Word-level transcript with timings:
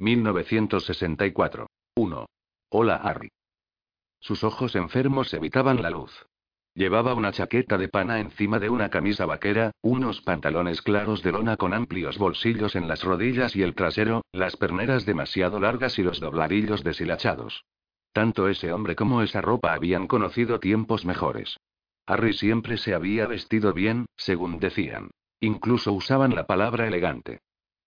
1964. 0.00 1.66
1. 1.94 2.26
Hola, 2.70 2.96
Harry. 2.96 3.28
Sus 4.18 4.44
ojos 4.44 4.74
enfermos 4.74 5.34
evitaban 5.34 5.82
la 5.82 5.90
luz. 5.90 6.26
Llevaba 6.74 7.12
una 7.12 7.32
chaqueta 7.32 7.76
de 7.76 7.88
pana 7.88 8.18
encima 8.18 8.58
de 8.58 8.70
una 8.70 8.88
camisa 8.88 9.26
vaquera, 9.26 9.72
unos 9.82 10.22
pantalones 10.22 10.80
claros 10.80 11.22
de 11.22 11.32
lona 11.32 11.58
con 11.58 11.74
amplios 11.74 12.16
bolsillos 12.16 12.76
en 12.76 12.88
las 12.88 13.04
rodillas 13.04 13.54
y 13.54 13.62
el 13.62 13.74
trasero, 13.74 14.22
las 14.32 14.56
perneras 14.56 15.04
demasiado 15.04 15.60
largas 15.60 15.98
y 15.98 16.02
los 16.02 16.18
dobladillos 16.18 16.82
deshilachados. 16.82 17.64
Tanto 18.12 18.48
ese 18.48 18.72
hombre 18.72 18.96
como 18.96 19.20
esa 19.20 19.42
ropa 19.42 19.74
habían 19.74 20.06
conocido 20.06 20.60
tiempos 20.60 21.04
mejores. 21.04 21.58
Harry 22.06 22.32
siempre 22.32 22.78
se 22.78 22.94
había 22.94 23.26
vestido 23.26 23.74
bien, 23.74 24.06
según 24.16 24.58
decían. 24.60 25.10
Incluso 25.40 25.92
usaban 25.92 26.34
la 26.34 26.46
palabra 26.46 26.86
elegante. 26.86 27.40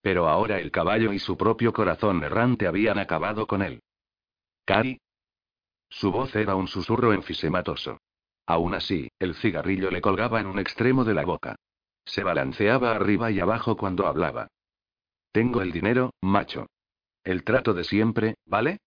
Pero 0.04 0.28
ahora 0.28 0.60
el 0.60 0.70
caballo 0.70 1.14
y 1.14 1.20
su 1.20 1.38
propio 1.38 1.72
corazón 1.72 2.22
errante 2.26 2.68
habían 2.68 3.00
acabado 3.00 3.48
con 3.48 3.62
él. 3.62 3.82
Cari. 4.66 5.00
Su 5.90 6.12
voz 6.12 6.36
era 6.36 6.56
un 6.56 6.68
susurro 6.68 7.14
enfisematoso. 7.14 8.00
Aún 8.46 8.74
así, 8.74 9.10
el 9.18 9.34
cigarrillo 9.34 9.90
le 9.90 10.02
colgaba 10.02 10.42
en 10.42 10.48
un 10.48 10.60
extremo 10.60 11.06
de 11.06 11.14
la 11.14 11.24
boca. 11.24 11.56
Se 12.04 12.22
balanceaba 12.22 12.92
arriba 12.92 13.32
y 13.32 13.40
abajo 13.40 13.78
cuando 13.78 14.06
hablaba. 14.06 14.50
Tengo 15.32 15.62
el 15.62 15.72
dinero, 15.72 16.12
macho. 16.22 16.68
El 17.24 17.46
trato 17.46 17.74
de 17.74 17.86
siempre, 17.86 18.36
¿vale? 18.46 18.80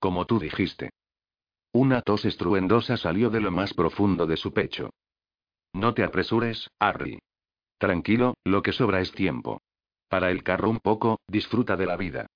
Como 0.00 0.26
tú 0.26 0.40
dijiste. 0.40 0.90
Una 1.72 2.02
tos 2.02 2.24
estruendosa 2.24 2.96
salió 2.96 3.30
de 3.30 3.40
lo 3.40 3.52
más 3.52 3.72
profundo 3.72 4.26
de 4.26 4.36
su 4.36 4.52
pecho. 4.52 4.90
No 5.72 5.94
te 5.94 6.02
apresures, 6.02 6.68
Harry. 6.80 7.20
Tranquilo, 7.78 8.34
lo 8.42 8.62
que 8.62 8.72
sobra 8.72 9.00
es 9.00 9.12
tiempo. 9.12 9.60
Para 10.08 10.30
el 10.30 10.42
carro 10.42 10.70
un 10.70 10.80
poco, 10.80 11.20
disfruta 11.28 11.76
de 11.76 11.86
la 11.86 11.96
vida. 11.96 12.26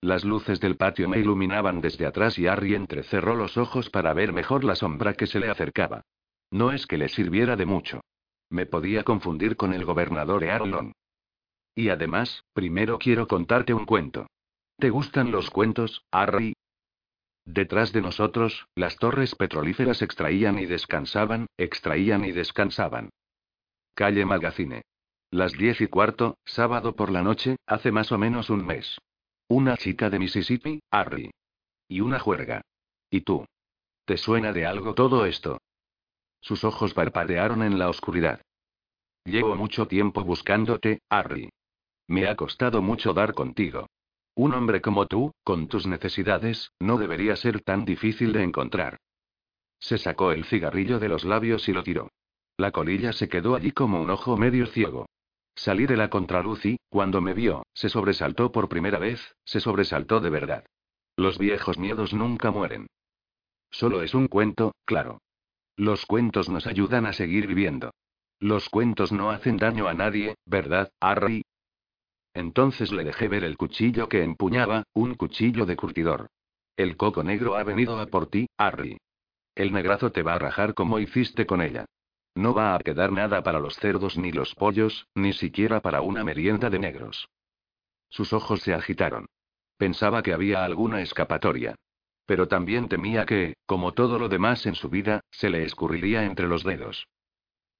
Las 0.00 0.24
luces 0.24 0.60
del 0.60 0.76
patio 0.76 1.08
me 1.08 1.18
iluminaban 1.18 1.80
desde 1.80 2.06
atrás 2.06 2.38
y 2.38 2.46
Harry 2.46 2.74
entrecerró 2.74 3.34
los 3.34 3.56
ojos 3.56 3.90
para 3.90 4.14
ver 4.14 4.32
mejor 4.32 4.64
la 4.64 4.76
sombra 4.76 5.14
que 5.14 5.26
se 5.26 5.40
le 5.40 5.50
acercaba. 5.50 6.02
No 6.50 6.72
es 6.72 6.86
que 6.86 6.98
le 6.98 7.08
sirviera 7.08 7.56
de 7.56 7.66
mucho. 7.66 8.00
Me 8.50 8.64
podía 8.64 9.02
confundir 9.02 9.56
con 9.56 9.74
el 9.74 9.84
gobernador 9.84 10.44
Earlon. 10.44 10.92
Y 11.74 11.90
además, 11.90 12.44
primero 12.52 12.98
quiero 12.98 13.26
contarte 13.26 13.74
un 13.74 13.86
cuento. 13.86 14.26
¿Te 14.78 14.90
gustan 14.90 15.30
los 15.30 15.50
cuentos, 15.50 16.02
Harry? 16.12 16.54
Detrás 17.44 17.92
de 17.92 18.00
nosotros, 18.00 18.66
las 18.74 18.96
torres 18.96 19.34
petrolíferas 19.34 20.02
extraían 20.02 20.58
y 20.58 20.66
descansaban, 20.66 21.46
extraían 21.56 22.24
y 22.24 22.32
descansaban. 22.32 23.10
Calle 23.94 24.24
Magazine. 24.24 24.82
Las 25.30 25.52
diez 25.52 25.80
y 25.82 25.88
cuarto, 25.88 26.38
sábado 26.46 26.96
por 26.96 27.10
la 27.10 27.22
noche, 27.22 27.56
hace 27.66 27.92
más 27.92 28.12
o 28.12 28.18
menos 28.18 28.48
un 28.48 28.64
mes. 28.64 28.98
Una 29.48 29.76
chica 29.76 30.08
de 30.08 30.18
Mississippi, 30.18 30.80
Harry. 30.90 31.30
Y 31.86 32.00
una 32.00 32.18
juerga. 32.18 32.62
¿Y 33.10 33.20
tú? 33.20 33.44
¿Te 34.06 34.16
suena 34.16 34.54
de 34.54 34.64
algo 34.64 34.94
todo 34.94 35.26
esto? 35.26 35.60
Sus 36.40 36.64
ojos 36.64 36.94
parpadearon 36.94 37.62
en 37.62 37.78
la 37.78 37.90
oscuridad. 37.90 38.40
Llevo 39.24 39.54
mucho 39.54 39.86
tiempo 39.86 40.24
buscándote, 40.24 41.00
Harry. 41.10 41.50
Me 42.06 42.26
ha 42.26 42.34
costado 42.34 42.80
mucho 42.80 43.12
dar 43.12 43.34
contigo. 43.34 43.86
Un 44.34 44.54
hombre 44.54 44.80
como 44.80 45.06
tú, 45.06 45.32
con 45.44 45.68
tus 45.68 45.86
necesidades, 45.86 46.72
no 46.80 46.96
debería 46.96 47.36
ser 47.36 47.60
tan 47.60 47.84
difícil 47.84 48.32
de 48.32 48.44
encontrar. 48.44 48.96
Se 49.78 49.98
sacó 49.98 50.32
el 50.32 50.46
cigarrillo 50.46 50.98
de 50.98 51.08
los 51.10 51.24
labios 51.24 51.68
y 51.68 51.74
lo 51.74 51.82
tiró. 51.82 52.08
La 52.56 52.72
colilla 52.72 53.12
se 53.12 53.28
quedó 53.28 53.54
allí 53.54 53.72
como 53.72 54.00
un 54.00 54.10
ojo 54.10 54.36
medio 54.38 54.66
ciego. 54.66 55.07
Salí 55.58 55.86
de 55.86 55.96
la 55.96 56.08
contraluz 56.08 56.64
y, 56.66 56.78
cuando 56.88 57.20
me 57.20 57.34
vio, 57.34 57.66
se 57.74 57.88
sobresaltó 57.88 58.52
por 58.52 58.68
primera 58.68 59.00
vez, 59.00 59.34
se 59.44 59.58
sobresaltó 59.58 60.20
de 60.20 60.30
verdad. 60.30 60.64
Los 61.16 61.36
viejos 61.36 61.78
miedos 61.78 62.14
nunca 62.14 62.52
mueren. 62.52 62.86
Solo 63.68 64.02
es 64.02 64.14
un 64.14 64.28
cuento, 64.28 64.76
claro. 64.84 65.20
Los 65.76 66.06
cuentos 66.06 66.48
nos 66.48 66.68
ayudan 66.68 67.06
a 67.06 67.12
seguir 67.12 67.48
viviendo. 67.48 67.90
Los 68.38 68.68
cuentos 68.68 69.10
no 69.10 69.30
hacen 69.30 69.56
daño 69.56 69.88
a 69.88 69.94
nadie, 69.94 70.36
¿verdad, 70.46 70.92
Harry? 71.00 71.42
Entonces 72.34 72.92
le 72.92 73.02
dejé 73.02 73.26
ver 73.26 73.42
el 73.42 73.56
cuchillo 73.56 74.08
que 74.08 74.22
empuñaba, 74.22 74.84
un 74.94 75.16
cuchillo 75.16 75.66
de 75.66 75.74
curtidor. 75.74 76.28
El 76.76 76.96
coco 76.96 77.24
negro 77.24 77.56
ha 77.56 77.64
venido 77.64 77.98
a 77.98 78.06
por 78.06 78.28
ti, 78.28 78.46
Harry. 78.58 78.96
El 79.56 79.72
negrazo 79.72 80.12
te 80.12 80.22
va 80.22 80.34
a 80.34 80.38
rajar 80.38 80.74
como 80.74 81.00
hiciste 81.00 81.46
con 81.46 81.62
ella. 81.62 81.86
No 82.38 82.54
va 82.54 82.76
a 82.76 82.78
quedar 82.78 83.10
nada 83.10 83.42
para 83.42 83.58
los 83.58 83.74
cerdos 83.74 84.16
ni 84.16 84.30
los 84.30 84.54
pollos, 84.54 85.08
ni 85.16 85.32
siquiera 85.32 85.80
para 85.80 86.02
una 86.02 86.22
merienda 86.22 86.70
de 86.70 86.78
negros. 86.78 87.28
Sus 88.10 88.32
ojos 88.32 88.60
se 88.60 88.72
agitaron. 88.72 89.26
Pensaba 89.76 90.22
que 90.22 90.32
había 90.32 90.64
alguna 90.64 91.00
escapatoria. 91.00 91.74
Pero 92.26 92.46
también 92.46 92.88
temía 92.88 93.26
que, 93.26 93.56
como 93.66 93.92
todo 93.92 94.20
lo 94.20 94.28
demás 94.28 94.66
en 94.66 94.76
su 94.76 94.88
vida, 94.88 95.20
se 95.32 95.50
le 95.50 95.64
escurriría 95.64 96.26
entre 96.26 96.46
los 96.46 96.62
dedos. 96.62 97.08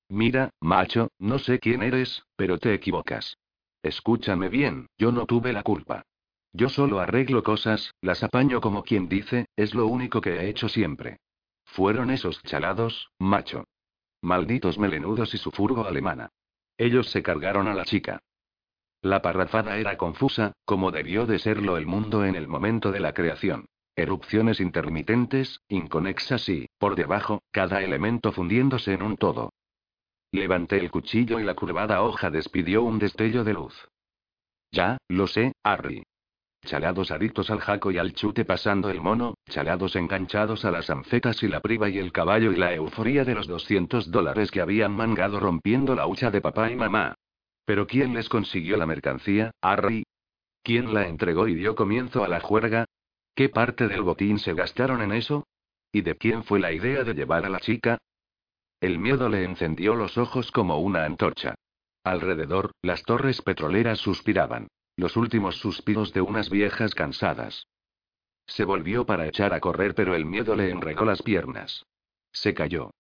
Mira, 0.08 0.50
macho, 0.58 1.06
no 1.20 1.38
sé 1.38 1.60
quién 1.60 1.80
eres, 1.84 2.25
pero 2.34 2.58
te 2.58 2.75
equivocas. 2.75 3.38
Escúchame 3.84 4.48
bien, 4.48 4.88
yo 4.98 5.12
no 5.12 5.25
tuve 5.26 5.52
la 5.52 5.62
culpa. 5.62 6.02
Yo 6.52 6.69
solo 6.69 6.98
arreglo 6.98 7.44
cosas, 7.44 7.94
las 8.00 8.25
apaño 8.25 8.60
como 8.60 8.82
quien 8.82 9.08
dice, 9.08 9.46
es 9.54 9.76
lo 9.76 9.86
único 9.86 10.20
que 10.20 10.34
he 10.34 10.48
hecho 10.48 10.69
siempre. 10.69 11.19
Fueron 11.64 12.10
esos 12.10 12.42
chalados, 12.42 13.12
macho. 13.20 13.64
Malditos 14.22 14.78
melenudos 14.78 15.34
y 15.34 15.38
su 15.38 15.50
furgo 15.50 15.86
alemana. 15.86 16.30
Ellos 16.76 17.10
se 17.10 17.22
cargaron 17.22 17.68
a 17.68 17.74
la 17.74 17.84
chica. 17.84 18.20
La 19.02 19.22
parrafada 19.22 19.78
era 19.78 19.96
confusa, 19.96 20.52
como 20.64 20.90
debió 20.90 21.26
de 21.26 21.38
serlo 21.38 21.76
el 21.76 21.86
mundo 21.86 22.24
en 22.24 22.34
el 22.34 22.48
momento 22.48 22.90
de 22.90 23.00
la 23.00 23.14
creación. 23.14 23.66
Erupciones 23.94 24.60
intermitentes, 24.60 25.60
inconexas 25.68 26.48
y, 26.48 26.68
por 26.78 26.96
debajo, 26.96 27.42
cada 27.50 27.82
elemento 27.82 28.32
fundiéndose 28.32 28.92
en 28.92 29.02
un 29.02 29.16
todo. 29.16 29.52
Levanté 30.32 30.78
el 30.78 30.90
cuchillo 30.90 31.40
y 31.40 31.44
la 31.44 31.54
curvada 31.54 32.02
hoja 32.02 32.30
despidió 32.30 32.82
un 32.82 32.98
destello 32.98 33.44
de 33.44 33.54
luz. 33.54 33.88
Ya, 34.70 34.98
lo 35.08 35.26
sé, 35.26 35.52
Harry. 35.62 36.04
Chalados 36.68 37.10
adictos 37.10 37.48
al 37.50 37.60
jaco 37.60 37.90
y 37.90 37.96
al 37.96 38.12
chute 38.12 38.44
pasando 38.44 38.90
el 38.90 39.00
mono, 39.00 39.38
chalados 39.48 39.96
enganchados 39.96 40.66
a 40.66 40.70
las 40.70 40.90
anfetas 40.90 41.42
y 41.42 41.48
la 41.48 41.60
priva 41.60 41.88
y 41.88 41.96
el 41.96 42.12
caballo 42.12 42.52
y 42.52 42.56
la 42.56 42.74
euforia 42.74 43.24
de 43.24 43.34
los 43.34 43.46
200 43.46 44.10
dólares 44.10 44.50
que 44.50 44.60
habían 44.60 44.92
mangado 44.92 45.40
rompiendo 45.40 45.94
la 45.94 46.06
hucha 46.06 46.30
de 46.30 46.42
papá 46.42 46.70
y 46.70 46.76
mamá. 46.76 47.14
Pero 47.64 47.86
¿quién 47.86 48.12
les 48.12 48.28
consiguió 48.28 48.76
la 48.76 48.84
mercancía, 48.84 49.50
Harry? 49.62 50.04
¿Quién 50.62 50.92
la 50.92 51.08
entregó 51.08 51.48
y 51.48 51.54
dio 51.54 51.74
comienzo 51.74 52.22
a 52.22 52.28
la 52.28 52.40
juerga? 52.40 52.84
¿Qué 53.34 53.48
parte 53.48 53.88
del 53.88 54.02
botín 54.02 54.38
se 54.38 54.52
gastaron 54.52 55.00
en 55.00 55.12
eso? 55.12 55.46
¿Y 55.90 56.02
de 56.02 56.16
quién 56.16 56.44
fue 56.44 56.60
la 56.60 56.70
idea 56.70 57.02
de 57.02 57.14
llevar 57.14 57.46
a 57.46 57.48
la 57.48 57.60
chica? 57.60 57.96
El 58.78 58.98
miedo 58.98 59.30
le 59.30 59.42
encendió 59.42 59.94
los 59.94 60.18
ojos 60.18 60.52
como 60.52 60.76
una 60.80 61.06
antorcha. 61.06 61.54
Alrededor, 62.04 62.72
las 62.82 63.04
torres 63.04 63.40
petroleras 63.40 64.00
suspiraban. 64.00 64.68
Los 64.98 65.16
últimos 65.16 65.59
suspiros 65.59 66.12
de 66.12 66.20
unas 66.20 66.50
viejas 66.50 66.93
cansadas. 66.93 67.69
Se 68.49 68.64
volvió 68.64 69.06
para 69.06 69.28
echar 69.28 69.55
a 69.55 69.61
correr, 69.61 69.94
pero 69.94 70.17
el 70.17 70.25
miedo 70.25 70.56
le 70.56 70.70
enregó 70.70 71.05
las 71.05 71.22
piernas. 71.22 71.87
Se 72.32 72.52
cayó. 72.52 72.90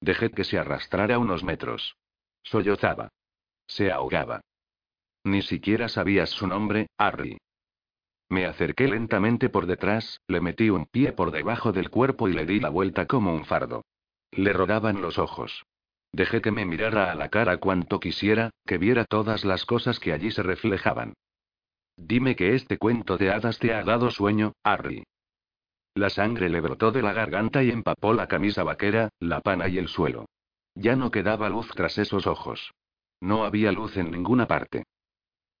Dejé 0.00 0.30
que 0.30 0.44
se 0.44 0.58
arrastrara 0.58 1.18
unos 1.18 1.42
metros. 1.42 1.96
Sollozaba. 2.44 3.08
Se 3.66 3.90
ahogaba. 3.90 4.42
Ni 5.24 5.42
siquiera 5.42 5.88
sabías 5.88 6.30
su 6.30 6.46
nombre, 6.46 6.86
Harry. 6.96 7.38
Me 8.28 8.46
acerqué 8.46 8.86
lentamente 8.86 9.48
por 9.48 9.66
detrás, 9.66 10.20
le 10.28 10.40
metí 10.40 10.70
un 10.70 10.86
pie 10.86 11.12
por 11.12 11.32
debajo 11.32 11.72
del 11.72 11.90
cuerpo 11.90 12.28
y 12.28 12.32
le 12.32 12.46
di 12.46 12.60
la 12.60 12.68
vuelta 12.68 13.06
como 13.06 13.34
un 13.34 13.44
fardo. 13.44 13.82
Le 14.30 14.52
rodaban 14.52 15.02
los 15.02 15.18
ojos. 15.18 15.64
Dejé 16.12 16.42
que 16.42 16.52
me 16.52 16.64
mirara 16.64 17.10
a 17.10 17.16
la 17.16 17.28
cara 17.28 17.56
cuanto 17.56 17.98
quisiera, 17.98 18.50
que 18.64 18.78
viera 18.78 19.04
todas 19.04 19.44
las 19.44 19.66
cosas 19.66 19.98
que 19.98 20.12
allí 20.12 20.30
se 20.30 20.44
reflejaban. 20.44 21.14
Dime 22.02 22.34
que 22.34 22.54
este 22.54 22.78
cuento 22.78 23.18
de 23.18 23.30
hadas 23.30 23.58
te 23.58 23.74
ha 23.74 23.84
dado 23.84 24.10
sueño, 24.10 24.54
Harry. 24.64 25.04
La 25.94 26.08
sangre 26.08 26.48
le 26.48 26.62
brotó 26.62 26.92
de 26.92 27.02
la 27.02 27.12
garganta 27.12 27.62
y 27.62 27.70
empapó 27.70 28.14
la 28.14 28.26
camisa 28.26 28.64
vaquera, 28.64 29.10
la 29.18 29.42
pana 29.42 29.68
y 29.68 29.76
el 29.76 29.88
suelo. 29.88 30.24
Ya 30.74 30.96
no 30.96 31.10
quedaba 31.10 31.50
luz 31.50 31.68
tras 31.74 31.98
esos 31.98 32.26
ojos. 32.26 32.72
No 33.20 33.44
había 33.44 33.70
luz 33.70 33.98
en 33.98 34.10
ninguna 34.10 34.46
parte. 34.46 34.84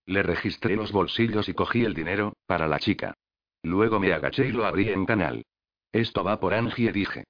Le 0.06 0.22
registré 0.22 0.76
los 0.76 0.92
bolsillos 0.92 1.46
y 1.50 1.52
cogí 1.54 1.84
el 1.84 1.92
dinero, 1.92 2.32
para 2.46 2.66
la 2.66 2.78
chica. 2.78 3.14
Luego 3.62 4.00
me 4.00 4.14
agaché 4.14 4.48
y 4.48 4.52
lo 4.52 4.64
abrí 4.64 4.88
en 4.88 5.04
canal. 5.04 5.44
Esto 5.92 6.24
va 6.24 6.40
por 6.40 6.54
Angie, 6.54 6.90
dije. 6.90 7.24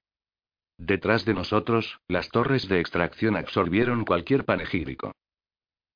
Detrás 0.77 1.25
de 1.25 1.33
nosotros, 1.33 1.99
las 2.07 2.29
torres 2.29 2.69
de 2.69 2.79
extracción 2.79 3.35
absorbieron 3.35 4.05
cualquier 4.05 4.45
panegírico. 4.45 5.11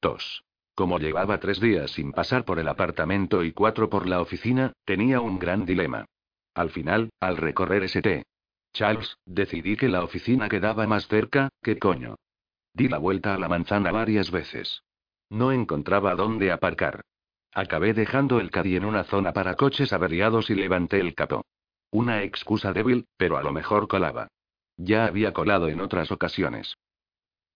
Tos. 0.01 0.44
Como 0.75 1.00
llevaba 1.00 1.39
tres 1.39 1.62
días 1.62 1.92
sin 1.92 2.12
pasar 2.12 2.44
por 2.44 2.60
el 2.60 2.68
apartamento 2.68 3.44
y 3.44 3.54
cuatro 3.54 3.89
por 3.89 4.07
la 4.07 4.19
oficina, 4.19 4.74
tenía 4.83 5.22
un 5.22 5.39
gran 5.39 5.66
dilema. 5.66 6.06
Al 6.54 6.69
final, 6.69 7.10
al 7.22 7.38
recorrer 7.38 7.83
St. 7.83 8.24
Charles, 8.74 9.18
decidí 9.25 9.77
que 9.77 9.88
la 9.88 10.04
oficina 10.04 10.50
quedaba 10.50 10.86
más 10.86 11.07
cerca, 11.07 11.48
que 11.63 11.80
coño. 11.80 12.16
Di 12.74 12.89
la 12.89 12.98
vuelta 12.98 13.33
a 13.33 13.39
la 13.39 13.48
manzana 13.48 13.92
varias 13.94 14.31
veces. 14.31 14.83
No 15.30 15.54
encontraba 15.54 16.13
dónde 16.13 16.51
aparcar. 16.51 17.06
Acabé 17.54 17.94
dejando 17.94 18.42
el 18.42 18.51
caddy 18.51 18.75
en 18.75 18.83
una 18.83 19.06
zona 19.06 19.31
para 19.31 19.56
coches 19.56 19.94
averiados 19.94 20.50
y 20.50 20.56
levanté 20.56 21.00
el 21.00 21.16
capó. 21.16 21.45
Una 21.89 22.24
excusa 22.24 22.74
débil, 22.74 23.07
pero 23.16 23.38
a 23.38 23.44
lo 23.44 23.54
mejor 23.54 23.88
colaba. 23.88 24.27
Ya 24.75 25.06
había 25.06 25.31
colado 25.31 25.69
en 25.69 25.80
otras 25.80 26.12
ocasiones. 26.12 26.75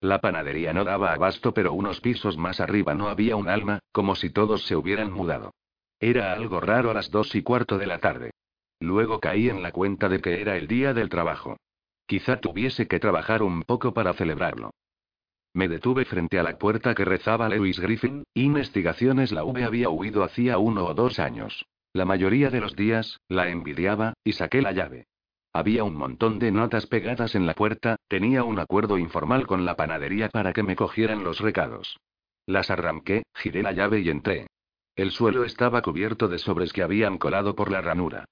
La 0.02 0.22
panadería 0.22 0.74
no 0.74 0.86
daba 0.86 1.14
abasto, 1.14 1.54
pero 1.54 1.74
unos 1.74 2.00
pisos 2.00 2.38
más 2.38 2.60
arriba 2.60 2.94
no 2.94 3.10
había 3.10 3.36
un 3.36 3.50
alma, 3.50 3.80
como 3.92 4.16
si 4.16 4.30
todos 4.30 4.66
se 4.66 4.76
hubieran 4.76 5.12
mudado. 5.12 5.54
Era 6.00 6.32
algo 6.32 6.62
raro 6.62 6.92
a 6.92 6.94
las 6.94 7.12
dos 7.12 7.36
y 7.36 7.44
cuarto 7.44 7.78
de 7.78 7.88
la 7.88 8.00
tarde. 8.00 8.32
Luego 8.80 9.20
caí 9.20 9.50
en 9.50 9.62
la 9.62 9.74
cuenta 9.74 10.08
de 10.08 10.22
que 10.22 10.42
era 10.42 10.56
el 10.56 10.68
día 10.68 10.94
del 10.94 11.10
trabajo. 11.10 11.58
Quizá 12.06 12.40
tuviese 12.40 12.88
que 12.88 13.00
trabajar 13.00 13.44
un 13.44 13.64
poco 13.64 13.94
para 13.94 14.14
celebrarlo. 14.14 14.72
Me 15.54 15.68
detuve 15.68 16.06
frente 16.06 16.40
a 16.40 16.44
la 16.44 16.58
puerta 16.58 16.96
que 16.96 17.04
rezaba 17.04 17.50
Lewis 17.50 17.80
Griffin, 17.80 18.24
investigaciones 18.34 19.32
la 19.32 19.44
V 19.44 19.64
había 19.64 19.90
huido 19.90 20.24
hacía 20.24 20.58
uno 20.58 20.86
o 20.86 20.94
dos 20.94 21.20
años. 21.20 21.66
La 21.92 22.06
mayoría 22.06 22.50
de 22.50 22.62
los 22.62 22.76
días, 22.76 23.20
la 23.28 23.50
envidiaba, 23.50 24.14
y 24.24 24.34
saqué 24.34 24.62
la 24.62 24.72
llave. 24.72 25.08
Había 25.52 25.84
un 25.84 25.96
montón 25.96 26.38
de 26.38 26.52
notas 26.52 26.86
pegadas 26.86 27.34
en 27.34 27.48
la 27.48 27.56
puerta, 27.56 27.98
tenía 28.08 28.44
un 28.44 28.60
acuerdo 28.60 28.98
informal 28.98 29.48
con 29.48 29.66
la 29.66 29.76
panadería 29.76 30.30
para 30.30 30.54
que 30.54 30.64
me 30.64 30.76
cogieran 30.76 31.24
los 31.24 31.40
recados. 31.40 31.98
Las 32.46 32.70
arranqué, 32.70 33.24
giré 33.34 33.64
la 33.64 33.72
llave 33.72 34.02
y 34.02 34.10
entré. 34.10 34.48
El 34.96 35.12
suelo 35.12 35.44
estaba 35.44 35.82
cubierto 35.82 36.28
de 36.28 36.38
sobres 36.38 36.74
que 36.74 36.84
habían 36.84 37.18
colado 37.18 37.56
por 37.56 37.72
la 37.72 37.82
ranura. 37.82 38.26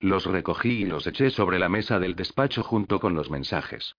Los 0.00 0.26
recogí 0.26 0.82
y 0.82 0.84
los 0.84 1.06
eché 1.06 1.30
sobre 1.30 1.58
la 1.58 1.68
mesa 1.68 1.98
del 1.98 2.16
despacho 2.16 2.62
junto 2.62 2.98
con 2.98 3.14
los 3.14 3.30
mensajes. 3.30 3.94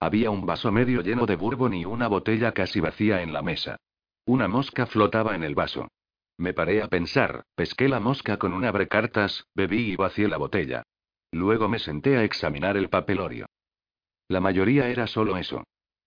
Había 0.00 0.30
un 0.30 0.46
vaso 0.46 0.70
medio 0.70 1.02
lleno 1.02 1.26
de 1.26 1.34
bourbon 1.34 1.74
y 1.74 1.84
una 1.84 2.06
botella 2.06 2.52
casi 2.52 2.80
vacía 2.80 3.22
en 3.22 3.32
la 3.32 3.42
mesa. 3.42 3.76
Una 4.24 4.46
mosca 4.46 4.86
flotaba 4.86 5.34
en 5.34 5.42
el 5.42 5.54
vaso. 5.54 5.88
Me 6.36 6.54
paré 6.54 6.82
a 6.82 6.88
pensar, 6.88 7.42
pesqué 7.56 7.88
la 7.88 7.98
mosca 7.98 8.36
con 8.36 8.52
un 8.52 8.64
abrecartas, 8.64 9.46
bebí 9.54 9.92
y 9.92 9.96
vacié 9.96 10.28
la 10.28 10.36
botella. 10.36 10.84
Luego 11.32 11.68
me 11.68 11.78
senté 11.78 12.16
a 12.16 12.24
examinar 12.24 12.76
el 12.76 12.88
papelorio. 12.88 13.46
La 14.28 14.40
mayoría 14.40 14.88
era 14.88 15.06
solo 15.06 15.36
eso. 15.36 15.64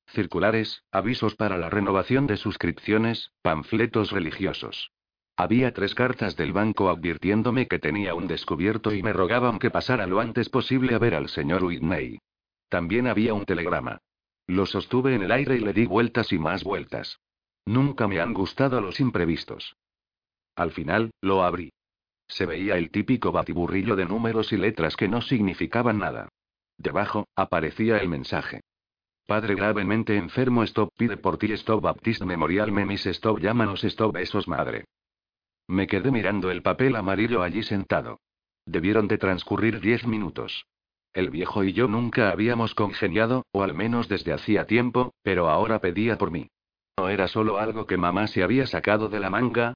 Circulares, 0.08 0.84
avisos 0.92 1.36
para 1.36 1.58
la 1.58 1.70
renovación 1.70 2.28
de 2.28 2.38
suscripciones, 2.38 3.32
panfletos 3.42 4.12
religiosos. 4.12 4.92
Había 5.38 5.74
tres 5.74 5.96
cartas 5.96 6.36
del 6.36 6.54
banco 6.54 6.90
advirtiéndome 6.90 7.68
que 7.68 7.80
tenía 7.80 8.14
un 8.14 8.28
descubierto 8.28 8.94
y 8.94 9.02
me 9.02 9.14
rogaban 9.14 9.58
que 9.58 9.72
pasara 9.72 10.06
lo 10.06 10.20
antes 10.20 10.50
posible 10.50 10.94
a 10.94 11.00
ver 11.00 11.16
al 11.16 11.30
señor 11.30 11.64
Whitney. 11.64 12.20
También 12.70 13.08
había 13.08 13.34
un 13.34 13.46
telegrama. 13.46 14.00
Lo 14.48 14.66
sostuve 14.66 15.16
en 15.16 15.24
el 15.24 15.32
aire 15.32 15.56
y 15.56 15.60
le 15.60 15.74
di 15.74 15.86
vueltas 15.86 16.32
y 16.34 16.40
más 16.40 16.64
vueltas. 16.64 17.20
Nunca 17.66 18.08
me 18.08 18.20
han 18.20 18.34
gustado 18.34 18.82
los 18.82 19.00
imprevistos. 19.00 19.76
Al 20.56 20.72
final, 20.72 21.12
lo 21.22 21.44
abrí. 21.44 21.72
Se 22.32 22.46
veía 22.46 22.78
el 22.78 22.92
típico 22.92 23.34
batiburrillo 23.34 23.98
de 23.98 24.06
números 24.06 24.54
y 24.54 24.58
letras 24.58 24.96
que 24.96 25.10
no 25.10 25.22
significaban 25.22 26.00
nada. 26.00 26.30
Debajo, 26.78 27.28
aparecía 27.36 27.98
el 27.98 28.08
mensaje. 28.08 28.62
Padre 29.28 29.54
gravemente 29.54 30.16
enfermo, 30.16 30.64
stop 30.64 30.90
pide 30.98 31.18
por 31.18 31.38
ti, 31.38 31.52
stop 31.52 31.82
Baptist 31.82 32.22
Memorial 32.24 32.72
Memis, 32.72 33.06
stop 33.06 33.40
llámanos, 33.40 33.84
stop 33.84 34.14
besos 34.14 34.48
madre. 34.48 34.86
Me 35.68 35.88
quedé 35.88 36.10
mirando 36.10 36.52
el 36.52 36.62
papel 36.62 36.96
amarillo 36.96 37.44
allí 37.44 37.64
sentado. 37.64 38.22
Debieron 38.66 39.10
de 39.10 39.18
transcurrir 39.18 39.82
diez 39.82 40.08
minutos. 40.08 40.66
El 41.14 41.32
viejo 41.32 41.66
y 41.66 41.74
yo 41.74 41.90
nunca 41.90 42.32
habíamos 42.32 42.74
congeniado, 42.76 43.44
o 43.52 43.64
al 43.64 43.74
menos 43.74 44.08
desde 44.08 44.32
hacía 44.32 44.66
tiempo, 44.66 45.14
pero 45.22 45.50
ahora 45.50 45.80
pedía 45.80 46.18
por 46.18 46.32
mí. 46.32 46.48
¿No 46.98 47.10
era 47.10 47.28
solo 47.28 47.58
algo 47.58 47.86
que 47.88 47.98
mamá 47.98 48.28
se 48.28 48.42
había 48.42 48.68
sacado 48.68 49.10
de 49.10 49.20
la 49.20 49.30
manga? 49.30 49.74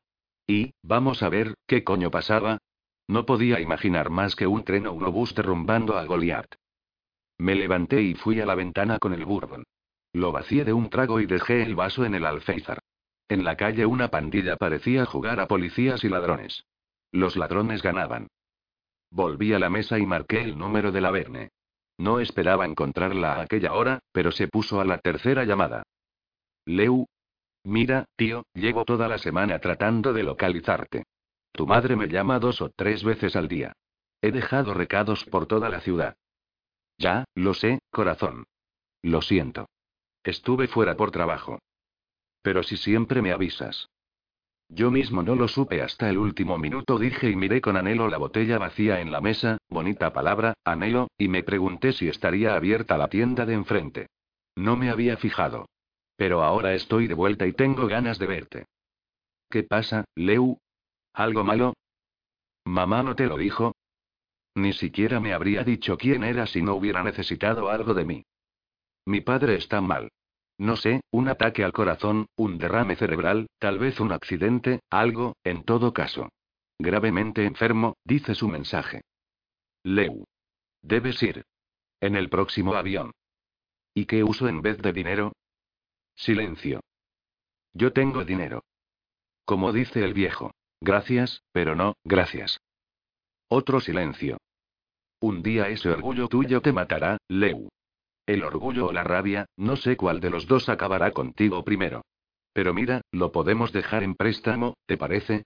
Y, 0.48 0.74
vamos 0.84 1.24
a 1.24 1.30
ver, 1.30 1.56
¿qué 1.68 1.84
coño 1.84 2.12
pasaba? 2.12 2.60
No 3.08 3.26
podía 3.26 3.60
imaginar 3.60 4.10
más 4.10 4.36
que 4.36 4.48
un 4.48 4.64
tren 4.64 4.88
o 4.88 4.94
un 4.94 5.04
obús 5.04 5.36
derrumbando 5.36 5.98
a 5.98 6.06
Goliath. 6.06 6.56
Me 7.38 7.56
levanté 7.56 8.02
y 8.02 8.16
fui 8.16 8.40
a 8.40 8.46
la 8.46 8.56
ventana 8.56 9.00
con 9.00 9.14
el 9.14 9.26
bourbon. 9.26 9.64
Lo 10.14 10.32
vacié 10.32 10.64
de 10.64 10.74
un 10.74 10.90
trago 10.90 11.20
y 11.20 11.26
dejé 11.26 11.62
el 11.62 11.76
vaso 11.76 12.06
en 12.06 12.16
el 12.16 12.26
alféizar. 12.26 12.80
En 13.28 13.44
la 13.44 13.58
calle 13.58 13.86
una 13.86 14.10
pandilla 14.10 14.56
parecía 14.56 15.06
jugar 15.06 15.40
a 15.40 15.48
policías 15.48 16.04
y 16.04 16.10
ladrones. 16.10 16.64
Los 17.12 17.36
ladrones 17.36 17.82
ganaban. 17.82 18.28
Volví 19.12 19.54
a 19.54 19.60
la 19.60 19.70
mesa 19.70 20.00
y 20.00 20.06
marqué 20.06 20.42
el 20.42 20.58
número 20.58 20.92
de 20.92 21.02
la 21.02 21.12
Verne. 21.12 21.50
No 21.98 22.20
esperaba 22.20 22.66
encontrarla 22.66 23.34
a 23.34 23.42
aquella 23.42 23.74
hora, 23.74 24.00
pero 24.12 24.32
se 24.32 24.48
puso 24.48 24.80
a 24.80 24.86
la 24.86 24.98
tercera 24.98 25.44
llamada. 25.44 25.84
Leu. 26.66 27.08
Mira, 27.66 28.06
tío, 28.16 28.46
llevo 28.54 28.86
toda 28.86 29.08
la 29.08 29.18
semana 29.18 29.58
tratando 29.58 30.14
de 30.14 30.22
localizarte. 30.22 31.06
Tu 31.52 31.66
madre 31.66 31.96
me 31.96 32.08
llama 32.08 32.38
dos 32.38 32.62
o 32.62 32.70
tres 32.70 33.04
veces 33.04 33.36
al 33.36 33.48
día. 33.48 33.74
He 34.22 34.32
dejado 34.32 34.76
recados 34.76 35.26
por 35.26 35.48
toda 35.48 35.68
la 35.70 35.82
ciudad. 35.82 36.16
Ya, 37.00 37.26
lo 37.34 37.56
sé, 37.56 37.80
corazón. 37.90 38.46
Lo 39.02 39.24
siento. 39.24 39.68
Estuve 40.24 40.68
fuera 40.68 40.96
por 40.96 41.10
trabajo. 41.10 41.58
Pero 42.44 42.62
si 42.62 42.78
siempre 42.78 43.24
me 43.24 43.32
avisas. 43.32 43.90
Yo 44.70 44.92
mismo 44.92 45.24
no 45.24 45.36
lo 45.36 45.48
supe 45.48 45.82
hasta 45.82 46.08
el 46.10 46.20
último 46.20 46.60
minuto, 46.60 47.00
dije 47.00 47.32
y 47.32 47.36
miré 47.36 47.62
con 47.62 47.78
anhelo 47.78 48.08
la 48.10 48.18
botella 48.18 48.60
vacía 48.60 49.02
en 49.02 49.12
la 49.12 49.22
mesa, 49.22 49.58
bonita 49.70 50.14
palabra, 50.14 50.54
anhelo, 50.64 51.08
y 51.18 51.30
me 51.30 51.42
pregunté 51.42 51.94
si 51.94 52.08
estaría 52.08 52.56
abierta 52.56 52.98
la 52.98 53.08
tienda 53.08 53.46
de 53.48 53.54
enfrente. 53.54 54.08
No 54.56 54.76
me 54.76 54.92
había 54.92 55.18
fijado. 55.18 55.66
Pero 56.16 56.44
ahora 56.44 56.74
estoy 56.74 57.08
de 57.08 57.14
vuelta 57.14 57.46
y 57.46 57.54
tengo 57.54 57.88
ganas 57.88 58.20
de 58.20 58.28
verte. 58.28 58.66
¿Qué 59.50 59.64
pasa, 59.64 60.06
Leu? 60.16 60.58
¿Algo 61.14 61.44
malo? 61.44 61.74
¿Mamá 62.66 63.04
no 63.04 63.16
te 63.16 63.28
lo 63.28 63.38
dijo? 63.38 63.74
Ni 64.56 64.74
siquiera 64.74 65.20
me 65.20 65.34
habría 65.34 65.64
dicho 65.64 65.98
quién 65.98 66.24
era 66.24 66.48
si 66.48 66.62
no 66.62 66.76
hubiera 66.76 67.04
necesitado 67.04 67.70
algo 67.70 67.94
de 67.94 68.06
mí. 68.06 68.24
Mi 69.06 69.22
padre 69.22 69.56
está 69.56 69.82
mal. 69.82 70.10
No 70.58 70.78
sé, 70.78 71.02
un 71.12 71.28
ataque 71.28 71.64
al 71.64 71.74
corazón, 71.74 72.28
un 72.38 72.58
derrame 72.58 72.96
cerebral, 72.96 73.48
tal 73.60 73.78
vez 73.78 74.00
un 74.00 74.14
accidente, 74.14 74.80
algo, 74.90 75.36
en 75.44 75.64
todo 75.64 75.94
caso. 75.94 76.30
Gravemente 76.80 77.46
enfermo, 77.46 77.96
dice 78.06 78.36
su 78.36 78.48
mensaje. 78.48 79.02
Leu. 79.84 80.24
Debes 80.82 81.22
ir. 81.24 81.44
En 82.00 82.16
el 82.16 82.30
próximo 82.30 82.76
avión. 82.76 83.12
¿Y 83.94 84.06
qué 84.06 84.24
uso 84.24 84.48
en 84.48 84.62
vez 84.62 84.78
de 84.78 84.94
dinero? 84.94 85.34
Silencio. 86.16 86.82
Yo 87.74 87.92
tengo 87.92 88.24
dinero. 88.24 88.64
Como 89.46 89.74
dice 89.74 90.04
el 90.04 90.14
viejo. 90.14 90.52
Gracias, 90.82 91.42
pero 91.52 91.76
no, 91.76 91.96
gracias. 92.04 92.60
Otro 93.50 93.80
silencio. 93.80 94.38
Un 95.20 95.44
día 95.44 95.70
ese 95.70 95.90
orgullo 95.90 96.28
tuyo 96.28 96.62
te 96.62 96.72
matará, 96.72 97.18
Leu. 97.28 97.70
El 98.26 98.44
orgullo 98.44 98.88
o 98.88 98.94
la 98.94 99.04
rabia, 99.04 99.46
no 99.58 99.76
sé 99.76 99.98
cuál 99.98 100.20
de 100.20 100.30
los 100.30 100.48
dos 100.48 100.70
acabará 100.70 101.12
contigo 101.12 101.64
primero. 101.64 102.02
Pero 102.54 102.74
mira, 102.74 103.02
lo 103.12 103.32
podemos 103.32 103.72
dejar 103.72 104.04
en 104.04 104.16
préstamo, 104.16 104.76
¿te 104.86 104.98
parece? 104.98 105.44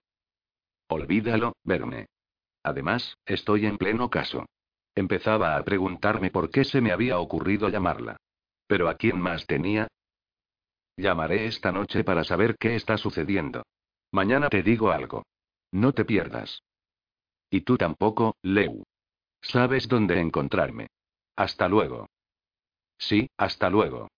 Olvídalo, 0.88 1.54
Verne. 1.64 2.08
Además, 2.64 3.16
estoy 3.26 3.66
en 3.66 3.78
pleno 3.78 4.10
caso. 4.10 4.46
Empezaba 4.96 5.56
a 5.56 5.64
preguntarme 5.64 6.30
por 6.30 6.52
qué 6.52 6.64
se 6.64 6.82
me 6.82 6.92
había 6.92 7.20
ocurrido 7.20 7.70
llamarla. 7.70 8.18
Pero 8.68 8.88
¿a 8.90 8.96
quién 8.96 9.20
más 9.20 9.46
tenía? 9.46 9.88
Llamaré 11.00 11.46
esta 11.46 11.72
noche 11.72 12.04
para 12.04 12.26
saber 12.26 12.58
qué 12.60 12.76
está 12.76 12.98
sucediendo. 12.98 13.64
Mañana 14.12 14.50
te 14.50 14.62
digo 14.64 14.92
algo. 14.92 15.24
No 15.72 15.94
te 15.94 16.04
pierdas. 16.04 16.62
Y 17.50 17.62
tú 17.62 17.78
tampoco, 17.78 18.36
Leu. 18.42 18.84
Sabes 19.42 19.88
dónde 19.88 20.20
encontrarme. 20.20 20.88
Hasta 21.38 21.70
luego. 21.70 22.08
Sí, 22.98 23.30
hasta 23.38 23.70
luego. 23.70 24.10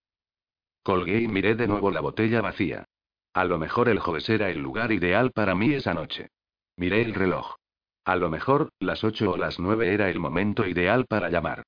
Colgué 0.82 1.22
y 1.22 1.28
miré 1.28 1.54
de 1.54 1.68
nuevo 1.68 1.92
la 1.92 2.02
botella 2.02 2.42
vacía. 2.42 2.86
A 3.34 3.46
lo 3.46 3.60
mejor 3.60 3.88
el 3.88 4.00
jueves 4.00 4.28
era 4.30 4.50
el 4.50 4.60
lugar 4.60 4.92
ideal 4.92 5.32
para 5.32 5.54
mí 5.54 5.76
esa 5.76 5.94
noche. 5.94 6.30
Miré 6.78 7.04
el 7.04 7.14
reloj. 7.14 7.58
A 8.06 8.16
lo 8.16 8.32
mejor, 8.32 8.70
las 8.80 9.04
ocho 9.04 9.34
o 9.34 9.38
las 9.38 9.60
nueve 9.60 9.94
era 9.94 10.10
el 10.10 10.20
momento 10.20 10.66
ideal 10.66 11.06
para 11.06 11.30
llamar. 11.30 11.62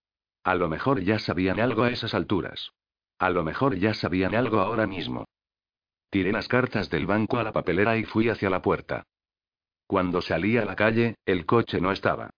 A 0.43 0.55
lo 0.55 0.69
mejor 0.69 1.03
ya 1.03 1.19
sabían 1.19 1.59
algo 1.59 1.83
a 1.83 1.91
esas 1.91 2.15
alturas. 2.15 2.71
A 3.23 3.29
lo 3.29 3.45
mejor 3.45 3.77
ya 3.77 3.93
sabían 3.93 4.35
algo 4.35 4.59
ahora 4.59 4.85
mismo. 4.85 5.23
Tiré 6.09 6.33
las 6.33 6.49
cartas 6.49 6.89
del 6.89 7.05
banco 7.05 7.37
a 7.37 7.43
la 7.43 7.53
papelera 7.53 7.95
y 7.95 8.03
fui 8.03 8.27
hacia 8.27 8.49
la 8.49 8.61
puerta. 8.61 9.03
Cuando 9.87 10.21
salí 10.21 10.57
a 10.57 10.65
la 10.65 10.75
calle, 10.75 11.15
el 11.25 11.45
coche 11.45 11.79
no 11.79 11.93
estaba. 11.93 12.31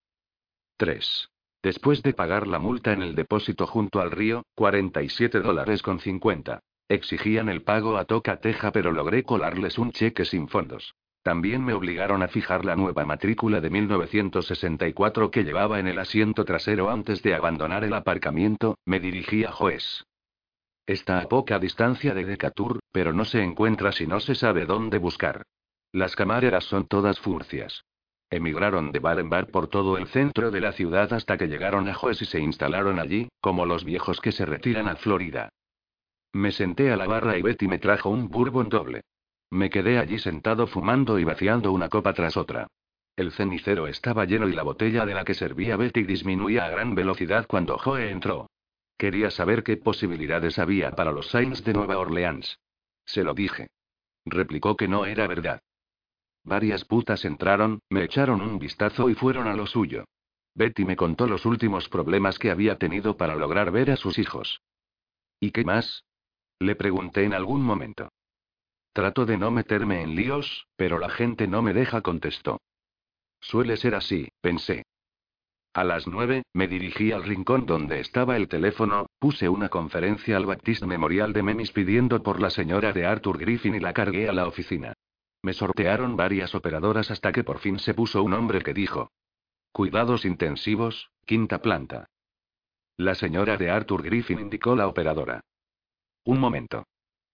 3. 0.78 1.28
Después 1.64 2.04
de 2.04 2.14
pagar 2.14 2.46
la 2.46 2.60
multa 2.60 2.94
en 2.94 3.02
el 3.02 3.16
depósito 3.16 3.66
junto 3.66 4.00
al 4.00 4.12
río, 4.12 4.44
47 4.54 5.40
dólares 5.40 5.82
con 5.82 6.00
50. 6.00 6.60
Exigían 6.88 7.50
el 7.50 7.64
pago 7.64 7.98
a 7.98 8.06
toca 8.06 8.40
teja, 8.40 8.72
pero 8.72 8.92
logré 8.92 9.24
colarles 9.24 9.80
un 9.80 9.92
cheque 9.92 10.24
sin 10.24 10.48
fondos. 10.48 10.94
También 11.24 11.66
me 11.66 11.74
obligaron 11.74 12.22
a 12.22 12.28
fijar 12.28 12.64
la 12.64 12.76
nueva 12.76 13.06
matrícula 13.06 13.60
de 13.60 13.72
1964 13.72 15.32
que 15.32 15.44
llevaba 15.44 15.80
en 15.80 15.88
el 15.88 15.98
asiento 15.98 16.46
trasero 16.46 16.92
antes 16.92 17.24
de 17.24 17.34
abandonar 17.34 17.84
el 17.84 17.96
aparcamiento, 17.96 18.78
me 18.86 19.00
dirigí 19.00 19.46
a 19.46 19.52
Joes. 19.52 20.06
Está 20.88 21.20
a 21.20 21.28
poca 21.28 21.58
distancia 21.58 22.14
de 22.14 22.26
Decatur, 22.26 22.80
pero 22.92 23.12
no 23.12 23.26
se 23.26 23.42
encuentra 23.42 23.92
si 23.92 24.06
no 24.06 24.20
se 24.20 24.36
sabe 24.36 24.66
dónde 24.66 25.00
buscar. 25.00 25.44
Las 25.92 26.16
camareras 26.16 26.66
son 26.66 26.88
todas 26.88 27.20
furcias. 27.20 27.86
Emigraron 28.30 28.92
de 28.92 29.00
bar 29.00 29.20
en 29.20 29.30
bar 29.30 29.48
por 29.48 29.68
todo 29.68 29.98
el 29.98 30.08
centro 30.08 30.52
de 30.52 30.62
la 30.62 30.74
ciudad 30.74 31.12
hasta 31.14 31.38
que 31.38 31.48
llegaron 31.48 31.88
a 31.88 31.94
Joes 31.94 32.22
y 32.22 32.26
se 32.26 32.40
instalaron 32.40 33.00
allí, 33.00 33.30
como 33.42 33.66
los 33.66 33.84
viejos 33.84 34.20
que 34.20 34.32
se 34.32 34.46
retiran 34.46 34.88
a 34.88 34.96
Florida. 34.96 35.50
Me 36.34 36.52
senté 36.52 36.92
a 36.92 36.98
la 36.98 37.08
barra 37.08 37.38
y 37.38 37.42
Betty 37.42 37.68
me 37.68 37.80
trajo 37.80 38.10
un 38.10 38.30
bourbon 38.30 38.70
doble. 38.70 39.02
Me 39.50 39.70
quedé 39.70 39.98
allí 39.98 40.20
sentado 40.20 40.68
fumando 40.68 41.18
y 41.18 41.24
vaciando 41.24 41.72
una 41.72 41.90
copa 41.90 42.14
tras 42.14 42.36
otra. 42.36 42.68
El 43.16 43.32
cenicero 43.32 43.88
estaba 43.88 44.26
lleno 44.26 44.50
y 44.50 44.54
la 44.54 44.64
botella 44.64 45.06
de 45.06 45.14
la 45.14 45.24
que 45.24 45.34
servía 45.34 45.78
Betty 45.78 46.04
disminuía 46.04 46.66
a 46.66 46.70
gran 46.70 46.94
velocidad 46.94 47.48
cuando 47.48 47.78
Joe 47.78 48.12
entró. 48.12 48.48
Quería 48.98 49.30
saber 49.30 49.64
qué 49.64 49.78
posibilidades 49.78 50.58
había 50.58 50.92
para 50.92 51.12
los 51.12 51.30
Saints 51.30 51.64
de 51.64 51.74
Nueva 51.74 51.98
Orleans. 51.98 52.60
Se 53.06 53.24
lo 53.24 53.34
dije. 53.34 53.68
Replicó 54.26 54.76
que 54.78 54.88
no 54.88 55.06
era 55.06 55.28
verdad. 55.28 55.62
Varias 56.44 56.86
putas 56.86 57.26
entraron, 57.26 57.80
me 57.90 58.04
echaron 58.04 58.42
un 58.42 58.60
vistazo 58.60 59.10
y 59.10 59.16
fueron 59.16 59.48
a 59.48 59.56
lo 59.56 59.68
suyo. 59.68 60.06
Betty 60.54 60.86
me 60.86 60.96
contó 60.96 61.28
los 61.28 61.46
últimos 61.46 61.90
problemas 61.90 62.40
que 62.40 62.50
había 62.50 62.78
tenido 62.78 63.18
para 63.18 63.36
lograr 63.36 63.72
ver 63.72 63.92
a 63.92 63.98
sus 63.98 64.18
hijos. 64.18 64.62
¿Y 65.40 65.52
qué 65.52 65.66
más? 65.66 66.06
Le 66.60 66.76
pregunté 66.76 67.24
en 67.24 67.34
algún 67.34 67.62
momento. 67.62 68.10
Trato 68.94 69.26
de 69.26 69.38
no 69.38 69.52
meterme 69.52 70.02
en 70.02 70.16
líos, 70.16 70.68
pero 70.78 71.00
la 71.00 71.10
gente 71.10 71.48
no 71.48 71.62
me 71.62 71.74
deja, 71.74 72.02
contestó. 72.02 72.62
Suele 73.42 73.76
ser 73.76 73.96
así, 73.96 74.30
pensé. 74.40 74.86
A 75.76 75.84
las 75.84 76.08
nueve, 76.08 76.44
me 76.54 76.70
dirigí 76.70 77.12
al 77.12 77.26
rincón 77.26 77.66
donde 77.66 78.00
estaba 78.00 78.38
el 78.38 78.48
teléfono, 78.48 79.08
puse 79.20 79.50
una 79.50 79.68
conferencia 79.68 80.38
al 80.38 80.46
Baptist 80.46 80.84
Memorial 80.84 81.34
de 81.34 81.44
Memis 81.44 81.74
pidiendo 81.74 82.24
por 82.24 82.40
la 82.40 82.50
señora 82.50 82.94
de 82.94 83.06
Arthur 83.06 83.38
Griffin 83.38 83.76
y 83.76 83.82
la 83.82 83.92
cargué 83.92 84.30
a 84.30 84.32
la 84.32 84.48
oficina. 84.48 84.94
Me 85.44 85.52
sortearon 85.52 86.16
varias 86.16 86.56
operadoras 86.56 87.12
hasta 87.12 87.34
que 87.34 87.44
por 87.44 87.60
fin 87.60 87.78
se 87.78 87.94
puso 87.94 88.24
un 88.24 88.32
hombre 88.32 88.62
que 88.62 88.74
dijo. 88.74 89.12
Cuidados 89.74 90.24
intensivos, 90.24 91.12
quinta 91.26 91.62
planta. 91.62 92.08
La 92.96 93.14
señora 93.14 93.58
de 93.58 93.70
Arthur 93.70 94.02
Griffin 94.02 94.40
indicó 94.40 94.78
la 94.78 94.88
operadora. 94.88 95.42
Un 96.24 96.40
momento. 96.40 96.86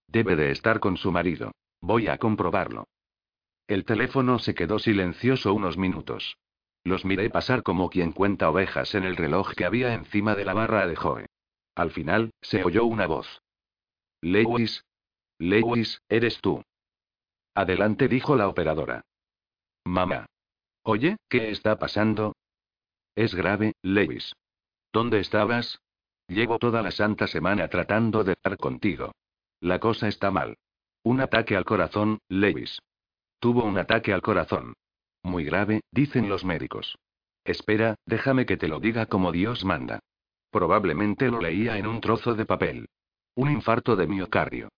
Debe 0.07 0.35
de 0.35 0.49
estar 0.49 0.79
con 0.79 0.97
su 0.97 1.11
marido. 1.11 1.51
Voy 1.79 2.07
a 2.07 2.17
comprobarlo. 2.17 2.85
El 3.67 3.85
teléfono 3.85 4.39
se 4.39 4.55
quedó 4.55 4.79
silencioso 4.79 5.53
unos 5.53 5.77
minutos. 5.77 6.37
Los 6.83 7.05
miré 7.05 7.29
pasar 7.29 7.63
como 7.63 7.89
quien 7.89 8.11
cuenta 8.11 8.49
ovejas 8.49 8.95
en 8.95 9.03
el 9.03 9.15
reloj 9.15 9.53
que 9.53 9.65
había 9.65 9.93
encima 9.93 10.35
de 10.35 10.45
la 10.45 10.53
barra 10.53 10.87
de 10.87 10.95
Joe. 10.95 11.27
Al 11.75 11.91
final, 11.91 12.31
se 12.41 12.63
oyó 12.63 12.85
una 12.85 13.07
voz. 13.07 13.41
Lewis. 14.21 14.83
Lewis, 15.37 16.01
eres 16.09 16.39
tú. 16.41 16.63
Adelante, 17.53 18.07
dijo 18.07 18.35
la 18.35 18.47
operadora. 18.47 19.01
Mamá. 19.83 20.25
Oye, 20.83 21.17
¿qué 21.29 21.51
está 21.51 21.77
pasando? 21.77 22.35
Es 23.15 23.35
grave, 23.35 23.73
Lewis. 23.81 24.33
¿Dónde 24.91 25.19
estabas? 25.19 25.79
Llevo 26.27 26.59
toda 26.59 26.81
la 26.81 26.91
santa 26.91 27.27
semana 27.27 27.67
tratando 27.67 28.23
de 28.23 28.33
estar 28.33 28.57
contigo. 28.57 29.11
La 29.59 29.79
cosa 29.79 30.07
está 30.07 30.31
mal. 30.31 30.57
Un 31.03 31.21
ataque 31.21 31.55
al 31.55 31.65
corazón, 31.65 32.19
Lewis. 32.29 32.79
Tuvo 33.39 33.63
un 33.63 33.77
ataque 33.77 34.13
al 34.13 34.21
corazón. 34.21 34.73
Muy 35.23 35.43
grave, 35.43 35.81
dicen 35.91 36.29
los 36.29 36.43
médicos. 36.43 36.97
Espera, 37.43 37.95
déjame 38.05 38.45
que 38.45 38.57
te 38.57 38.67
lo 38.67 38.79
diga 38.79 39.05
como 39.05 39.31
Dios 39.31 39.65
manda. 39.65 39.99
Probablemente 40.51 41.29
lo 41.29 41.39
leía 41.39 41.77
en 41.77 41.87
un 41.87 42.01
trozo 42.01 42.35
de 42.35 42.45
papel. 42.45 42.89
Un 43.35 43.49
infarto 43.49 43.95
de 43.95 44.07
miocardio. 44.07 44.69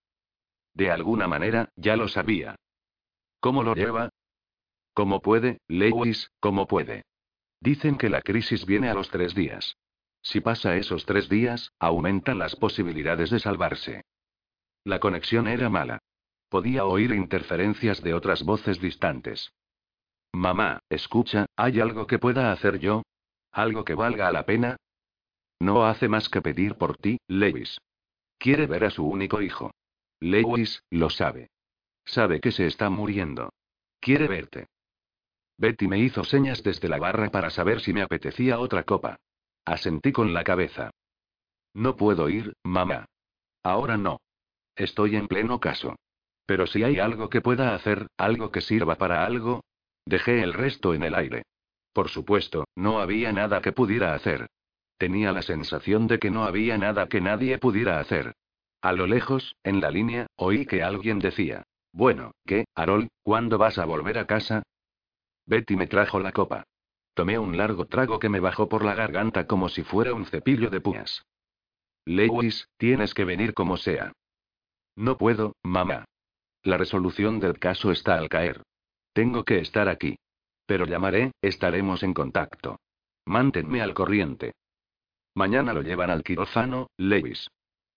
De 0.74 0.92
alguna 0.92 1.28
manera, 1.28 1.70
ya 1.76 1.96
lo 1.96 2.08
sabía. 2.08 2.56
¿Cómo 3.40 3.64
lo 3.64 3.76
lleva? 3.76 4.10
¿Cómo 4.94 5.22
puede, 5.22 5.60
Lewis, 5.68 6.30
cómo 6.40 6.68
puede? 6.68 7.04
Dicen 7.60 7.98
que 7.98 8.10
la 8.10 8.22
crisis 8.22 8.66
viene 8.66 8.90
a 8.90 8.94
los 8.94 9.10
tres 9.10 9.34
días. 9.34 9.76
Si 10.22 10.40
pasa 10.40 10.76
esos 10.78 11.06
tres 11.06 11.28
días, 11.30 11.72
aumentan 11.80 12.40
las 12.40 12.56
posibilidades 12.56 13.30
de 13.30 13.40
salvarse. 13.40 14.04
La 14.84 15.00
conexión 15.00 15.48
era 15.48 15.70
mala. 15.70 16.00
Podía 16.50 16.86
oír 16.86 17.12
interferencias 17.12 18.02
de 18.02 18.14
otras 18.14 18.44
voces 18.44 18.80
distantes. 18.80 19.52
Mamá, 20.34 20.80
escucha, 20.90 21.46
¿hay 21.56 21.80
algo 21.80 22.08
que 22.08 22.20
pueda 22.20 22.52
hacer 22.52 22.80
yo? 22.80 23.04
¿Algo 23.52 23.86
que 23.86 23.94
valga 23.94 24.32
la 24.32 24.46
pena? 24.46 24.78
No 25.60 25.86
hace 25.86 26.10
más 26.10 26.28
que 26.28 26.42
pedir 26.42 26.76
por 26.76 26.98
ti, 26.98 27.20
Lewis. 27.28 27.78
Quiere 28.38 28.68
ver 28.68 28.84
a 28.84 28.90
su 28.90 29.06
único 29.06 29.42
hijo. 29.42 29.72
Lewis, 30.20 30.84
lo 30.90 31.10
sabe. 31.10 31.50
Sabe 32.04 32.42
que 32.42 32.52
se 32.52 32.66
está 32.66 32.90
muriendo. 32.90 33.54
Quiere 34.00 34.28
verte. 34.28 34.68
Betty 35.58 35.88
me 35.88 36.00
hizo 36.00 36.24
señas 36.24 36.64
desde 36.64 36.90
la 36.90 36.98
barra 36.98 37.30
para 37.30 37.50
saber 37.50 37.80
si 37.80 37.94
me 37.94 38.02
apetecía 38.02 38.60
otra 38.60 38.84
copa. 38.84 39.18
Asentí 39.64 40.12
con 40.12 40.34
la 40.34 40.44
cabeza. 40.44 40.92
No 41.74 41.96
puedo 41.96 42.28
ir, 42.28 42.54
mamá. 42.64 43.06
Ahora 43.64 43.98
no. 43.98 44.20
Estoy 44.76 45.16
en 45.16 45.28
pleno 45.28 45.60
caso. 45.60 45.96
Pero 46.46 46.68
si 46.68 46.84
hay 46.84 47.00
algo 47.00 47.30
que 47.30 47.42
pueda 47.42 47.74
hacer, 47.76 48.08
algo 48.18 48.52
que 48.52 48.62
sirva 48.62 48.96
para 48.96 49.26
algo. 49.26 49.64
Dejé 50.06 50.44
el 50.44 50.54
resto 50.54 50.94
en 50.94 51.04
el 51.04 51.16
aire. 51.16 51.44
Por 51.94 52.10
supuesto, 52.10 52.66
no 52.76 53.00
había 53.00 53.32
nada 53.32 53.62
que 53.62 53.72
pudiera 53.72 54.14
hacer. 54.14 54.48
Tenía 54.98 55.32
la 55.32 55.42
sensación 55.42 56.08
de 56.08 56.20
que 56.20 56.32
no 56.32 56.44
había 56.44 56.78
nada 56.78 57.08
que 57.08 57.22
nadie 57.22 57.58
pudiera 57.58 58.00
hacer. 58.00 58.34
A 58.82 58.94
lo 58.94 59.08
lejos, 59.08 59.56
en 59.64 59.80
la 59.80 59.92
línea, 59.92 60.28
oí 60.36 60.66
que 60.66 60.84
alguien 60.84 61.20
decía. 61.20 61.64
Bueno, 61.92 62.32
¿qué, 62.46 62.66
Harold? 62.76 63.10
¿Cuándo 63.22 63.58
vas 63.58 63.78
a 63.78 63.86
volver 63.86 64.18
a 64.18 64.28
casa? 64.28 64.64
Betty 65.46 65.76
me 65.76 65.88
trajo 65.88 66.20
la 66.20 66.32
copa. 66.32 66.64
Tomé 67.14 67.38
un 67.38 67.58
largo 67.58 67.86
trago 67.86 68.18
que 68.18 68.30
me 68.30 68.40
bajó 68.40 68.68
por 68.68 68.84
la 68.84 68.96
garganta 68.96 69.46
como 69.46 69.70
si 69.70 69.84
fuera 69.84 70.14
un 70.14 70.26
cepillo 70.26 70.70
de 70.70 70.82
puñas. 70.82 71.24
Lewis, 72.06 72.68
tienes 72.78 73.14
que 73.14 73.24
venir 73.24 73.54
como 73.54 73.78
sea. 73.78 74.12
No 74.96 75.18
puedo, 75.18 75.56
mamá. 75.64 76.06
La 76.64 76.78
resolución 76.78 77.40
del 77.40 77.60
caso 77.60 77.92
está 77.92 78.18
al 78.18 78.30
caer. 78.30 78.64
Tengo 79.14 79.44
que 79.44 79.60
estar 79.60 79.88
aquí. 79.88 80.18
Pero 80.66 80.86
llamaré, 80.86 81.32
estaremos 81.42 82.04
en 82.04 82.14
contacto. 82.14 82.80
Mántenme 83.26 83.82
al 83.82 83.94
corriente. 83.94 84.54
Mañana 85.36 85.74
lo 85.74 85.82
llevan 85.82 86.10
al 86.10 86.24
quirófano, 86.24 86.88
Lewis. 86.98 87.48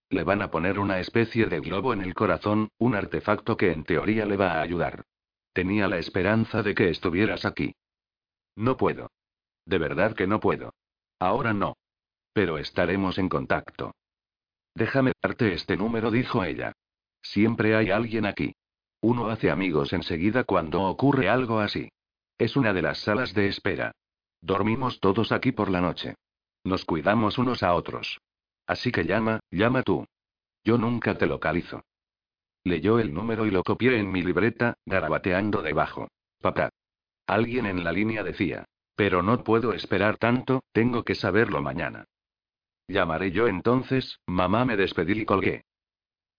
Le 0.08 0.23
van 0.23 0.42
a 0.42 0.50
poner 0.50 0.78
una 0.78 1.00
especie 1.00 1.46
de 1.46 1.61
globo 1.61 1.92
en 1.92 2.00
el 2.00 2.14
corazón, 2.14 2.68
un 2.78 2.94
artefacto 2.94 3.56
que 3.56 3.73
en 3.73 3.85
teoría 3.85 4.25
le 4.25 4.37
va 4.37 4.52
a 4.52 4.62
ayudar. 4.62 5.04
Tenía 5.52 5.88
la 5.88 5.99
esperanza 5.99 6.62
de 6.62 6.75
que 6.75 6.90
estuvieras 6.90 7.44
aquí. 7.44 7.75
No 8.56 8.76
puedo. 8.76 9.11
De 9.64 9.78
verdad 9.78 10.14
que 10.14 10.26
no 10.26 10.38
puedo. 10.38 10.75
Ahora 11.18 11.52
no. 11.52 11.76
Pero 12.32 12.58
estaremos 12.58 13.18
en 13.18 13.28
contacto. 13.28 13.94
Déjame 14.75 15.12
darte 15.23 15.54
este 15.54 15.76
número, 15.76 16.11
dijo 16.11 16.44
ella. 16.44 16.73
Siempre 17.23 17.75
hay 17.75 17.90
alguien 17.90 18.26
aquí. 18.26 18.54
Uno 19.08 19.28
hace 19.28 19.52
amigos 19.52 19.92
enseguida 19.92 20.42
cuando 20.42 20.82
ocurre 20.82 21.28
algo 21.28 21.60
así. 21.60 21.90
Es 22.38 22.56
una 22.56 22.72
de 22.72 22.82
las 22.82 22.98
salas 22.98 23.34
de 23.34 23.46
espera. 23.46 23.92
Dormimos 24.40 24.98
todos 24.98 25.30
aquí 25.30 25.52
por 25.52 25.70
la 25.70 25.80
noche. 25.80 26.16
Nos 26.64 26.84
cuidamos 26.84 27.38
unos 27.38 27.62
a 27.62 27.72
otros. 27.75 28.18
Así 28.66 28.90
que 28.90 29.04
llama, 29.04 29.38
llama 29.52 29.84
tú. 29.84 30.04
Yo 30.64 30.76
nunca 30.76 31.16
te 31.16 31.28
localizo. 31.28 31.84
Leyó 32.64 32.98
el 32.98 33.14
número 33.14 33.46
y 33.46 33.52
lo 33.52 33.62
copié 33.62 33.96
en 33.96 34.10
mi 34.10 34.25
libreta, 34.25 34.75
garabateando 34.84 35.62
debajo. 35.62 36.08
Papá. 36.40 36.70
Alguien 37.28 37.66
en 37.66 37.84
la 37.84 37.92
línea 37.92 38.25
decía. 38.25 38.64
Pero 38.96 39.22
no 39.22 39.44
puedo 39.44 39.72
esperar 39.72 40.16
tanto, 40.16 40.64
tengo 40.72 41.04
que 41.04 41.14
saberlo 41.14 41.62
mañana. 41.62 42.06
Llamaré 42.88 43.30
yo 43.30 43.46
entonces, 43.46 44.18
mamá 44.26 44.64
me 44.64 44.76
despedí 44.76 45.20
y 45.20 45.25
colgué. 45.25 45.62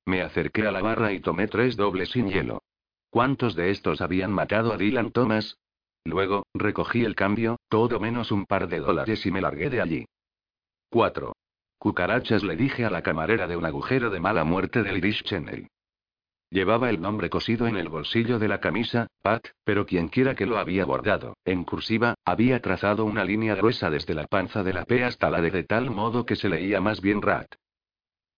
Me 0.07 0.21
acerqué 0.21 0.65
a 0.65 0.71
la 0.71 0.81
barra 0.81 1.11
y 1.11 1.19
tomé 1.19 1.49
tres 1.49 1.75
dobles 1.75 2.11
sin 2.11 2.29
hielo. 2.29 2.63
¿Cuántos 3.09 3.55
de 3.55 3.71
estos 3.71 3.99
habían 3.99 4.31
matado 4.31 4.71
a 4.71 4.77
Dylan 4.77 5.11
Thomas? 5.11 5.57
Luego, 6.05 6.45
recogí 6.53 7.03
el 7.03 7.13
cambio, 7.13 7.57
todo 7.67 7.99
menos 7.99 8.31
un 8.31 8.45
par 8.45 8.69
de 8.69 8.79
dólares 8.79 9.25
y 9.25 9.31
me 9.31 9.41
largué 9.41 9.69
de 9.69 9.81
allí. 9.81 10.05
4. 10.91 11.33
Cucarachas 11.77 12.41
le 12.43 12.55
dije 12.55 12.85
a 12.85 12.89
la 12.89 13.01
camarera 13.01 13.47
de 13.47 13.57
un 13.57 13.65
agujero 13.65 14.09
de 14.09 14.21
mala 14.21 14.45
muerte 14.45 14.81
del 14.81 14.99
Irish 14.99 15.23
Channel. 15.23 15.67
Llevaba 16.49 16.89
el 16.89 17.01
nombre 17.01 17.29
cosido 17.29 17.67
en 17.67 17.75
el 17.75 17.89
bolsillo 17.89 18.39
de 18.39 18.47
la 18.47 18.61
camisa, 18.61 19.07
Pat, 19.21 19.49
pero 19.65 19.85
quienquiera 19.85 20.35
que 20.35 20.45
lo 20.45 20.57
había 20.57 20.85
bordado, 20.85 21.35
en 21.43 21.65
cursiva, 21.65 22.15
había 22.23 22.61
trazado 22.61 23.03
una 23.03 23.25
línea 23.25 23.55
gruesa 23.55 23.89
desde 23.89 24.13
la 24.13 24.27
panza 24.27 24.63
de 24.63 24.71
la 24.71 24.85
P 24.85 25.03
hasta 25.03 25.29
la 25.29 25.41
D 25.41 25.51
de 25.51 25.65
tal 25.65 25.91
modo 25.91 26.25
que 26.25 26.37
se 26.37 26.47
leía 26.47 26.79
más 26.79 27.01
bien 27.01 27.21
Rat. 27.21 27.55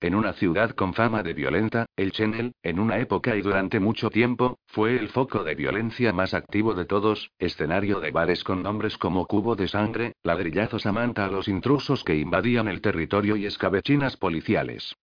En 0.02 0.16
una 0.16 0.32
ciudad 0.32 0.72
con 0.72 0.94
fama 0.94 1.24
de 1.24 1.34
violenta, 1.34 1.86
el 1.98 2.14
Channel, 2.14 2.54
en 2.64 2.80
una 2.80 3.00
época 3.00 3.36
y 3.36 3.42
durante 3.42 3.82
mucho 3.82 4.10
tiempo, 4.10 4.58
fue 4.66 4.96
el 4.98 5.10
foco 5.10 5.44
de 5.44 5.56
violencia 5.56 6.14
más 6.14 6.34
activo 6.34 6.74
de 6.74 6.86
todos, 6.86 7.32
escenario 7.38 8.00
de 8.00 8.12
bares 8.12 8.46
con 8.46 8.64
nombres 8.64 8.98
como 8.98 9.26
Cubo 9.26 9.58
de 9.58 9.68
Sangre, 9.68 10.14
ladrillazos 10.24 10.86
a 10.86 10.94
manta 10.94 11.26
a 11.26 11.30
los 11.30 11.50
intrusos 11.50 12.06
que 12.06 12.16
invadían 12.16 12.70
el 12.70 12.80
territorio 12.80 13.36
y 13.36 13.46
escabechinas 13.46 14.16
policiales. 14.16 14.96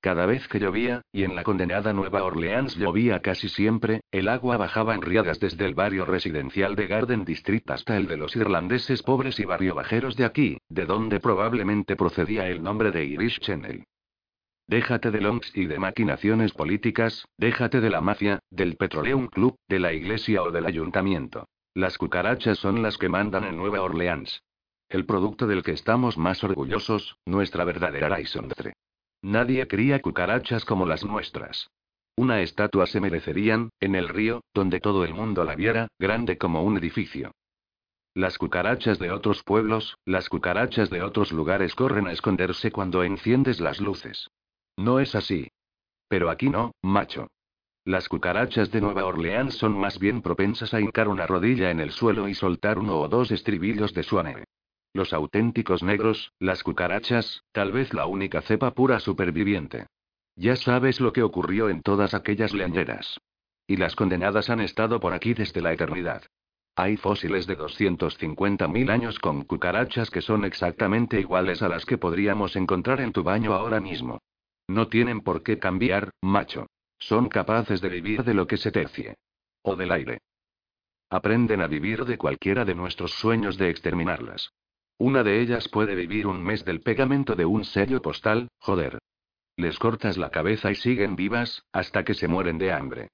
Cada 0.00 0.24
vez 0.24 0.46
que 0.46 0.60
llovía, 0.60 1.02
y 1.10 1.24
en 1.24 1.34
la 1.34 1.42
condenada 1.42 1.92
Nueva 1.92 2.22
Orleans 2.22 2.76
llovía 2.76 3.22
casi 3.22 3.48
siempre, 3.48 4.02
el 4.12 4.28
agua 4.28 4.56
bajaba 4.56 4.94
en 4.94 5.02
riadas 5.02 5.40
desde 5.40 5.64
el 5.64 5.74
barrio 5.74 6.04
residencial 6.04 6.76
de 6.76 6.86
Garden 6.86 7.24
District 7.24 7.68
hasta 7.72 7.96
el 7.96 8.06
de 8.06 8.18
los 8.18 8.36
irlandeses 8.36 9.02
pobres 9.02 9.40
y 9.40 9.46
barrio 9.46 9.74
bajeros 9.74 10.14
de 10.14 10.26
aquí, 10.26 10.58
de 10.68 10.86
donde 10.86 11.18
probablemente 11.18 11.96
procedía 11.96 12.46
el 12.46 12.62
nombre 12.62 12.92
de 12.92 13.04
Irish 13.04 13.40
Channel. 13.40 13.84
Déjate 14.66 15.10
de 15.10 15.20
longs 15.20 15.50
y 15.54 15.66
de 15.66 15.78
maquinaciones 15.78 16.52
políticas, 16.52 17.28
déjate 17.36 17.80
de 17.82 17.90
la 17.90 18.00
mafia, 18.00 18.40
del 18.50 18.76
Petroleum 18.76 19.26
Club, 19.26 19.56
de 19.68 19.78
la 19.78 19.92
iglesia 19.92 20.42
o 20.42 20.50
del 20.50 20.64
ayuntamiento. 20.64 21.46
Las 21.74 21.98
cucarachas 21.98 22.58
son 22.58 22.82
las 22.82 22.96
que 22.96 23.10
mandan 23.10 23.44
en 23.44 23.56
Nueva 23.56 23.82
Orleans. 23.82 24.42
El 24.88 25.04
producto 25.04 25.46
del 25.46 25.62
que 25.62 25.72
estamos 25.72 26.16
más 26.16 26.42
orgullosos, 26.44 27.18
nuestra 27.26 27.64
verdadera 27.64 28.08
Raisondre. 28.08 28.72
Nadie 29.20 29.66
cría 29.68 30.00
cucarachas 30.00 30.64
como 30.64 30.86
las 30.86 31.04
nuestras. 31.04 31.70
Una 32.16 32.40
estatua 32.40 32.86
se 32.86 33.00
merecerían, 33.00 33.70
en 33.80 33.94
el 33.94 34.08
río, 34.08 34.42
donde 34.54 34.80
todo 34.80 35.04
el 35.04 35.12
mundo 35.12 35.44
la 35.44 35.56
viera, 35.56 35.88
grande 35.98 36.38
como 36.38 36.62
un 36.62 36.78
edificio. 36.78 37.32
Las 38.14 38.38
cucarachas 38.38 38.98
de 38.98 39.10
otros 39.10 39.42
pueblos, 39.42 39.98
las 40.06 40.28
cucarachas 40.28 40.88
de 40.88 41.02
otros 41.02 41.32
lugares 41.32 41.74
corren 41.74 42.06
a 42.06 42.12
esconderse 42.12 42.70
cuando 42.70 43.02
enciendes 43.02 43.60
las 43.60 43.80
luces. 43.80 44.30
No 44.76 45.00
es 45.00 45.14
así. 45.14 45.48
Pero 46.08 46.30
aquí 46.30 46.48
no, 46.48 46.72
macho. 46.82 47.28
Las 47.84 48.08
cucarachas 48.08 48.70
de 48.70 48.80
Nueva 48.80 49.04
Orleans 49.04 49.54
son 49.56 49.78
más 49.78 49.98
bien 49.98 50.22
propensas 50.22 50.72
a 50.72 50.80
hincar 50.80 51.08
una 51.08 51.26
rodilla 51.26 51.70
en 51.70 51.80
el 51.80 51.90
suelo 51.90 52.28
y 52.28 52.34
soltar 52.34 52.78
uno 52.78 52.98
o 52.98 53.08
dos 53.08 53.30
estribillos 53.30 53.92
de 53.92 54.02
suane. 54.02 54.44
Los 54.94 55.12
auténticos 55.12 55.82
negros, 55.82 56.32
las 56.38 56.62
cucarachas, 56.62 57.42
tal 57.52 57.72
vez 57.72 57.92
la 57.92 58.06
única 58.06 58.40
cepa 58.40 58.70
pura 58.70 59.00
superviviente. 59.00 59.86
Ya 60.36 60.56
sabes 60.56 61.00
lo 61.00 61.12
que 61.12 61.22
ocurrió 61.22 61.68
en 61.68 61.82
todas 61.82 62.14
aquellas 62.14 62.54
leñeras. 62.54 63.20
Y 63.66 63.76
las 63.76 63.94
condenadas 63.96 64.50
han 64.50 64.60
estado 64.60 64.98
por 65.00 65.12
aquí 65.12 65.34
desde 65.34 65.60
la 65.60 65.72
eternidad. 65.72 66.22
Hay 66.76 66.96
fósiles 66.96 67.46
de 67.46 67.56
250.000 67.56 68.90
años 68.90 69.18
con 69.18 69.44
cucarachas 69.44 70.10
que 70.10 70.22
son 70.22 70.44
exactamente 70.44 71.20
iguales 71.20 71.62
a 71.62 71.68
las 71.68 71.84
que 71.84 71.98
podríamos 71.98 72.56
encontrar 72.56 73.00
en 73.00 73.12
tu 73.12 73.22
baño 73.22 73.52
ahora 73.52 73.80
mismo. 73.80 74.20
No 74.68 74.88
tienen 74.88 75.20
por 75.20 75.42
qué 75.42 75.58
cambiar, 75.58 76.10
macho. 76.22 76.66
Son 76.98 77.28
capaces 77.28 77.80
de 77.80 77.88
vivir 77.88 78.24
de 78.24 78.34
lo 78.34 78.46
que 78.46 78.56
se 78.56 78.72
tercie. 78.72 79.16
O 79.62 79.76
del 79.76 79.92
aire. 79.92 80.20
Aprenden 81.10 81.60
a 81.60 81.66
vivir 81.66 82.04
de 82.04 82.18
cualquiera 82.18 82.64
de 82.64 82.74
nuestros 82.74 83.12
sueños 83.12 83.58
de 83.58 83.70
exterminarlas. 83.70 84.50
Una 84.98 85.22
de 85.22 85.40
ellas 85.40 85.68
puede 85.68 85.94
vivir 85.94 86.26
un 86.26 86.42
mes 86.42 86.64
del 86.64 86.80
pegamento 86.80 87.34
de 87.34 87.44
un 87.44 87.64
sello 87.64 88.00
postal, 88.00 88.48
joder. 88.58 88.98
Les 89.56 89.78
cortas 89.78 90.16
la 90.16 90.30
cabeza 90.30 90.70
y 90.70 90.74
siguen 90.76 91.14
vivas, 91.14 91.62
hasta 91.72 92.04
que 92.04 92.14
se 92.14 92.28
mueren 92.28 92.58
de 92.58 92.72
hambre. 92.72 93.08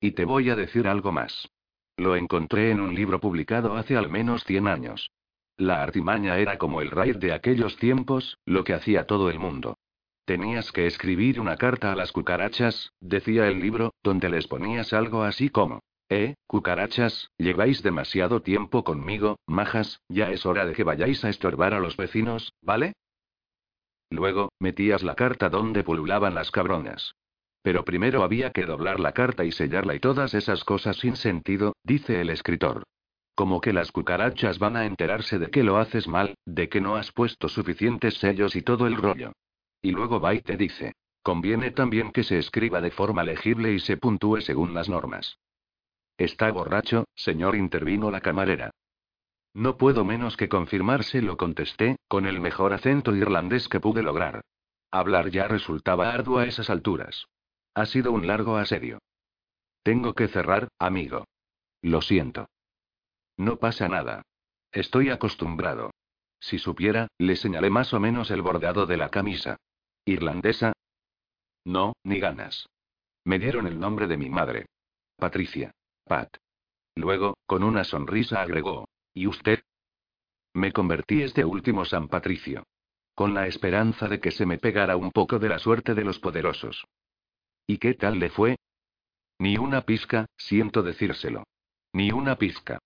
Y 0.00 0.12
te 0.12 0.24
voy 0.24 0.50
a 0.50 0.56
decir 0.56 0.88
algo 0.88 1.12
más. 1.12 1.48
Lo 1.96 2.16
encontré 2.16 2.70
en 2.70 2.80
un 2.80 2.94
libro 2.94 3.20
publicado 3.20 3.76
hace 3.76 3.96
al 3.96 4.10
menos 4.10 4.44
100 4.44 4.66
años. 4.66 5.10
La 5.56 5.82
artimaña 5.82 6.38
era 6.38 6.58
como 6.58 6.80
el 6.80 6.90
raid 6.90 7.16
de 7.16 7.32
aquellos 7.32 7.76
tiempos, 7.76 8.38
lo 8.44 8.64
que 8.64 8.74
hacía 8.74 9.06
todo 9.06 9.30
el 9.30 9.38
mundo. 9.38 9.78
Tenías 10.26 10.72
que 10.72 10.86
escribir 10.86 11.38
una 11.38 11.56
carta 11.56 11.92
a 11.92 11.96
las 11.96 12.10
cucarachas, 12.10 12.92
decía 13.00 13.46
el 13.48 13.60
libro, 13.60 13.92
donde 14.02 14.30
les 14.30 14.46
ponías 14.46 14.94
algo 14.94 15.22
así 15.22 15.50
como, 15.50 15.80
eh, 16.08 16.34
cucarachas, 16.46 17.30
lleváis 17.36 17.82
demasiado 17.82 18.40
tiempo 18.40 18.84
conmigo, 18.84 19.38
majas, 19.46 20.00
ya 20.08 20.30
es 20.30 20.46
hora 20.46 20.64
de 20.64 20.72
que 20.72 20.84
vayáis 20.84 21.24
a 21.24 21.28
estorbar 21.28 21.74
a 21.74 21.80
los 21.80 21.98
vecinos, 21.98 22.54
¿vale? 22.62 22.94
Luego, 24.08 24.50
metías 24.60 25.02
la 25.02 25.14
carta 25.14 25.50
donde 25.50 25.84
pululaban 25.84 26.34
las 26.34 26.50
cabronas. 26.50 27.14
Pero 27.62 27.84
primero 27.84 28.22
había 28.22 28.50
que 28.50 28.64
doblar 28.64 29.00
la 29.00 29.12
carta 29.12 29.44
y 29.44 29.52
sellarla 29.52 29.94
y 29.94 30.00
todas 30.00 30.32
esas 30.32 30.64
cosas 30.64 30.96
sin 30.96 31.16
sentido, 31.16 31.74
dice 31.82 32.20
el 32.22 32.30
escritor. 32.30 32.84
Como 33.34 33.60
que 33.60 33.72
las 33.72 33.90
cucarachas 33.92 34.58
van 34.58 34.76
a 34.76 34.86
enterarse 34.86 35.38
de 35.38 35.50
que 35.50 35.64
lo 35.64 35.78
haces 35.78 36.06
mal, 36.06 36.34
de 36.46 36.68
que 36.68 36.80
no 36.80 36.96
has 36.96 37.12
puesto 37.12 37.48
suficientes 37.48 38.14
sellos 38.18 38.56
y 38.56 38.62
todo 38.62 38.86
el 38.86 38.96
rollo. 38.96 39.32
Y 39.84 39.90
luego 39.90 40.18
va 40.18 40.32
y 40.32 40.40
te 40.40 40.56
dice. 40.56 40.94
Conviene 41.22 41.70
también 41.70 42.10
que 42.10 42.24
se 42.24 42.38
escriba 42.38 42.80
de 42.80 42.90
forma 42.90 43.22
legible 43.22 43.70
y 43.74 43.80
se 43.80 43.98
puntúe 43.98 44.40
según 44.40 44.72
las 44.72 44.88
normas. 44.88 45.38
Está 46.16 46.50
borracho, 46.50 47.04
señor, 47.14 47.54
intervino 47.54 48.10
la 48.10 48.22
camarera. 48.22 48.70
No 49.52 49.76
puedo 49.76 50.02
menos 50.02 50.38
que 50.38 50.48
confirmárselo, 50.48 51.36
contesté, 51.36 51.96
con 52.08 52.24
el 52.24 52.40
mejor 52.40 52.72
acento 52.72 53.14
irlandés 53.14 53.68
que 53.68 53.78
pude 53.78 54.02
lograr. 54.02 54.40
Hablar 54.90 55.28
ya 55.28 55.48
resultaba 55.48 56.14
arduo 56.14 56.38
a 56.38 56.46
esas 56.46 56.70
alturas. 56.70 57.26
Ha 57.74 57.84
sido 57.84 58.10
un 58.10 58.26
largo 58.26 58.56
asedio. 58.56 59.00
Tengo 59.82 60.14
que 60.14 60.28
cerrar, 60.28 60.68
amigo. 60.78 61.26
Lo 61.82 62.00
siento. 62.00 62.48
No 63.36 63.58
pasa 63.58 63.86
nada. 63.86 64.22
Estoy 64.72 65.10
acostumbrado. 65.10 65.90
Si 66.40 66.58
supiera, 66.58 67.08
le 67.18 67.36
señalé 67.36 67.68
más 67.68 67.92
o 67.92 68.00
menos 68.00 68.30
el 68.30 68.40
bordado 68.40 68.86
de 68.86 68.96
la 68.96 69.10
camisa. 69.10 69.58
¿Irlandesa? 70.06 70.74
No, 71.64 71.94
ni 72.04 72.20
ganas. 72.20 72.68
Me 73.24 73.38
dieron 73.38 73.66
el 73.66 73.80
nombre 73.80 74.06
de 74.06 74.18
mi 74.18 74.28
madre. 74.28 74.66
Patricia. 75.16 75.72
Pat. 76.04 76.36
Luego, 76.94 77.38
con 77.46 77.64
una 77.64 77.84
sonrisa 77.84 78.42
agregó. 78.42 78.86
¿Y 79.14 79.26
usted? 79.26 79.62
Me 80.52 80.72
convertí 80.72 81.22
este 81.22 81.44
último 81.44 81.84
San 81.84 82.08
Patricio. 82.08 82.64
Con 83.14 83.32
la 83.32 83.46
esperanza 83.46 84.08
de 84.08 84.20
que 84.20 84.30
se 84.30 84.44
me 84.44 84.58
pegara 84.58 84.96
un 84.96 85.10
poco 85.10 85.38
de 85.38 85.48
la 85.48 85.58
suerte 85.58 85.94
de 85.94 86.04
los 86.04 86.18
poderosos. 86.18 86.84
¿Y 87.66 87.78
qué 87.78 87.94
tal 87.94 88.18
le 88.18 88.28
fue? 88.28 88.56
Ni 89.38 89.56
una 89.56 89.82
pizca, 89.82 90.26
siento 90.36 90.82
decírselo. 90.82 91.44
Ni 91.92 92.12
una 92.12 92.36
pizca. 92.36 92.78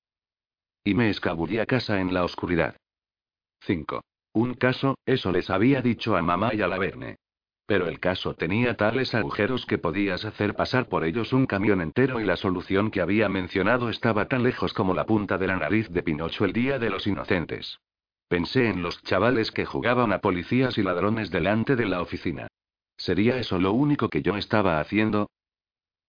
Y 0.85 0.95
me 0.95 1.11
escabullí 1.11 1.59
a 1.59 1.67
casa 1.67 2.01
en 2.01 2.15
la 2.15 2.25
oscuridad. 2.25 2.77
5. 3.65 4.03
Un 4.39 4.55
caso, 4.55 4.97
eso 5.05 5.33
les 5.33 5.51
había 5.51 5.83
dicho 5.83 6.17
a 6.17 6.23
mamá 6.23 6.55
y 6.55 6.61
a 6.61 6.69
la 6.69 6.79
Verne. 6.79 7.17
Pero 7.67 7.89
el 7.89 7.99
caso 7.99 8.35
tenía 8.35 8.77
tales 8.77 9.13
agujeros 9.13 9.67
que 9.67 9.79
podías 9.79 10.25
hacer 10.25 10.55
pasar 10.55 10.89
por 10.89 11.05
ellos 11.05 11.33
un 11.33 11.45
camión 11.45 11.81
entero 11.81 12.21
y 12.21 12.25
la 12.25 12.37
solución 12.37 12.93
que 12.93 13.01
había 13.01 13.29
mencionado 13.29 13.91
estaba 13.91 14.29
tan 14.29 14.45
lejos 14.45 14.73
como 14.73 14.95
la 14.95 15.07
punta 15.07 15.39
de 15.39 15.49
la 15.49 15.57
nariz 15.57 15.89
de 15.89 16.05
Pinocho 16.05 16.45
el 16.45 16.53
día 16.53 16.79
de 16.79 16.89
los 16.89 17.09
inocentes. 17.09 17.81
Pensé 18.29 18.69
en 18.69 18.81
los 18.81 19.03
chavales 19.03 19.51
que 19.51 19.65
jugaban 19.65 20.13
a 20.13 20.21
policías 20.21 20.79
y 20.79 20.85
ladrones 20.85 21.33
delante 21.33 21.75
de 21.75 21.87
la 21.87 22.01
oficina. 22.01 22.47
¿Sería 22.97 23.39
eso 23.39 23.59
lo 23.59 23.73
único 23.73 24.09
que 24.09 24.23
yo 24.23 24.37
estaba 24.37 24.79
haciendo? 24.79 25.31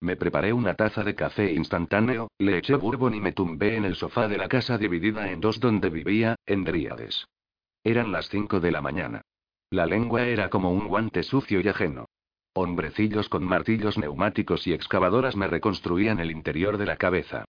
Me 0.02 0.18
preparé 0.18 0.54
una 0.54 0.76
taza 0.76 1.04
de 1.04 1.16
café 1.16 1.52
instantáneo, 1.52 2.28
le 2.38 2.60
eché 2.60 2.76
bourbon 2.76 3.16
y 3.16 3.22
me 3.22 3.32
tumbé 3.32 3.76
en 3.76 3.86
el 3.86 3.96
sofá 3.96 4.28
de 4.28 4.38
la 4.38 4.48
casa 4.48 4.78
dividida 4.78 5.32
en 5.32 5.42
dos 5.42 5.60
donde 5.60 5.90
vivía, 5.90 6.36
en 6.46 6.64
Dríades. 6.64 7.26
Eran 7.84 8.12
las 8.12 8.30
cinco 8.30 8.60
de 8.60 8.72
la 8.72 8.82
mañana. 8.82 9.22
La 9.70 9.86
lengua 9.86 10.26
era 10.26 10.50
como 10.50 10.72
un 10.72 10.88
guante 10.88 11.24
sucio 11.24 11.62
y 11.62 11.68
ajeno. 11.68 12.06
Hombrecillos 12.54 13.30
con 13.30 13.44
martillos 13.44 13.98
neumáticos 13.98 14.66
y 14.68 14.74
excavadoras 14.74 15.36
me 15.36 15.48
reconstruían 15.48 16.20
el 16.20 16.32
interior 16.32 16.78
de 16.78 16.86
la 16.86 16.98
cabeza. 16.98 17.46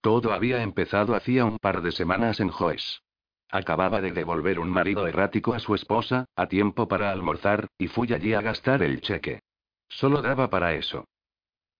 Todo 0.00 0.32
había 0.32 0.62
empezado 0.62 1.14
hacía 1.14 1.44
un 1.44 1.58
par 1.58 1.82
de 1.82 1.92
semanas 1.92 2.40
en 2.40 2.48
Joes. 2.48 3.02
Acababa 3.50 4.00
de 4.00 4.12
devolver 4.12 4.60
un 4.60 4.70
marido 4.70 5.06
errático 5.06 5.54
a 5.54 5.58
su 5.58 5.74
esposa, 5.74 6.26
a 6.36 6.46
tiempo 6.46 6.86
para 6.86 7.10
almorzar, 7.10 7.66
y 7.78 7.88
fui 7.88 8.12
allí 8.12 8.32
a 8.34 8.40
gastar 8.40 8.82
el 8.82 9.00
cheque. 9.00 9.40
Solo 9.88 10.22
daba 10.22 10.48
para 10.48 10.74
eso. 10.74 11.04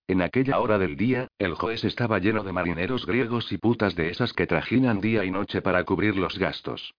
En 0.09 0.22
aquella 0.22 0.59
hora 0.59 0.78
del 0.78 0.96
día, 0.96 1.28
el 1.38 1.54
Joes 1.54 1.85
estaba 1.85 2.18
lleno 2.18 2.42
de 2.42 2.52
marineros 2.52 3.06
griegos 3.06 3.52
y 3.52 3.59
putas 3.59 3.94
de 3.94 4.11
esas 4.11 4.33
que 4.33 4.48
trajinan 4.48 5.00
día 5.00 5.24
y 5.24 5.30
noche 5.30 5.62
para 5.62 5.85
cubrir 5.85 6.16
los 6.16 6.37
gastos. 6.37 6.92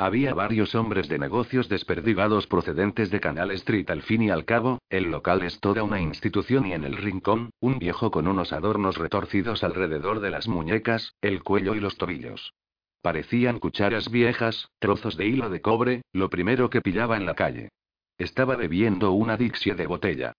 Había 0.00 0.32
varios 0.32 0.76
hombres 0.76 1.08
de 1.08 1.18
negocios 1.18 1.68
desperdigados 1.68 2.46
procedentes 2.46 3.10
de 3.10 3.18
Canal 3.18 3.50
Street 3.50 3.90
al 3.90 4.02
fin 4.02 4.22
y 4.22 4.30
al 4.30 4.44
cabo, 4.44 4.78
el 4.90 5.10
local 5.10 5.42
es 5.42 5.58
toda 5.58 5.82
una 5.82 6.00
institución 6.00 6.66
y 6.66 6.72
en 6.72 6.84
el 6.84 6.96
rincón, 6.96 7.50
un 7.58 7.80
viejo 7.80 8.12
con 8.12 8.28
unos 8.28 8.52
adornos 8.52 8.96
retorcidos 8.96 9.64
alrededor 9.64 10.20
de 10.20 10.30
las 10.30 10.46
muñecas, 10.46 11.16
el 11.20 11.42
cuello 11.42 11.74
y 11.74 11.80
los 11.80 11.96
tobillos. 11.96 12.54
Parecían 13.02 13.58
cucharas 13.58 14.08
viejas, 14.08 14.68
trozos 14.78 15.16
de 15.16 15.26
hilo 15.26 15.50
de 15.50 15.60
cobre, 15.60 16.02
lo 16.12 16.30
primero 16.30 16.70
que 16.70 16.80
pillaba 16.80 17.16
en 17.16 17.26
la 17.26 17.34
calle. 17.34 17.70
Estaba 18.18 18.54
bebiendo 18.54 19.10
una 19.10 19.36
dixie 19.36 19.74
de 19.74 19.88
botella. 19.88 20.32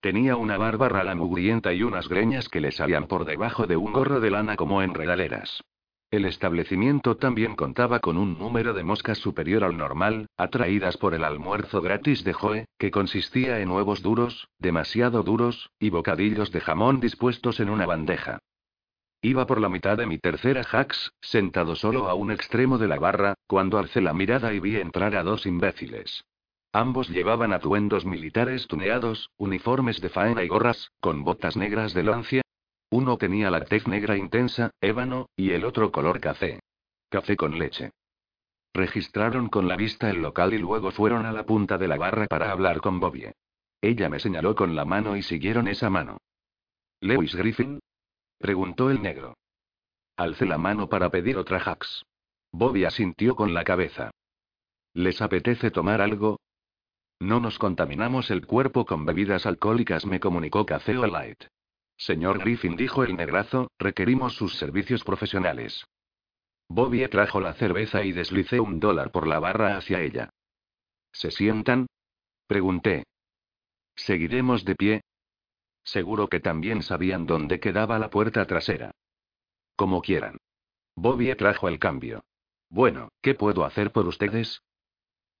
Tenía 0.00 0.36
una 0.36 0.58
barba 0.58 0.90
rala 0.90 1.14
mugrienta 1.14 1.72
y 1.72 1.82
unas 1.82 2.10
greñas 2.10 2.50
que 2.50 2.60
le 2.60 2.70
salían 2.70 3.06
por 3.06 3.24
debajo 3.24 3.66
de 3.66 3.78
un 3.78 3.94
gorro 3.94 4.20
de 4.20 4.30
lana 4.30 4.56
como 4.56 4.82
enredaleras. 4.82 5.62
El 6.10 6.24
establecimiento 6.24 7.16
también 7.16 7.56
contaba 7.56 7.98
con 7.98 8.16
un 8.16 8.38
número 8.38 8.74
de 8.74 8.84
moscas 8.84 9.18
superior 9.18 9.64
al 9.64 9.76
normal, 9.76 10.28
atraídas 10.36 10.96
por 10.96 11.14
el 11.14 11.24
almuerzo 11.24 11.80
gratis 11.80 12.22
de 12.22 12.32
Joe, 12.32 12.66
que 12.78 12.92
consistía 12.92 13.58
en 13.58 13.70
huevos 13.70 14.02
duros, 14.02 14.48
demasiado 14.58 15.24
duros, 15.24 15.70
y 15.80 15.90
bocadillos 15.90 16.52
de 16.52 16.60
jamón 16.60 17.00
dispuestos 17.00 17.58
en 17.58 17.70
una 17.70 17.86
bandeja. 17.86 18.38
Iba 19.20 19.46
por 19.48 19.60
la 19.60 19.68
mitad 19.68 19.96
de 19.96 20.06
mi 20.06 20.18
tercera 20.18 20.62
hacks, 20.62 21.12
sentado 21.20 21.74
solo 21.74 22.08
a 22.08 22.14
un 22.14 22.30
extremo 22.30 22.78
de 22.78 22.86
la 22.86 23.00
barra, 23.00 23.34
cuando 23.48 23.76
alcé 23.76 24.00
la 24.00 24.12
mirada 24.12 24.52
y 24.52 24.60
vi 24.60 24.76
entrar 24.76 25.16
a 25.16 25.24
dos 25.24 25.44
imbéciles. 25.44 26.24
Ambos 26.72 27.08
llevaban 27.08 27.52
atuendos 27.52 28.04
militares 28.04 28.68
tuneados, 28.68 29.30
uniformes 29.38 30.00
de 30.00 30.10
faena 30.10 30.44
y 30.44 30.48
gorras, 30.48 30.92
con 31.00 31.24
botas 31.24 31.56
negras 31.56 31.94
de 31.94 32.04
lancia, 32.04 32.42
uno 32.96 33.18
tenía 33.18 33.50
la 33.50 33.62
tez 33.62 33.86
negra 33.86 34.16
intensa, 34.16 34.70
ébano, 34.80 35.28
y 35.36 35.50
el 35.50 35.66
otro 35.66 35.92
color 35.92 36.18
café. 36.18 36.60
Café 37.10 37.36
con 37.36 37.58
leche. 37.58 37.90
Registraron 38.72 39.50
con 39.50 39.68
la 39.68 39.76
vista 39.76 40.08
el 40.08 40.22
local 40.22 40.54
y 40.54 40.58
luego 40.58 40.90
fueron 40.90 41.26
a 41.26 41.32
la 41.32 41.44
punta 41.44 41.76
de 41.76 41.88
la 41.88 41.98
barra 41.98 42.26
para 42.26 42.50
hablar 42.50 42.80
con 42.80 42.98
Bobby. 42.98 43.26
Ella 43.82 44.08
me 44.08 44.18
señaló 44.18 44.54
con 44.54 44.74
la 44.74 44.86
mano 44.86 45.14
y 45.14 45.22
siguieron 45.22 45.68
esa 45.68 45.90
mano. 45.90 46.16
¿Lewis 47.00 47.34
Griffin? 47.34 47.80
preguntó 48.38 48.90
el 48.90 49.02
negro. 49.02 49.34
Alcé 50.16 50.46
la 50.46 50.56
mano 50.56 50.88
para 50.88 51.10
pedir 51.10 51.36
otra 51.36 51.58
hacks. 51.58 52.02
Bobby 52.50 52.86
asintió 52.86 53.36
con 53.36 53.52
la 53.52 53.64
cabeza. 53.64 54.10
¿Les 54.94 55.20
apetece 55.20 55.70
tomar 55.70 56.00
algo? 56.00 56.40
No 57.20 57.40
nos 57.40 57.58
contaminamos 57.58 58.30
el 58.30 58.46
cuerpo 58.46 58.86
con 58.86 59.04
bebidas 59.04 59.44
alcohólicas, 59.44 60.06
me 60.06 60.18
comunicó 60.18 60.64
Café 60.64 60.94
Light. 60.94 61.44
Señor 61.96 62.38
Griffin, 62.38 62.76
dijo 62.76 63.04
el 63.04 63.16
negrazo, 63.16 63.70
requerimos 63.78 64.34
sus 64.34 64.56
servicios 64.56 65.02
profesionales. 65.02 65.86
Bobby 66.68 67.06
trajo 67.08 67.40
la 67.40 67.54
cerveza 67.54 68.04
y 68.04 68.12
deslicé 68.12 68.60
un 68.60 68.80
dólar 68.80 69.12
por 69.12 69.26
la 69.26 69.38
barra 69.38 69.76
hacia 69.76 70.00
ella. 70.00 70.30
¿Se 71.12 71.30
sientan? 71.30 71.86
Pregunté. 72.46 73.04
¿Seguiremos 73.94 74.64
de 74.64 74.74
pie? 74.74 75.00
Seguro 75.84 76.28
que 76.28 76.40
también 76.40 76.82
sabían 76.82 77.26
dónde 77.26 77.60
quedaba 77.60 77.98
la 77.98 78.10
puerta 78.10 78.44
trasera. 78.46 78.90
Como 79.76 80.02
quieran. 80.02 80.36
Bobby 80.96 81.34
trajo 81.36 81.68
el 81.68 81.78
cambio. 81.78 82.22
Bueno, 82.68 83.10
¿qué 83.22 83.34
puedo 83.34 83.64
hacer 83.64 83.92
por 83.92 84.06
ustedes? 84.06 84.62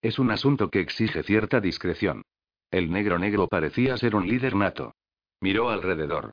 Es 0.00 0.18
un 0.18 0.30
asunto 0.30 0.70
que 0.70 0.80
exige 0.80 1.22
cierta 1.22 1.60
discreción. 1.60 2.22
El 2.70 2.90
negro 2.90 3.18
negro 3.18 3.48
parecía 3.48 3.96
ser 3.96 4.14
un 4.14 4.28
líder 4.28 4.54
nato. 4.54 4.94
Miró 5.40 5.70
alrededor. 5.70 6.32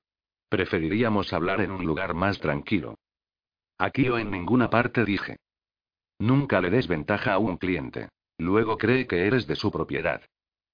Preferiríamos 0.54 1.34
hablar 1.34 1.62
en 1.62 1.72
un 1.72 1.84
lugar 1.84 2.14
más 2.14 2.40
tranquilo. 2.40 3.00
Aquí 3.80 4.08
o 4.10 4.20
en 4.20 4.30
ninguna 4.30 4.70
parte 4.70 5.04
dije. 5.04 5.38
Nunca 6.20 6.62
le 6.62 6.70
des 6.70 6.88
ventaja 6.88 7.34
a 7.34 7.40
un 7.40 7.58
cliente. 7.58 8.10
Luego 8.38 8.78
cree 8.78 9.08
que 9.08 9.26
eres 9.26 9.48
de 9.48 9.56
su 9.56 9.72
propiedad. 9.72 10.22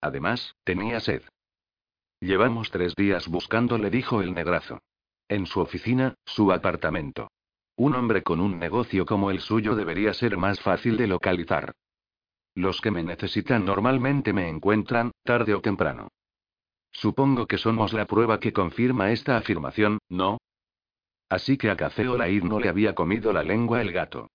Además, 0.02 0.54
tenía 0.66 1.00
sed. 1.00 1.22
Llevamos 2.20 2.72
tres 2.72 2.94
días 2.94 3.30
buscándole, 3.30 3.90
dijo 3.90 4.22
el 4.22 4.34
negrazo. 4.34 4.80
En 5.30 5.46
su 5.46 5.62
oficina, 5.62 6.14
su 6.26 6.52
apartamento. 6.52 7.32
Un 7.78 7.96
hombre 7.96 8.22
con 8.22 8.42
un 8.42 8.60
negocio 8.60 9.06
como 9.06 9.32
el 9.32 9.40
suyo 9.40 9.76
debería 9.76 10.14
ser 10.14 10.36
más 10.36 10.60
fácil 10.60 10.98
de 10.98 11.08
localizar. 11.08 11.72
Los 12.54 12.82
que 12.82 12.92
me 12.92 13.02
necesitan 13.02 13.64
normalmente 13.64 14.34
me 14.34 14.50
encuentran, 14.50 15.12
tarde 15.24 15.56
o 15.56 15.62
temprano. 15.62 16.10
Supongo 16.92 17.48
que 17.48 17.58
somos 17.58 17.94
la 17.94 18.06
prueba 18.06 18.40
que 18.40 18.54
confirma 18.54 19.12
esta 19.12 19.38
afirmación, 19.38 20.00
¿no? 20.10 20.40
Así 21.30 21.58
que 21.58 21.70
a 21.70 21.78
Olaid 22.10 22.44
no 22.44 22.60
le 22.60 22.70
había 22.70 22.96
comido 22.96 23.32
la 23.32 23.44
lengua 23.44 23.82
el 23.82 23.92
gato. 23.92 24.30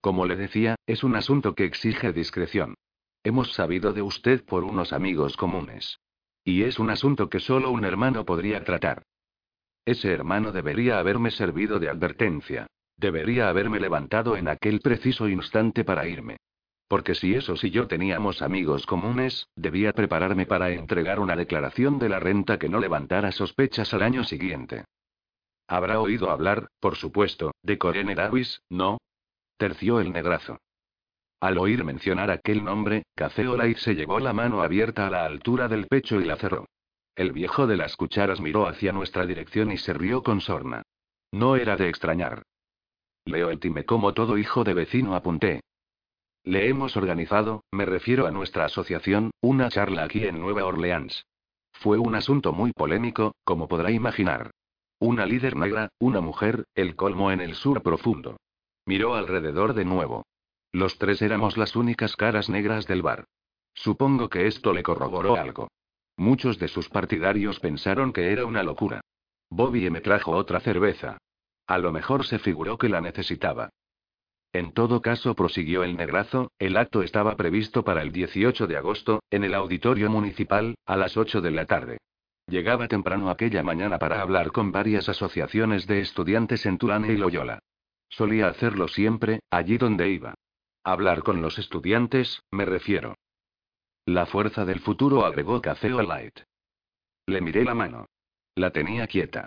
Como 0.00 0.26
le 0.26 0.36
decía, 0.36 0.76
es 0.86 1.04
un 1.04 1.16
asunto 1.16 1.54
que 1.54 1.64
exige 1.64 2.12
discreción. 2.12 2.74
Hemos 3.22 3.52
sabido 3.52 3.92
de 3.92 4.02
usted 4.02 4.44
por 4.44 4.64
unos 4.64 4.92
amigos 4.92 5.36
comunes. 5.36 5.98
Y 6.44 6.62
es 6.62 6.78
un 6.78 6.90
asunto 6.90 7.28
que 7.28 7.40
solo 7.40 7.70
un 7.70 7.84
hermano 7.84 8.24
podría 8.24 8.64
tratar. 8.64 9.02
Ese 9.84 10.12
hermano 10.12 10.52
debería 10.52 10.98
haberme 10.98 11.30
servido 11.30 11.78
de 11.78 11.88
advertencia. 11.88 12.66
Debería 12.96 13.48
haberme 13.48 13.80
levantado 13.80 14.36
en 14.36 14.48
aquel 14.48 14.80
preciso 14.80 15.28
instante 15.28 15.84
para 15.84 16.06
irme. 16.06 16.38
Porque 16.88 17.14
si 17.14 17.34
esos 17.34 17.62
y 17.64 17.70
yo 17.70 17.86
teníamos 17.86 18.40
amigos 18.40 18.86
comunes, 18.86 19.46
debía 19.54 19.92
prepararme 19.92 20.46
para 20.46 20.70
entregar 20.70 21.20
una 21.20 21.36
declaración 21.36 21.98
de 21.98 22.08
la 22.08 22.18
renta 22.18 22.58
que 22.58 22.70
no 22.70 22.80
levantara 22.80 23.30
sospechas 23.30 23.92
al 23.92 24.02
año 24.02 24.24
siguiente. 24.24 24.84
Habrá 25.66 26.00
oído 26.00 26.30
hablar, 26.30 26.68
por 26.80 26.96
supuesto, 26.96 27.52
de 27.62 27.76
Corene 27.76 28.14
Davis, 28.14 28.62
¿no? 28.70 28.96
Terció 29.58 30.00
el 30.00 30.12
negrazo. 30.12 30.58
Al 31.40 31.58
oír 31.58 31.84
mencionar 31.84 32.30
aquel 32.30 32.64
nombre, 32.64 33.04
Cafeolay 33.14 33.74
se 33.74 33.94
llevó 33.94 34.18
la 34.18 34.32
mano 34.32 34.62
abierta 34.62 35.06
a 35.06 35.10
la 35.10 35.26
altura 35.26 35.68
del 35.68 35.86
pecho 35.86 36.20
y 36.20 36.24
la 36.24 36.36
cerró. 36.36 36.66
El 37.14 37.32
viejo 37.32 37.66
de 37.66 37.76
las 37.76 37.96
cucharas 37.96 38.40
miró 38.40 38.66
hacia 38.66 38.92
nuestra 38.92 39.26
dirección 39.26 39.70
y 39.72 39.76
se 39.76 39.92
rió 39.92 40.22
con 40.22 40.40
sorna. 40.40 40.82
No 41.32 41.56
era 41.56 41.76
de 41.76 41.90
extrañar. 41.90 42.44
Leo 43.26 43.50
el 43.50 43.60
time 43.60 43.84
como 43.84 44.14
todo 44.14 44.38
hijo 44.38 44.64
de 44.64 44.72
vecino 44.72 45.14
apunté, 45.14 45.60
le 46.44 46.68
hemos 46.68 46.96
organizado, 46.96 47.64
me 47.70 47.84
refiero 47.84 48.26
a 48.26 48.30
nuestra 48.30 48.64
asociación, 48.64 49.32
una 49.42 49.68
charla 49.68 50.04
aquí 50.04 50.24
en 50.24 50.40
Nueva 50.40 50.64
Orleans. 50.64 51.26
Fue 51.72 51.98
un 51.98 52.14
asunto 52.14 52.52
muy 52.52 52.72
polémico, 52.72 53.34
como 53.44 53.68
podrá 53.68 53.90
imaginar. 53.90 54.50
Una 54.98 55.26
líder 55.26 55.56
negra, 55.56 55.90
una 55.98 56.20
mujer, 56.20 56.64
el 56.74 56.96
colmo 56.96 57.30
en 57.30 57.40
el 57.40 57.54
sur 57.54 57.82
profundo. 57.82 58.38
Miró 58.86 59.14
alrededor 59.14 59.74
de 59.74 59.84
nuevo. 59.84 60.24
Los 60.72 60.98
tres 60.98 61.22
éramos 61.22 61.56
las 61.56 61.76
únicas 61.76 62.16
caras 62.16 62.48
negras 62.48 62.86
del 62.86 63.02
bar. 63.02 63.24
Supongo 63.74 64.28
que 64.28 64.46
esto 64.46 64.72
le 64.72 64.82
corroboró 64.82 65.36
algo. 65.36 65.68
Muchos 66.16 66.58
de 66.58 66.68
sus 66.68 66.88
partidarios 66.88 67.60
pensaron 67.60 68.12
que 68.12 68.32
era 68.32 68.44
una 68.44 68.62
locura. 68.62 69.02
Bobby 69.50 69.88
me 69.90 70.00
trajo 70.00 70.32
otra 70.32 70.60
cerveza. 70.60 71.18
A 71.66 71.78
lo 71.78 71.92
mejor 71.92 72.26
se 72.26 72.38
figuró 72.38 72.76
que 72.76 72.88
la 72.88 73.00
necesitaba. 73.00 73.70
En 74.52 74.72
todo 74.72 75.02
caso, 75.02 75.34
prosiguió 75.34 75.84
el 75.84 75.96
negrazo, 75.96 76.50
el 76.58 76.76
acto 76.76 77.02
estaba 77.02 77.36
previsto 77.36 77.84
para 77.84 78.02
el 78.02 78.12
18 78.12 78.66
de 78.66 78.76
agosto, 78.76 79.22
en 79.30 79.44
el 79.44 79.54
auditorio 79.54 80.10
municipal, 80.10 80.74
a 80.86 80.96
las 80.96 81.16
8 81.16 81.40
de 81.40 81.50
la 81.50 81.66
tarde. 81.66 81.98
Llegaba 82.46 82.88
temprano 82.88 83.28
aquella 83.28 83.62
mañana 83.62 83.98
para 83.98 84.22
hablar 84.22 84.52
con 84.52 84.72
varias 84.72 85.08
asociaciones 85.08 85.86
de 85.86 86.00
estudiantes 86.00 86.64
en 86.64 86.78
Tulane 86.78 87.12
y 87.12 87.16
Loyola. 87.18 87.58
Solía 88.08 88.48
hacerlo 88.48 88.88
siempre, 88.88 89.40
allí 89.50 89.76
donde 89.76 90.08
iba. 90.08 90.34
Hablar 90.82 91.22
con 91.22 91.42
los 91.42 91.58
estudiantes, 91.58 92.40
me 92.50 92.64
refiero. 92.64 93.16
La 94.06 94.24
fuerza 94.24 94.64
del 94.64 94.80
futuro 94.80 95.26
agregó 95.26 95.60
Café 95.60 95.90
Light. 95.90 96.40
Le 97.26 97.42
miré 97.42 97.64
la 97.64 97.74
mano. 97.74 98.06
La 98.54 98.70
tenía 98.70 99.06
quieta. 99.06 99.46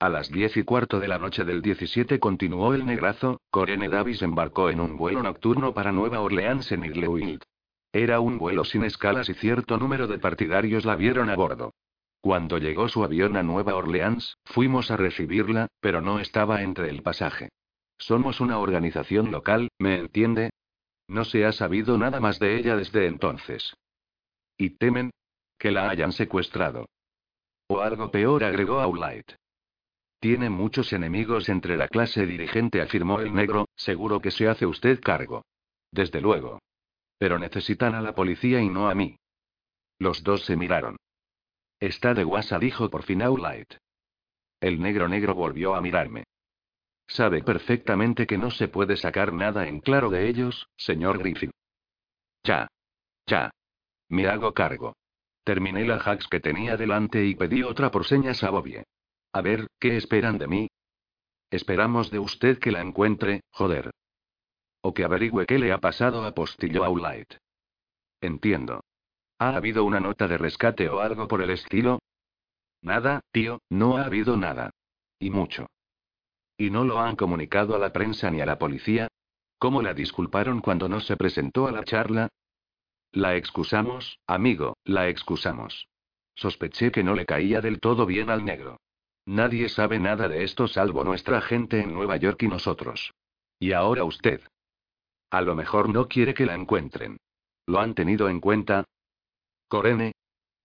A 0.00 0.08
las 0.08 0.30
diez 0.30 0.56
y 0.56 0.62
cuarto 0.62 1.00
de 1.00 1.08
la 1.08 1.18
noche 1.18 1.44
del 1.44 1.60
17 1.60 2.20
continuó 2.20 2.72
el 2.72 2.86
negrazo, 2.86 3.40
Corene 3.50 3.88
Davis 3.88 4.22
embarcó 4.22 4.70
en 4.70 4.80
un 4.80 4.96
vuelo 4.96 5.24
nocturno 5.24 5.74
para 5.74 5.90
Nueva 5.90 6.20
Orleans 6.20 6.70
en 6.70 6.84
Irlewild. 6.84 7.42
Era 7.92 8.20
un 8.20 8.38
vuelo 8.38 8.64
sin 8.64 8.84
escalas 8.84 9.28
y 9.28 9.34
cierto 9.34 9.76
número 9.76 10.06
de 10.06 10.20
partidarios 10.20 10.84
la 10.84 10.94
vieron 10.94 11.30
a 11.30 11.34
bordo. 11.34 11.74
Cuando 12.20 12.58
llegó 12.58 12.88
su 12.88 13.02
avión 13.02 13.36
a 13.36 13.42
Nueva 13.42 13.74
Orleans, 13.74 14.38
fuimos 14.44 14.92
a 14.92 14.96
recibirla, 14.96 15.66
pero 15.80 16.00
no 16.00 16.20
estaba 16.20 16.62
entre 16.62 16.90
el 16.90 17.02
pasaje. 17.02 17.48
Somos 17.98 18.40
una 18.40 18.60
organización 18.60 19.32
local, 19.32 19.68
¿me 19.80 19.98
entiende? 19.98 20.50
No 21.08 21.24
se 21.24 21.44
ha 21.44 21.50
sabido 21.50 21.98
nada 21.98 22.20
más 22.20 22.38
de 22.38 22.56
ella 22.56 22.76
desde 22.76 23.06
entonces. 23.06 23.74
¿Y 24.56 24.70
temen? 24.70 25.10
Que 25.58 25.72
la 25.72 25.90
hayan 25.90 26.12
secuestrado. 26.12 26.86
O 27.66 27.80
algo 27.80 28.12
peor, 28.12 28.44
agregó 28.44 28.78
Aulight. 28.78 29.32
Tiene 30.20 30.50
muchos 30.50 30.92
enemigos 30.92 31.48
entre 31.48 31.76
la 31.76 31.86
clase 31.86 32.26
dirigente, 32.26 32.80
afirmó 32.80 33.20
el 33.20 33.32
negro, 33.32 33.68
seguro 33.76 34.20
que 34.20 34.32
se 34.32 34.48
hace 34.48 34.66
usted 34.66 35.00
cargo. 35.00 35.44
Desde 35.92 36.20
luego. 36.20 36.60
Pero 37.18 37.38
necesitan 37.38 37.94
a 37.94 38.00
la 38.00 38.14
policía 38.14 38.60
y 38.60 38.68
no 38.68 38.88
a 38.88 38.94
mí. 38.94 39.16
Los 39.98 40.22
dos 40.24 40.44
se 40.44 40.56
miraron. 40.56 40.96
Está 41.80 42.14
de 42.14 42.24
guasa, 42.24 42.58
dijo 42.58 42.90
por 42.90 43.04
fin 43.04 43.22
Aulight. 43.22 43.74
El 44.60 44.80
negro 44.80 45.08
negro 45.08 45.34
volvió 45.34 45.76
a 45.76 45.80
mirarme. 45.80 46.24
Sabe 47.06 47.42
perfectamente 47.42 48.26
que 48.26 48.38
no 48.38 48.50
se 48.50 48.68
puede 48.68 48.96
sacar 48.96 49.32
nada 49.32 49.68
en 49.68 49.80
claro 49.80 50.10
de 50.10 50.28
ellos, 50.28 50.68
señor 50.76 51.18
Griffin. 51.18 51.52
Ya. 52.42 52.68
Ya. 53.26 53.50
Me 54.08 54.26
hago 54.26 54.52
cargo. 54.52 54.94
Terminé 55.44 55.84
la 55.86 55.96
hacks 55.96 56.26
que 56.26 56.40
tenía 56.40 56.76
delante 56.76 57.24
y 57.24 57.34
pedí 57.34 57.62
otra 57.62 57.90
por 57.90 58.04
señas 58.04 58.42
a 58.42 58.50
Bobby. 58.50 58.82
A 59.38 59.40
ver, 59.40 59.68
¿qué 59.78 59.96
esperan 59.96 60.36
de 60.36 60.48
mí? 60.48 60.68
Esperamos 61.48 62.10
de 62.10 62.18
usted 62.18 62.58
que 62.58 62.72
la 62.72 62.80
encuentre, 62.80 63.42
joder. 63.52 63.92
O 64.82 64.92
que 64.92 65.04
averigüe 65.04 65.46
qué 65.46 65.60
le 65.60 65.70
ha 65.70 65.78
pasado 65.78 66.24
a 66.24 66.34
Postillo 66.34 66.82
Aulight. 66.82 67.34
Entiendo. 68.20 68.80
¿Ha 69.38 69.54
habido 69.54 69.84
una 69.84 70.00
nota 70.00 70.26
de 70.26 70.38
rescate 70.38 70.88
o 70.88 70.98
algo 70.98 71.28
por 71.28 71.40
el 71.40 71.50
estilo? 71.50 72.00
Nada, 72.82 73.20
tío, 73.30 73.60
no 73.70 73.96
ha 73.96 74.06
habido 74.06 74.36
nada. 74.36 74.70
Y 75.20 75.30
mucho. 75.30 75.68
¿Y 76.56 76.70
no 76.70 76.82
lo 76.82 76.98
han 76.98 77.14
comunicado 77.14 77.76
a 77.76 77.78
la 77.78 77.92
prensa 77.92 78.32
ni 78.32 78.40
a 78.40 78.46
la 78.46 78.58
policía? 78.58 79.06
¿Cómo 79.60 79.82
la 79.82 79.94
disculparon 79.94 80.60
cuando 80.60 80.88
no 80.88 80.98
se 80.98 81.16
presentó 81.16 81.68
a 81.68 81.70
la 81.70 81.84
charla? 81.84 82.28
La 83.12 83.36
excusamos, 83.36 84.18
amigo, 84.26 84.76
la 84.82 85.08
excusamos. 85.08 85.86
Sospeché 86.34 86.90
que 86.90 87.04
no 87.04 87.14
le 87.14 87.24
caía 87.24 87.60
del 87.60 87.78
todo 87.78 88.04
bien 88.04 88.30
al 88.30 88.44
negro. 88.44 88.80
Nadie 89.28 89.68
sabe 89.68 89.98
nada 89.98 90.26
de 90.26 90.42
esto 90.42 90.66
salvo 90.68 91.04
nuestra 91.04 91.42
gente 91.42 91.82
en 91.82 91.92
Nueva 91.92 92.16
York 92.16 92.44
y 92.44 92.48
nosotros. 92.48 93.12
Y 93.60 93.72
ahora 93.72 94.04
usted. 94.04 94.40
A 95.30 95.42
lo 95.42 95.54
mejor 95.54 95.90
no 95.90 96.08
quiere 96.08 96.32
que 96.32 96.46
la 96.46 96.54
encuentren. 96.54 97.18
¿Lo 97.66 97.78
han 97.78 97.94
tenido 97.94 98.30
en 98.30 98.40
cuenta? 98.40 98.84
Corene. 99.68 100.12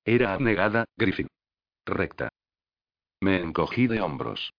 Era 0.06 0.34
abnegada, 0.34 0.86
Griffin. 0.96 1.28
Recta. 1.86 2.30
Me 3.20 3.42
encogí 3.42 3.88
de 3.88 4.00
hombros. 4.00 4.54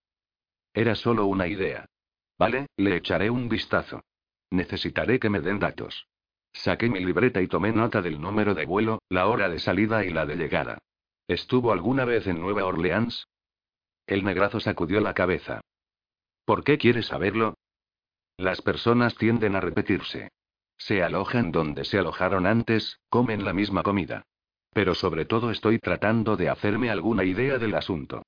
Era 0.75 0.97
solo 0.97 1.25
una 1.25 1.47
idea. 1.47 1.87
Vale, 2.39 2.67
le 2.77 2.97
echaré 2.97 3.31
un 3.31 3.49
vistazo. 3.49 4.03
Necesitaré 4.51 5.19
que 5.19 5.31
me 5.31 5.41
den 5.41 5.61
datos. 5.61 6.07
Saqué 6.53 6.91
mi 6.91 7.03
libreta 7.03 7.41
y 7.41 7.49
tomé 7.49 7.73
nota 7.73 8.03
del 8.03 8.21
número 8.21 8.55
de 8.55 8.67
vuelo, 8.67 8.99
la 9.09 9.29
hora 9.29 9.49
de 9.49 9.61
salida 9.61 10.05
y 10.05 10.11
la 10.11 10.27
de 10.27 10.37
llegada. 10.37 10.77
¿Estuvo 11.27 11.73
alguna 11.73 12.05
vez 12.05 12.27
en 12.27 12.39
Nueva 12.39 12.67
Orleans? 12.67 13.27
El 14.07 14.25
negrazo 14.25 14.61
sacudió 14.61 15.01
la 15.01 15.15
cabeza. 15.15 15.61
¿Por 16.45 16.63
qué 16.63 16.79
quieres 16.79 17.07
saberlo? 17.07 17.55
Las 18.37 18.61
personas 18.61 19.17
tienden 19.17 19.57
a 19.57 19.61
repetirse. 19.61 20.31
Se 20.77 21.03
alojan 21.03 21.53
donde 21.53 21.85
se 21.85 21.99
alojaron 21.99 22.47
antes, 22.47 22.99
comen 23.09 23.45
la 23.45 23.53
misma 23.53 23.83
comida. 23.83 24.25
Pero 24.73 24.95
sobre 24.95 25.25
todo 25.25 25.51
estoy 25.51 25.79
tratando 25.79 26.37
de 26.37 26.49
hacerme 26.49 26.91
alguna 26.91 27.25
idea 27.25 27.59
del 27.59 27.75
asunto. 27.75 28.23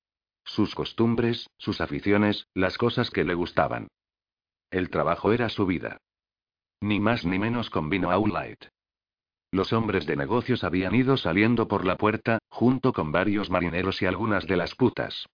Sus 0.45 0.73
costumbres, 0.73 1.49
sus 1.57 1.81
aficiones, 1.81 2.47
las 2.53 2.77
cosas 2.77 3.11
que 3.11 3.25
le 3.25 3.33
gustaban. 3.33 3.89
El 4.71 4.89
trabajo 4.89 5.33
era 5.33 5.49
su 5.49 5.65
vida. 5.65 5.97
Ni 6.81 6.99
más 6.99 7.25
ni 7.25 7.37
menos 7.37 7.69
combinó 7.69 8.09
Light. 8.25 8.65
Los 9.51 9.73
hombres 9.73 10.05
de 10.05 10.15
negocios 10.15 10.63
habían 10.63 10.95
ido 10.95 11.17
saliendo 11.17 11.67
por 11.67 11.85
la 11.85 11.97
puerta, 11.97 12.39
junto 12.49 12.93
con 12.93 13.11
varios 13.11 13.49
marineros 13.49 14.01
y 14.01 14.05
algunas 14.05 14.45
de 14.47 14.57
las 14.57 14.75
putas. 14.75 15.27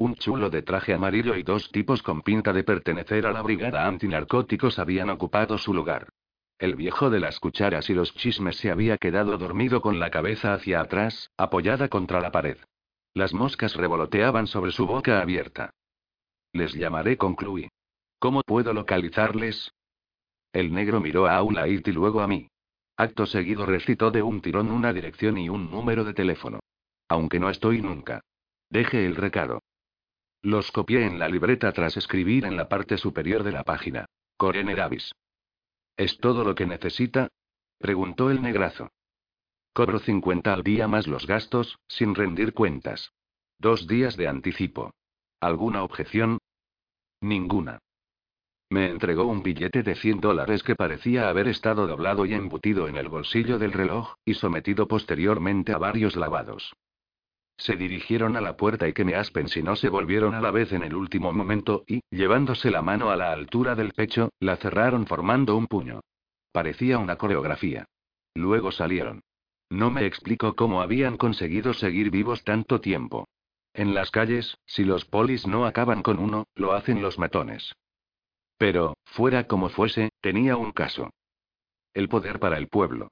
Un 0.00 0.14
chulo 0.14 0.48
de 0.48 0.62
traje 0.62 0.94
amarillo 0.94 1.36
y 1.36 1.42
dos 1.42 1.70
tipos 1.72 2.02
con 2.02 2.22
pinta 2.22 2.54
de 2.54 2.64
pertenecer 2.64 3.26
a 3.26 3.32
la 3.32 3.42
brigada 3.42 3.86
antinarcóticos 3.86 4.78
habían 4.78 5.10
ocupado 5.10 5.58
su 5.58 5.74
lugar. 5.74 6.08
El 6.58 6.74
viejo 6.74 7.10
de 7.10 7.20
las 7.20 7.38
cucharas 7.38 7.90
y 7.90 7.92
los 7.92 8.14
chismes 8.14 8.56
se 8.56 8.70
había 8.70 8.96
quedado 8.96 9.36
dormido 9.36 9.82
con 9.82 10.00
la 10.00 10.10
cabeza 10.10 10.54
hacia 10.54 10.80
atrás, 10.80 11.30
apoyada 11.36 11.88
contra 11.88 12.22
la 12.22 12.32
pared. 12.32 12.56
Las 13.12 13.34
moscas 13.34 13.74
revoloteaban 13.76 14.46
sobre 14.46 14.70
su 14.70 14.86
boca 14.86 15.20
abierta. 15.20 15.74
Les 16.54 16.72
llamaré, 16.72 17.18
concluí. 17.18 17.68
¿Cómo 18.18 18.40
puedo 18.40 18.72
localizarles? 18.72 19.70
El 20.54 20.72
negro 20.72 21.00
miró 21.00 21.26
a 21.26 21.36
Aulait 21.36 21.86
y 21.86 21.92
luego 21.92 22.22
a 22.22 22.26
mí. 22.26 22.48
Acto 22.96 23.26
seguido 23.26 23.66
recitó 23.66 24.10
de 24.10 24.22
un 24.22 24.40
tirón 24.40 24.70
una 24.70 24.94
dirección 24.94 25.36
y 25.36 25.50
un 25.50 25.70
número 25.70 26.04
de 26.04 26.14
teléfono. 26.14 26.60
Aunque 27.06 27.38
no 27.38 27.50
estoy 27.50 27.82
nunca. 27.82 28.22
Deje 28.70 29.04
el 29.04 29.16
recado. 29.16 29.60
Los 30.42 30.72
copié 30.72 31.04
en 31.04 31.18
la 31.18 31.28
libreta 31.28 31.70
tras 31.72 31.96
escribir 31.98 32.46
en 32.46 32.56
la 32.56 32.68
parte 32.68 32.96
superior 32.96 33.42
de 33.42 33.52
la 33.52 33.62
página. 33.62 34.06
Corene 34.38 34.74
Davis. 34.74 35.12
¿Es 35.96 36.16
todo 36.18 36.44
lo 36.44 36.54
que 36.54 36.64
necesita? 36.64 37.28
preguntó 37.78 38.30
el 38.30 38.40
negrazo. 38.40 38.90
Cobro 39.74 39.98
50 39.98 40.52
al 40.52 40.62
día 40.62 40.88
más 40.88 41.06
los 41.06 41.26
gastos, 41.26 41.78
sin 41.86 42.14
rendir 42.14 42.54
cuentas. 42.54 43.12
Dos 43.58 43.86
días 43.86 44.16
de 44.16 44.28
anticipo. 44.28 44.92
¿Alguna 45.40 45.82
objeción? 45.82 46.38
Ninguna. 47.20 47.78
Me 48.70 48.88
entregó 48.88 49.26
un 49.26 49.42
billete 49.42 49.82
de 49.82 49.94
100 49.94 50.20
dólares 50.20 50.62
que 50.62 50.76
parecía 50.76 51.28
haber 51.28 51.48
estado 51.48 51.86
doblado 51.86 52.24
y 52.24 52.32
embutido 52.32 52.88
en 52.88 52.96
el 52.96 53.08
bolsillo 53.08 53.58
del 53.58 53.72
reloj, 53.72 54.14
y 54.24 54.34
sometido 54.34 54.88
posteriormente 54.88 55.72
a 55.72 55.78
varios 55.78 56.16
lavados. 56.16 56.72
Se 57.60 57.76
dirigieron 57.76 58.38
a 58.38 58.40
la 58.40 58.56
puerta 58.56 58.88
y 58.88 58.94
que 58.94 59.04
me 59.04 59.14
aspen 59.14 59.46
si 59.46 59.62
no 59.62 59.76
se 59.76 59.90
volvieron 59.90 60.34
a 60.34 60.40
la 60.40 60.50
vez 60.50 60.72
en 60.72 60.82
el 60.82 60.94
último 60.94 61.30
momento 61.30 61.84
y, 61.86 62.00
llevándose 62.10 62.70
la 62.70 62.80
mano 62.80 63.10
a 63.10 63.16
la 63.16 63.32
altura 63.32 63.74
del 63.74 63.92
pecho, 63.92 64.30
la 64.40 64.56
cerraron 64.56 65.06
formando 65.06 65.54
un 65.54 65.66
puño. 65.66 66.00
Parecía 66.52 66.96
una 66.96 67.16
coreografía. 67.16 67.84
Luego 68.34 68.72
salieron. 68.72 69.20
No 69.68 69.90
me 69.90 70.06
explico 70.06 70.56
cómo 70.56 70.80
habían 70.80 71.18
conseguido 71.18 71.74
seguir 71.74 72.10
vivos 72.10 72.44
tanto 72.44 72.80
tiempo. 72.80 73.28
En 73.74 73.92
las 73.92 74.10
calles, 74.10 74.56
si 74.64 74.84
los 74.84 75.04
polis 75.04 75.46
no 75.46 75.66
acaban 75.66 76.02
con 76.02 76.18
uno, 76.18 76.46
lo 76.54 76.72
hacen 76.72 77.02
los 77.02 77.18
matones. 77.18 77.74
Pero, 78.56 78.94
fuera 79.04 79.46
como 79.46 79.68
fuese, 79.68 80.08
tenía 80.22 80.56
un 80.56 80.72
caso. 80.72 81.10
El 81.92 82.08
poder 82.08 82.40
para 82.40 82.56
el 82.56 82.68
pueblo. 82.68 83.10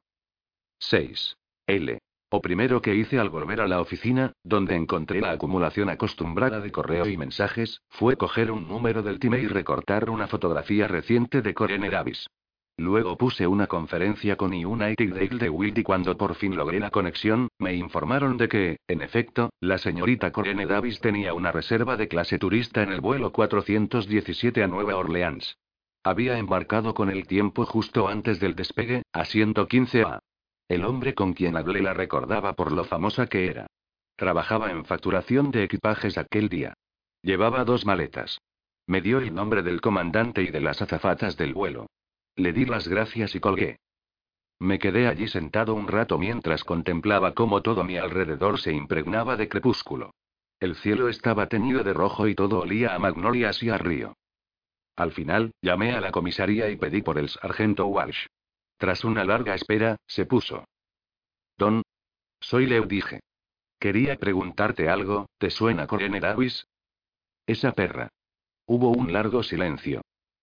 6. 0.78 1.36
L. 1.66 1.98
O 2.30 2.42
primero 2.42 2.82
que 2.82 2.94
hice 2.94 3.18
al 3.18 3.30
volver 3.30 3.62
a 3.62 3.68
la 3.68 3.80
oficina, 3.80 4.32
donde 4.44 4.74
encontré 4.74 5.22
la 5.22 5.30
acumulación 5.30 5.88
acostumbrada 5.88 6.60
de 6.60 6.70
correo 6.70 7.08
y 7.08 7.16
mensajes, 7.16 7.80
fue 7.88 8.16
coger 8.16 8.50
un 8.50 8.68
número 8.68 9.02
del 9.02 9.18
time 9.18 9.40
y 9.40 9.46
recortar 9.46 10.10
una 10.10 10.26
fotografía 10.26 10.86
reciente 10.88 11.40
de 11.40 11.54
Corene 11.54 11.88
Davis. 11.88 12.26
Luego 12.76 13.16
puse 13.16 13.46
una 13.46 13.66
conferencia 13.66 14.36
con 14.36 14.52
United 14.52 15.14
Dale 15.14 15.38
de 15.38 15.48
Wild 15.48 15.78
y 15.78 15.82
cuando 15.82 16.16
por 16.16 16.34
fin 16.34 16.54
logré 16.54 16.78
la 16.78 16.90
conexión, 16.90 17.48
me 17.58 17.74
informaron 17.74 18.36
de 18.36 18.48
que, 18.48 18.76
en 18.86 19.00
efecto, 19.00 19.50
la 19.60 19.78
señorita 19.78 20.30
Corene 20.30 20.66
Davis 20.66 21.00
tenía 21.00 21.32
una 21.32 21.50
reserva 21.50 21.96
de 21.96 22.08
clase 22.08 22.38
turista 22.38 22.82
en 22.82 22.92
el 22.92 23.00
vuelo 23.00 23.32
417 23.32 24.62
a 24.62 24.68
Nueva 24.68 24.96
Orleans. 24.96 25.56
Había 26.04 26.38
embarcado 26.38 26.94
con 26.94 27.10
el 27.10 27.26
tiempo 27.26 27.64
justo 27.64 28.06
antes 28.06 28.38
del 28.38 28.54
despegue, 28.54 29.02
a 29.12 29.24
115 29.24 30.02
A. 30.02 30.17
El 30.68 30.84
hombre 30.84 31.14
con 31.14 31.32
quien 31.32 31.56
hablé 31.56 31.80
la 31.80 31.94
recordaba 31.94 32.52
por 32.52 32.72
lo 32.72 32.84
famosa 32.84 33.26
que 33.26 33.46
era. 33.46 33.66
Trabajaba 34.16 34.70
en 34.70 34.84
facturación 34.84 35.50
de 35.50 35.64
equipajes 35.64 36.18
aquel 36.18 36.50
día. 36.50 36.74
Llevaba 37.22 37.64
dos 37.64 37.86
maletas. 37.86 38.38
Me 38.86 39.00
dio 39.00 39.18
el 39.18 39.34
nombre 39.34 39.62
del 39.62 39.80
comandante 39.80 40.42
y 40.42 40.50
de 40.50 40.60
las 40.60 40.82
azafatas 40.82 41.36
del 41.36 41.54
vuelo. 41.54 41.86
Le 42.36 42.52
di 42.52 42.64
las 42.66 42.86
gracias 42.86 43.34
y 43.34 43.40
colgué. 43.40 43.78
Me 44.60 44.78
quedé 44.78 45.06
allí 45.06 45.28
sentado 45.28 45.74
un 45.74 45.88
rato 45.88 46.18
mientras 46.18 46.64
contemplaba 46.64 47.32
cómo 47.32 47.62
todo 47.62 47.84
mi 47.84 47.96
alrededor 47.96 48.60
se 48.60 48.72
impregnaba 48.72 49.36
de 49.36 49.48
crepúsculo. 49.48 50.12
El 50.60 50.74
cielo 50.74 51.08
estaba 51.08 51.46
teñido 51.46 51.84
de 51.84 51.92
rojo 51.92 52.26
y 52.26 52.34
todo 52.34 52.60
olía 52.60 52.94
a 52.94 52.98
magnolias 52.98 53.62
y 53.62 53.70
a 53.70 53.78
río. 53.78 54.16
Al 54.96 55.12
final, 55.12 55.52
llamé 55.62 55.92
a 55.92 56.00
la 56.00 56.10
comisaría 56.10 56.68
y 56.70 56.76
pedí 56.76 57.02
por 57.02 57.18
el 57.18 57.28
sargento 57.28 57.86
Walsh. 57.86 58.26
Tras 58.78 59.04
una 59.04 59.24
larga 59.24 59.54
espera, 59.54 59.96
se 60.06 60.24
puso. 60.24 60.64
Don. 61.56 61.82
Soy 62.40 62.66
Leo, 62.66 62.84
dije. 62.86 63.20
Quería 63.80 64.16
preguntarte 64.16 64.88
algo, 64.88 65.26
¿te 65.38 65.50
suena 65.50 65.86
Corene 65.86 66.20
Davis? 66.20 66.66
Esa 67.46 67.72
perra. 67.72 68.08
Hubo 68.66 68.90
un 68.90 69.12
largo 69.12 69.42
silencio. 69.42 70.02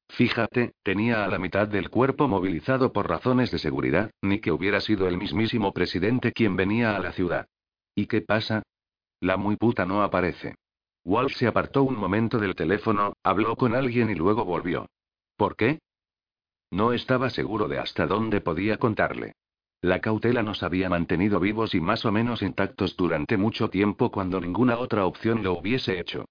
Fíjate, 0.10 0.74
tenía 0.84 1.24
a 1.24 1.28
la 1.28 1.40
mitad 1.40 1.68
del 1.68 1.90
cuerpo 1.90 2.28
movilizado 2.28 2.92
por 2.92 3.10
razones 3.10 3.52
de 3.52 3.60
seguridad, 3.60 4.12
ni 4.22 4.40
que 4.40 4.52
hubiera 4.52 4.82
sido 4.82 5.08
el 5.08 5.18
mismísimo 5.18 5.74
presidente 5.74 6.32
quien 6.32 6.56
venía 6.56 6.96
a 6.96 7.00
la 7.00 7.12
ciudad. 7.14 7.48
¿Y 7.96 8.08
qué 8.08 8.22
pasa? 8.22 8.64
La 9.22 9.38
muy 9.38 9.56
puta 9.56 9.86
no 9.86 10.04
aparece. 10.04 10.56
Walsh 11.06 11.36
se 11.36 11.48
apartó 11.48 11.84
un 11.84 11.96
momento 11.96 12.38
del 12.38 12.56
teléfono, 12.56 13.14
habló 13.24 13.56
con 13.56 13.76
alguien 13.76 14.10
y 14.10 14.16
luego 14.16 14.44
volvió. 14.44 14.88
¿Por 15.38 15.56
qué? 15.56 15.80
No 16.72 16.94
estaba 16.94 17.30
seguro 17.30 17.68
de 17.68 17.80
hasta 17.80 18.08
dónde 18.08 18.42
podía 18.42 18.78
contarle. 18.78 19.36
La 19.82 20.02
cautela 20.02 20.42
nos 20.42 20.64
había 20.64 20.90
mantenido 20.90 21.40
vivos 21.40 21.76
y 21.76 21.80
más 21.80 22.06
o 22.06 22.12
menos 22.12 22.42
intactos 22.42 22.98
durante 22.98 23.38
mucho 23.38 23.70
tiempo 23.70 24.12
cuando 24.12 24.42
ninguna 24.42 24.78
otra 24.78 25.06
opción 25.06 25.44
lo 25.44 25.54
hubiese 25.54 26.00
hecho. 26.00 26.26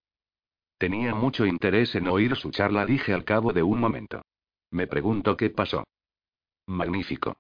Tenía 0.79 1.15
mucho 1.15 1.47
interés 1.47 1.95
en 1.95 2.09
oír 2.09 2.35
su 2.37 2.51
charla, 2.51 2.85
dije 2.85 3.15
al 3.15 3.25
cabo 3.25 3.53
de 3.53 3.63
un 3.63 3.79
momento. 3.79 4.23
Me 4.71 4.87
pregunto 4.87 5.37
qué 5.37 5.51
pasó. 5.51 5.85
Magnífico. 6.67 7.37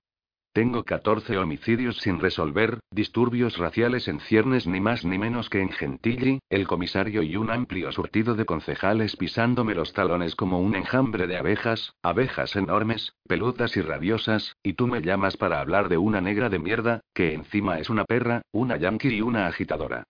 Tengo 0.54 0.84
14 0.84 1.36
homicidios 1.36 1.96
sin 1.96 2.20
resolver, 2.20 2.78
disturbios 2.92 3.58
raciales 3.58 4.06
en 4.06 4.20
ciernes 4.20 4.68
ni 4.68 4.78
más 4.78 5.04
ni 5.04 5.18
menos 5.18 5.50
que 5.50 5.60
en 5.60 5.70
Gentilly, 5.70 6.38
el 6.48 6.68
comisario 6.68 7.24
y 7.24 7.34
un 7.34 7.50
amplio 7.50 7.90
surtido 7.90 8.36
de 8.36 8.44
concejales 8.44 9.16
pisándome 9.16 9.74
los 9.74 9.92
talones 9.92 10.36
como 10.36 10.60
un 10.60 10.76
enjambre 10.76 11.26
de 11.26 11.38
abejas, 11.38 11.94
abejas 12.04 12.54
enormes, 12.54 13.14
peludas 13.26 13.76
y 13.76 13.80
rabiosas, 13.80 14.54
y 14.62 14.74
tú 14.74 14.86
me 14.86 15.02
llamas 15.02 15.36
para 15.36 15.58
hablar 15.58 15.88
de 15.88 15.98
una 15.98 16.20
negra 16.20 16.48
de 16.50 16.60
mierda, 16.60 17.00
que 17.12 17.34
encima 17.34 17.80
es 17.80 17.90
una 17.90 18.04
perra, 18.04 18.42
una 18.52 18.76
yankee 18.76 19.08
y 19.08 19.22
una 19.22 19.48
agitadora. 19.48 20.04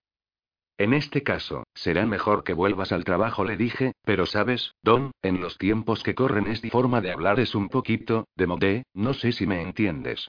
En 0.76 0.92
este 0.92 1.22
caso, 1.22 1.64
será 1.74 2.04
mejor 2.04 2.42
que 2.42 2.52
vuelvas 2.52 2.90
al 2.90 3.04
trabajo, 3.04 3.44
le 3.44 3.56
dije, 3.56 3.92
pero 4.02 4.26
sabes, 4.26 4.74
Don, 4.82 5.12
en 5.22 5.40
los 5.40 5.56
tiempos 5.56 6.02
que 6.02 6.16
corren 6.16 6.48
esta 6.48 6.68
forma 6.68 7.00
de 7.00 7.12
hablar 7.12 7.38
es 7.38 7.54
un 7.54 7.68
poquito, 7.68 8.26
de 8.34 8.46
modé, 8.46 8.82
no 8.92 9.14
sé 9.14 9.30
si 9.30 9.46
me 9.46 9.62
entiendes. 9.62 10.28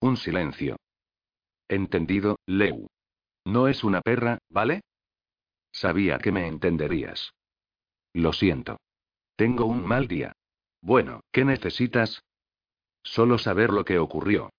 Un 0.00 0.18
silencio. 0.18 0.76
Entendido, 1.66 2.36
Leu. 2.46 2.88
No 3.46 3.68
es 3.68 3.84
una 3.84 4.02
perra, 4.02 4.38
¿vale? 4.50 4.82
Sabía 5.72 6.18
que 6.18 6.30
me 6.30 6.46
entenderías. 6.46 7.32
Lo 8.12 8.32
siento. 8.32 8.78
Tengo 9.34 9.64
un 9.64 9.86
mal 9.86 10.06
día. 10.06 10.34
Bueno, 10.82 11.20
¿qué 11.32 11.44
necesitas? 11.44 12.22
Solo 13.02 13.38
saber 13.38 13.70
lo 13.70 13.84
que 13.84 13.98
ocurrió. 13.98 14.50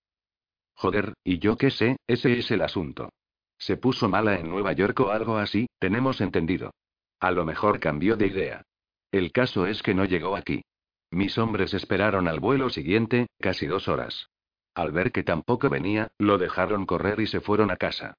Joder, 0.74 1.14
y 1.24 1.38
yo 1.38 1.56
qué 1.56 1.70
sé, 1.70 1.96
ese 2.06 2.38
es 2.38 2.50
el 2.50 2.62
asunto. 2.62 3.10
Se 3.58 3.76
puso 3.76 4.08
mala 4.08 4.38
en 4.38 4.50
Nueva 4.50 4.72
York 4.72 4.98
o 5.00 5.10
algo 5.10 5.38
así, 5.38 5.66
tenemos 5.78 6.20
entendido. 6.20 6.72
A 7.20 7.30
lo 7.30 7.44
mejor 7.44 7.80
cambió 7.80 8.16
de 8.16 8.26
idea. 8.26 8.62
El 9.10 9.32
caso 9.32 9.66
es 9.66 9.82
que 9.82 9.94
no 9.94 10.04
llegó 10.04 10.36
aquí. 10.36 10.62
Mis 11.10 11.38
hombres 11.38 11.72
esperaron 11.72 12.28
al 12.28 12.40
vuelo 12.40 12.68
siguiente, 12.68 13.28
casi 13.40 13.66
dos 13.66 13.88
horas. 13.88 14.28
Al 14.74 14.92
ver 14.92 15.12
que 15.12 15.22
tampoco 15.22 15.70
venía, 15.70 16.08
lo 16.18 16.36
dejaron 16.36 16.84
correr 16.84 17.20
y 17.20 17.26
se 17.26 17.40
fueron 17.40 17.70
a 17.70 17.76
casa. 17.76 18.14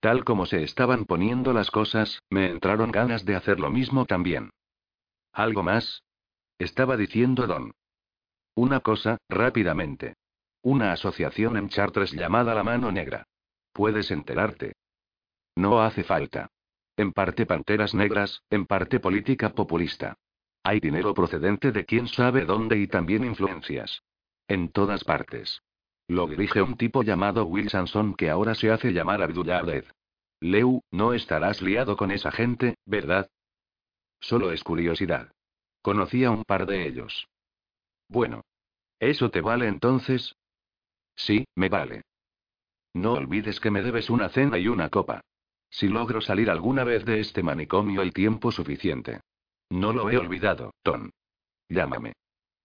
Tal 0.00 0.24
como 0.24 0.46
se 0.46 0.62
estaban 0.62 1.04
poniendo 1.04 1.52
las 1.52 1.70
cosas, 1.70 2.20
me 2.30 2.50
entraron 2.50 2.90
ganas 2.90 3.24
de 3.24 3.36
hacer 3.36 3.60
lo 3.60 3.70
mismo 3.70 4.04
también. 4.04 4.50
¿Algo 5.32 5.62
más? 5.62 6.02
Estaba 6.58 6.96
diciendo 6.96 7.46
Don. 7.46 7.72
Una 8.56 8.80
cosa, 8.80 9.18
rápidamente. 9.28 10.14
Una 10.62 10.92
asociación 10.92 11.56
en 11.56 11.68
Chartres 11.68 12.10
llamada 12.12 12.54
La 12.54 12.64
Mano 12.64 12.90
Negra. 12.90 13.27
Puedes 13.78 14.10
enterarte. 14.10 14.72
No 15.54 15.80
hace 15.80 16.02
falta. 16.02 16.50
En 16.96 17.12
parte 17.12 17.46
panteras 17.46 17.94
negras, 17.94 18.42
en 18.50 18.66
parte 18.66 18.98
política 18.98 19.50
populista. 19.50 20.16
Hay 20.64 20.80
dinero 20.80 21.14
procedente 21.14 21.70
de 21.70 21.84
quién 21.84 22.08
sabe 22.08 22.44
dónde 22.44 22.76
y 22.76 22.88
también 22.88 23.24
influencias. 23.24 24.02
En 24.48 24.72
todas 24.72 25.04
partes. 25.04 25.62
Lo 26.08 26.26
dirige 26.26 26.60
un 26.60 26.76
tipo 26.76 27.04
llamado 27.04 27.44
Will 27.44 27.70
Sanson 27.70 28.16
que 28.16 28.30
ahora 28.30 28.56
se 28.56 28.72
hace 28.72 28.90
llamar 28.90 29.22
Abdullah. 29.22 29.62
Leu, 30.40 30.80
no 30.90 31.12
estarás 31.12 31.62
liado 31.62 31.96
con 31.96 32.10
esa 32.10 32.32
gente, 32.32 32.74
¿verdad? 32.84 33.30
Solo 34.18 34.50
es 34.50 34.64
curiosidad. 34.64 35.30
Conocía 35.82 36.32
un 36.32 36.42
par 36.42 36.66
de 36.66 36.84
ellos. 36.84 37.28
Bueno. 38.08 38.42
¿Eso 38.98 39.30
te 39.30 39.40
vale 39.40 39.68
entonces? 39.68 40.34
Sí, 41.14 41.46
me 41.54 41.68
vale. 41.68 42.02
No 42.98 43.12
olvides 43.12 43.60
que 43.60 43.70
me 43.70 43.82
debes 43.82 44.10
una 44.10 44.28
cena 44.28 44.58
y 44.58 44.66
una 44.66 44.88
copa. 44.88 45.20
Si 45.70 45.86
logro 45.86 46.20
salir 46.20 46.50
alguna 46.50 46.82
vez 46.82 47.04
de 47.04 47.20
este 47.20 47.44
manicomio 47.44 48.02
el 48.02 48.12
tiempo 48.12 48.50
suficiente. 48.50 49.20
No 49.70 49.92
lo 49.92 50.10
he 50.10 50.18
olvidado, 50.18 50.72
Tom. 50.82 51.10
Llámame. 51.68 52.14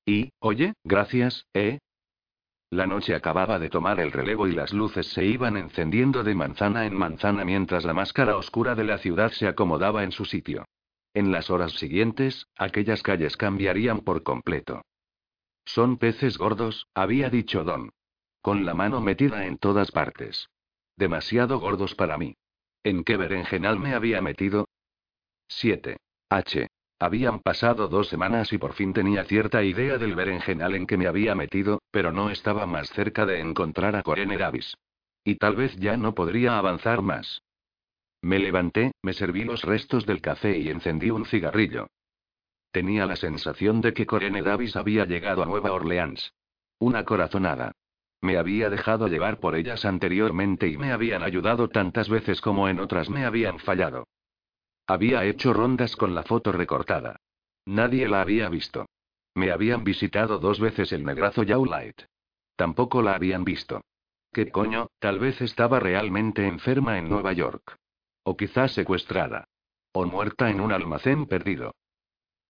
Y, 0.05 0.31
oye, 0.39 0.73
gracias, 0.83 1.45
¿eh? 1.53 1.77
La 2.71 2.87
noche 2.87 3.13
acababa 3.13 3.59
de 3.59 3.69
tomar 3.69 3.99
el 3.99 4.11
relevo 4.11 4.47
y 4.47 4.53
las 4.53 4.73
luces 4.73 5.05
se 5.09 5.23
iban 5.23 5.55
encendiendo 5.55 6.23
de 6.23 6.33
manzana 6.33 6.87
en 6.87 6.97
manzana 6.97 7.45
mientras 7.45 7.85
la 7.85 7.93
máscara 7.93 8.35
oscura 8.35 8.73
de 8.73 8.85
la 8.85 8.97
ciudad 8.97 9.31
se 9.31 9.47
acomodaba 9.47 10.03
en 10.03 10.11
su 10.11 10.25
sitio. 10.25 10.65
En 11.13 11.31
las 11.31 11.51
horas 11.51 11.73
siguientes, 11.73 12.47
aquellas 12.57 13.03
calles 13.03 13.37
cambiarían 13.37 13.99
por 13.99 14.23
completo. 14.23 14.81
Son 15.63 15.97
peces 15.97 16.39
gordos, 16.39 16.87
había 16.95 17.29
dicho 17.29 17.63
Don. 17.63 17.91
Con 18.43 18.65
la 18.65 18.73
mano 18.73 18.99
metida 18.99 19.45
en 19.45 19.57
todas 19.57 19.89
partes. 19.91 20.49
Demasiado 20.97 21.61
gordos 21.61 21.95
para 21.95 22.17
mí. 22.17 22.35
¿En 22.83 23.05
qué 23.05 23.15
berenjenal 23.15 23.79
me 23.79 23.95
había 23.95 24.21
metido? 24.21 24.67
7. 25.47 25.95
H. 26.27 26.67
Habían 26.99 27.39
pasado 27.39 27.87
dos 27.87 28.09
semanas 28.09 28.51
y 28.51 28.57
por 28.57 28.73
fin 28.73 28.91
tenía 28.91 29.23
cierta 29.23 29.63
idea 29.63 29.97
del 29.97 30.13
berenjenal 30.13 30.75
en 30.75 30.87
que 30.87 30.97
me 30.97 31.07
había 31.07 31.35
metido, 31.35 31.81
pero 31.89 32.11
no 32.11 32.29
estaba 32.29 32.65
más 32.65 32.89
cerca 32.89 33.25
de 33.25 33.39
encontrar 33.39 33.95
a 33.95 34.03
Corene 34.03 34.37
Davis. 34.37 34.75
Y 35.23 35.35
tal 35.35 35.55
vez 35.55 35.77
ya 35.77 35.95
no 35.95 36.13
podría 36.13 36.57
avanzar 36.57 37.01
más. 37.01 37.41
Me 38.21 38.39
levanté, 38.39 38.91
me 39.01 39.13
serví 39.13 39.45
los 39.45 39.63
restos 39.63 40.05
del 40.05 40.19
café 40.19 40.57
y 40.57 40.67
encendí 40.67 41.11
un 41.11 41.25
cigarrillo. 41.25 41.87
Tenía 42.71 43.05
la 43.05 43.15
sensación 43.15 43.79
de 43.79 43.93
que 43.93 44.05
Corene 44.05 44.41
Davis 44.41 44.75
había 44.75 45.05
llegado 45.05 45.43
a 45.43 45.45
Nueva 45.45 45.71
Orleans. 45.71 46.33
Una 46.79 47.05
corazonada. 47.05 47.71
Me 48.23 48.37
había 48.37 48.69
dejado 48.69 49.09
llevar 49.09 49.41
por 49.41 49.53
ellas 49.53 49.83
anteriormente 49.83 50.69
y 50.69 50.77
me 50.77 50.93
habían 50.93 51.23
ayudado 51.23 51.67
tantas 51.67 52.07
veces 52.07 52.39
como 52.39 52.69
en 52.69 52.79
otras 52.79 53.09
me 53.09 53.25
habían 53.25 53.59
fallado. 53.59 54.07
Había 54.87 55.25
hecho 55.25 55.51
rondas 55.51 55.97
con 55.97 56.15
la 56.15 56.23
foto 56.23 56.53
recortada. 56.53 57.17
Nadie 57.65 58.07
la 58.07 58.21
había 58.21 58.47
visto. 58.47 58.85
Me 59.35 59.51
habían 59.51 59.83
visitado 59.83 60.39
dos 60.39 60.61
veces 60.61 60.93
el 60.93 61.03
negrazo 61.03 61.43
Yaulight. 61.43 62.03
Tampoco 62.55 63.01
la 63.01 63.15
habían 63.15 63.43
visto. 63.43 63.81
¿Qué 64.31 64.49
coño? 64.51 64.87
Tal 64.99 65.19
vez 65.19 65.41
estaba 65.41 65.81
realmente 65.81 66.47
enferma 66.47 66.97
en 66.97 67.09
Nueva 67.09 67.33
York. 67.33 67.75
O 68.23 68.37
quizás 68.37 68.71
secuestrada. 68.71 69.49
O 69.91 70.05
muerta 70.05 70.49
en 70.49 70.61
un 70.61 70.71
almacén 70.71 71.25
perdido. 71.25 71.75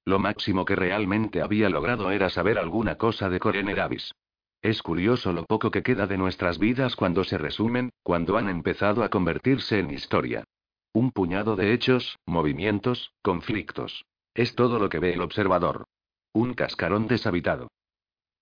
Lo 0.06 0.20
máximo 0.20 0.66
que 0.66 0.76
realmente 0.76 1.42
había 1.42 1.68
logrado 1.68 2.12
era 2.12 2.30
saber 2.30 2.60
alguna 2.60 2.96
cosa 3.00 3.28
de 3.32 3.40
Corene 3.40 3.74
Davis. 3.74 4.14
Es 4.64 4.82
curioso 4.82 5.34
lo 5.34 5.44
poco 5.44 5.72
que 5.72 5.84
queda 5.84 6.08
de 6.08 6.18
nuestras 6.18 6.58
vidas 6.58 6.96
cuando 6.96 7.26
se 7.26 7.38
resumen, 7.38 7.90
cuando 8.02 8.38
han 8.38 8.48
empezado 8.48 9.04
a 9.04 9.10
convertirse 9.10 9.78
en 9.78 9.92
historia. 9.92 10.46
Un 10.94 11.12
puñado 11.12 11.58
de 11.58 11.74
hechos, 11.74 12.18
movimientos, 12.26 13.12
conflictos. 13.22 14.06
Es 14.34 14.56
todo 14.56 14.80
lo 14.80 14.88
que 14.88 15.00
ve 15.00 15.14
el 15.14 15.22
observador. 15.22 15.84
Un 16.32 16.54
cascarón 16.54 17.08
deshabitado. 17.08 17.68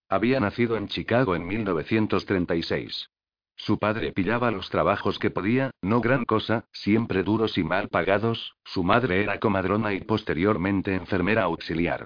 Había 0.10 0.40
nacido 0.40 0.78
en 0.78 0.90
Chicago 0.90 1.36
en 1.36 1.48
1936. 1.48 3.10
Su 3.56 3.80
padre 3.80 4.12
pillaba 4.12 4.52
los 4.52 4.70
trabajos 4.70 5.18
que 5.18 5.32
podía, 5.32 5.72
no 5.82 6.02
gran 6.02 6.26
cosa, 6.26 6.66
siempre 6.72 7.24
duros 7.24 7.58
y 7.58 7.64
mal 7.64 7.90
pagados, 7.90 8.54
su 8.64 8.84
madre 8.84 9.24
era 9.24 9.40
comadrona 9.40 9.94
y 9.94 10.02
posteriormente 10.02 10.94
enfermera 10.94 11.44
auxiliar. 11.44 12.06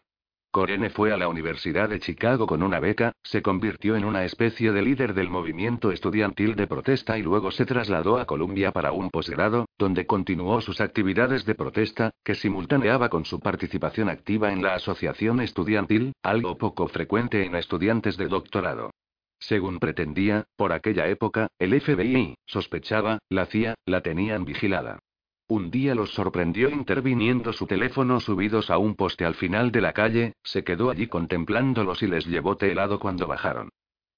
Corene 0.55 0.89
fue 0.89 1.11
a 1.11 1.17
la 1.17 1.27
Universidad 1.27 1.89
de 1.89 1.99
Chicago 1.99 2.47
con 2.47 2.63
una 2.63 2.79
beca, 2.79 3.11
se 3.23 3.41
convirtió 3.41 3.97
en 3.97 4.05
una 4.05 4.23
especie 4.23 4.71
de 4.71 4.81
líder 4.83 5.13
del 5.13 5.29
movimiento 5.29 5.91
estudiantil 5.91 6.55
de 6.55 6.65
protesta 6.65 7.17
y 7.17 7.23
luego 7.23 7.51
se 7.51 7.65
trasladó 7.65 8.17
a 8.19 8.25
Columbia 8.25 8.71
para 8.71 8.93
un 8.93 9.09
posgrado, 9.09 9.65
donde 9.77 10.05
continuó 10.05 10.61
sus 10.61 10.79
actividades 10.79 11.43
de 11.43 11.55
protesta, 11.55 12.11
que 12.23 12.35
simultaneaba 12.35 13.09
con 13.09 13.25
su 13.25 13.41
participación 13.41 14.07
activa 14.07 14.53
en 14.53 14.63
la 14.63 14.75
asociación 14.75 15.41
estudiantil, 15.41 16.13
algo 16.23 16.57
poco 16.57 16.87
frecuente 16.87 17.43
en 17.43 17.53
estudiantes 17.55 18.15
de 18.15 18.29
doctorado. 18.29 18.91
Según 19.39 19.79
pretendía, 19.79 20.45
por 20.55 20.71
aquella 20.71 21.09
época, 21.09 21.49
el 21.59 21.81
FBI, 21.81 22.35
sospechaba, 22.45 23.19
la 23.27 23.45
CIA, 23.47 23.75
la 23.85 23.99
tenían 23.99 24.45
vigilada. 24.45 24.99
Un 25.47 25.69
día 25.69 25.93
los 25.93 26.11
sorprendió 26.11 26.69
interviniendo 26.71 27.53
su 27.53 27.67
teléfono 27.67 28.19
subidos 28.19 28.71
a 28.71 28.79
un 28.79 28.95
poste 28.95 29.25
al 29.25 29.35
final 29.35 29.71
de 29.71 29.79
la 29.79 29.93
calle, 29.93 30.33
se 30.41 30.63
quedó 30.63 30.89
allí 30.89 31.05
contemplándolos 31.05 32.01
y 32.01 32.07
les 32.07 32.25
llevó 32.25 32.57
té 32.57 32.71
helado 32.71 32.99
cuando 32.99 33.27
bajaron. 33.27 33.69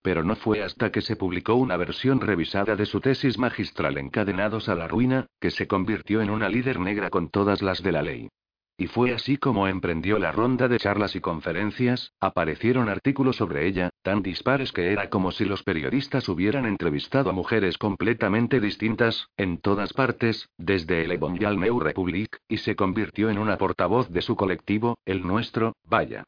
Pero 0.01 0.23
no 0.23 0.37
fue 0.37 0.63
hasta 0.63 0.89
que 0.89 1.01
se 1.01 1.17
publicó 1.17 1.55
una 1.55 1.75
versión 1.75 2.21
revisada 2.21 2.77
de 2.77 2.85
su 2.85 3.01
tesis 3.01 3.37
magistral 3.37 3.97
Encadenados 3.97 4.69
a 4.69 4.75
la 4.75 4.87
Ruina, 4.87 5.27
que 5.41 5.51
se 5.51 5.67
convirtió 5.67 6.21
en 6.21 6.29
una 6.29 6.47
líder 6.47 6.79
negra 6.79 7.09
con 7.09 7.27
todas 7.29 7.61
las 7.61 7.83
de 7.83 7.91
la 7.91 8.03
ley. 8.03 8.29
Y 8.79 8.85
fue 8.85 9.11
así 9.11 9.37
como 9.37 9.67
emprendió 9.67 10.19
la 10.19 10.31
ronda 10.31 10.67
de 10.67 10.77
charlas 10.77 11.15
y 11.15 11.19
conferencias, 11.19 12.13
aparecieron 12.19 12.89
artículos 12.89 13.37
sobre 13.37 13.65
ella, 13.67 13.89
tan 14.03 14.21
dispares 14.21 14.71
que 14.71 14.91
era 14.91 15.09
como 15.09 15.31
si 15.31 15.45
los 15.45 15.63
periodistas 15.63 16.29
hubieran 16.29 16.67
entrevistado 16.67 17.31
a 17.31 17.33
mujeres 17.33 17.79
completamente 17.79 18.59
distintas, 18.59 19.29
en 19.35 19.57
todas 19.57 19.93
partes, 19.93 20.49
desde 20.57 21.03
el 21.03 21.11
Evangel 21.11 21.59
New 21.59 21.79
Republic, 21.79 22.39
y 22.47 22.57
se 22.57 22.75
convirtió 22.75 23.31
en 23.31 23.39
una 23.39 23.57
portavoz 23.57 24.11
de 24.11 24.21
su 24.21 24.35
colectivo, 24.35 24.99
el 25.05 25.25
nuestro, 25.25 25.73
vaya. 25.83 26.25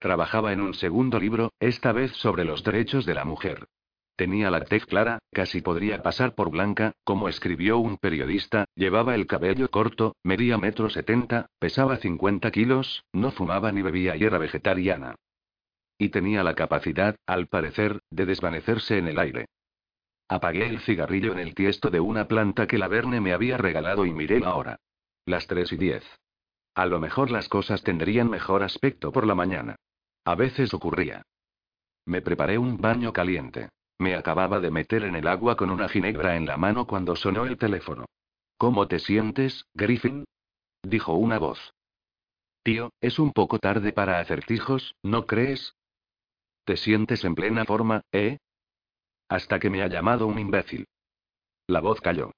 Trabajaba 0.00 0.52
en 0.52 0.62
un 0.62 0.74
segundo 0.74 1.20
libro, 1.20 1.52
esta 1.60 1.92
vez 1.92 2.10
sobre 2.16 2.44
los 2.44 2.64
derechos 2.64 3.06
de 3.06 3.14
la 3.14 3.24
mujer. 3.24 3.68
Tenía 4.16 4.50
la 4.50 4.64
tez 4.64 4.86
clara, 4.86 5.18
casi 5.32 5.60
podría 5.60 6.02
pasar 6.02 6.36
por 6.36 6.50
blanca, 6.50 6.92
como 7.02 7.28
escribió 7.28 7.78
un 7.78 7.96
periodista, 7.96 8.66
llevaba 8.76 9.16
el 9.16 9.26
cabello 9.26 9.70
corto, 9.70 10.14
medía 10.22 10.56
metro 10.56 10.88
setenta, 10.88 11.46
pesaba 11.58 11.96
50 11.96 12.50
kilos, 12.52 13.04
no 13.12 13.32
fumaba 13.32 13.72
ni 13.72 13.82
bebía 13.82 14.14
y 14.16 14.22
era 14.22 14.38
vegetariana. 14.38 15.16
Y 15.98 16.10
tenía 16.10 16.44
la 16.44 16.54
capacidad, 16.54 17.16
al 17.26 17.48
parecer, 17.48 18.00
de 18.10 18.26
desvanecerse 18.26 18.98
en 18.98 19.08
el 19.08 19.18
aire. 19.18 19.46
Apagué 20.28 20.68
el 20.68 20.80
cigarrillo 20.80 21.32
en 21.32 21.40
el 21.40 21.54
tiesto 21.54 21.90
de 21.90 22.00
una 22.00 22.28
planta 22.28 22.66
que 22.66 22.78
la 22.78 22.88
Verne 22.88 23.20
me 23.20 23.32
había 23.32 23.56
regalado 23.56 24.06
y 24.06 24.12
miré 24.12 24.40
la 24.40 24.54
hora. 24.54 24.76
Las 25.26 25.46
tres 25.46 25.72
y 25.72 25.76
diez. 25.76 26.04
A 26.74 26.86
lo 26.86 27.00
mejor 27.00 27.30
las 27.30 27.48
cosas 27.48 27.82
tendrían 27.82 28.30
mejor 28.30 28.62
aspecto 28.62 29.12
por 29.12 29.26
la 29.26 29.34
mañana. 29.34 29.76
A 30.24 30.34
veces 30.34 30.72
ocurría. 30.72 31.22
Me 32.06 32.22
preparé 32.22 32.58
un 32.58 32.78
baño 32.78 33.12
caliente. 33.12 33.68
Me 33.98 34.14
acababa 34.14 34.60
de 34.60 34.70
meter 34.70 35.04
en 35.04 35.14
el 35.14 35.26
agua 35.26 35.56
con 35.56 35.70
una 35.70 35.88
ginebra 35.88 36.36
en 36.36 36.46
la 36.46 36.56
mano 36.56 36.86
cuando 36.86 37.16
sonó 37.16 37.44
el 37.46 37.56
teléfono. 37.56 38.06
¿Cómo 38.58 38.88
te 38.88 38.98
sientes, 38.98 39.66
Griffin? 39.74 40.24
dijo 40.82 41.14
una 41.14 41.38
voz. 41.38 41.74
Tío, 42.62 42.90
es 43.00 43.18
un 43.18 43.32
poco 43.32 43.58
tarde 43.58 43.92
para 43.92 44.20
acertijos, 44.20 44.94
¿no 45.02 45.26
crees? 45.26 45.74
¿Te 46.64 46.76
sientes 46.76 47.24
en 47.24 47.34
plena 47.34 47.64
forma, 47.64 48.02
eh? 48.10 48.38
Hasta 49.28 49.58
que 49.58 49.70
me 49.70 49.82
ha 49.82 49.88
llamado 49.88 50.26
un 50.26 50.38
imbécil. 50.38 50.86
La 51.66 51.80
voz 51.80 52.00
cayó. 52.00 52.32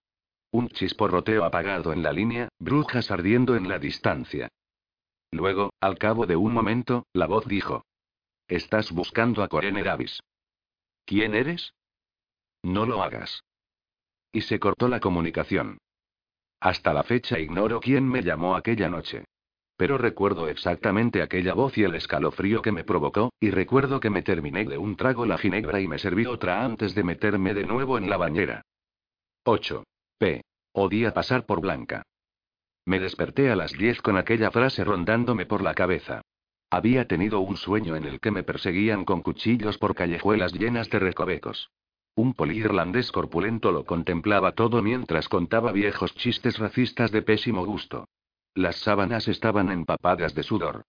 Un 0.51 0.69
chisporroteo 0.69 1.45
apagado 1.45 1.93
en 1.93 2.03
la 2.03 2.13
línea, 2.13 2.49
brujas 2.59 3.11
ardiendo 3.11 3.57
en 3.57 3.69
la 3.69 3.79
distancia. 3.79 4.49
Luego, 5.31 5.71
al 5.81 5.99
cabo 5.99 6.27
de 6.27 6.37
un 6.37 6.53
momento, 6.53 7.07
la 7.13 7.27
voz 7.27 7.47
dijo. 7.47 7.85
Estás 8.49 8.93
buscando 8.93 9.43
a 9.43 9.49
Coren 9.49 9.83
Davis. 9.83 10.21
¿Quién 11.07 11.35
eres? 11.35 11.73
No 12.63 12.85
lo 12.85 13.03
hagas. 13.03 13.45
Y 14.33 14.41
se 14.41 14.59
cortó 14.59 14.89
la 14.89 14.99
comunicación. 14.99 15.79
Hasta 16.61 16.93
la 16.93 17.05
fecha 17.05 17.39
ignoro 17.39 17.81
quién 17.81 18.09
me 18.09 18.23
llamó 18.23 18.57
aquella 18.57 18.89
noche. 18.89 19.25
Pero 19.77 19.99
recuerdo 19.99 20.49
exactamente 20.49 21.23
aquella 21.23 21.55
voz 21.55 21.79
y 21.79 21.85
el 21.85 21.95
escalofrío 21.95 22.61
que 22.61 22.73
me 22.73 22.83
provocó, 22.83 23.31
y 23.39 23.51
recuerdo 23.51 24.01
que 24.01 24.11
me 24.11 24.23
terminé 24.23 24.65
de 24.65 24.79
un 24.79 24.97
trago 24.97 25.27
la 25.27 25.39
ginebra 25.39 25.81
y 25.81 25.87
me 25.87 25.99
serví 25.99 26.27
otra 26.27 26.65
antes 26.65 26.95
de 26.95 27.05
meterme 27.05 27.55
de 27.55 27.65
nuevo 27.65 27.99
en 27.99 28.11
la 28.11 28.17
bañera. 28.17 28.63
8. 29.45 29.85
P. 30.19 30.43
Odía 30.73 31.15
pasar 31.15 31.47
por 31.47 31.61
Blanca. 31.61 32.03
Me 32.85 32.99
desperté 32.99 33.51
a 33.51 33.57
las 33.57 33.73
10 33.73 34.03
con 34.03 34.17
aquella 34.17 34.51
frase 34.51 34.83
rondándome 34.83 35.47
por 35.47 35.63
la 35.63 35.75
cabeza. 35.75 36.23
Había 36.71 37.07
tenido 37.07 37.41
un 37.41 37.57
sueño 37.57 37.95
en 37.97 38.05
el 38.05 38.21
que 38.21 38.31
me 38.31 38.43
perseguían 38.43 39.05
con 39.05 39.23
cuchillos 39.23 39.79
por 39.79 39.95
callejuelas 39.95 40.53
llenas 40.53 40.91
de 40.91 40.99
recovecos. 40.99 41.71
Un 42.17 42.35
poli 42.35 42.57
irlandés 42.57 43.13
corpulento 43.13 43.71
lo 43.73 43.85
contemplaba 43.85 44.53
todo 44.53 44.83
mientras 44.83 45.29
contaba 45.29 45.71
viejos 45.71 46.15
chistes 46.15 46.59
racistas 46.59 47.13
de 47.13 47.23
pésimo 47.23 47.65
gusto. 47.65 48.09
Las 48.55 48.77
sábanas 48.77 49.29
estaban 49.29 49.71
empapadas 49.71 50.35
de 50.35 50.43
sudor. 50.43 50.85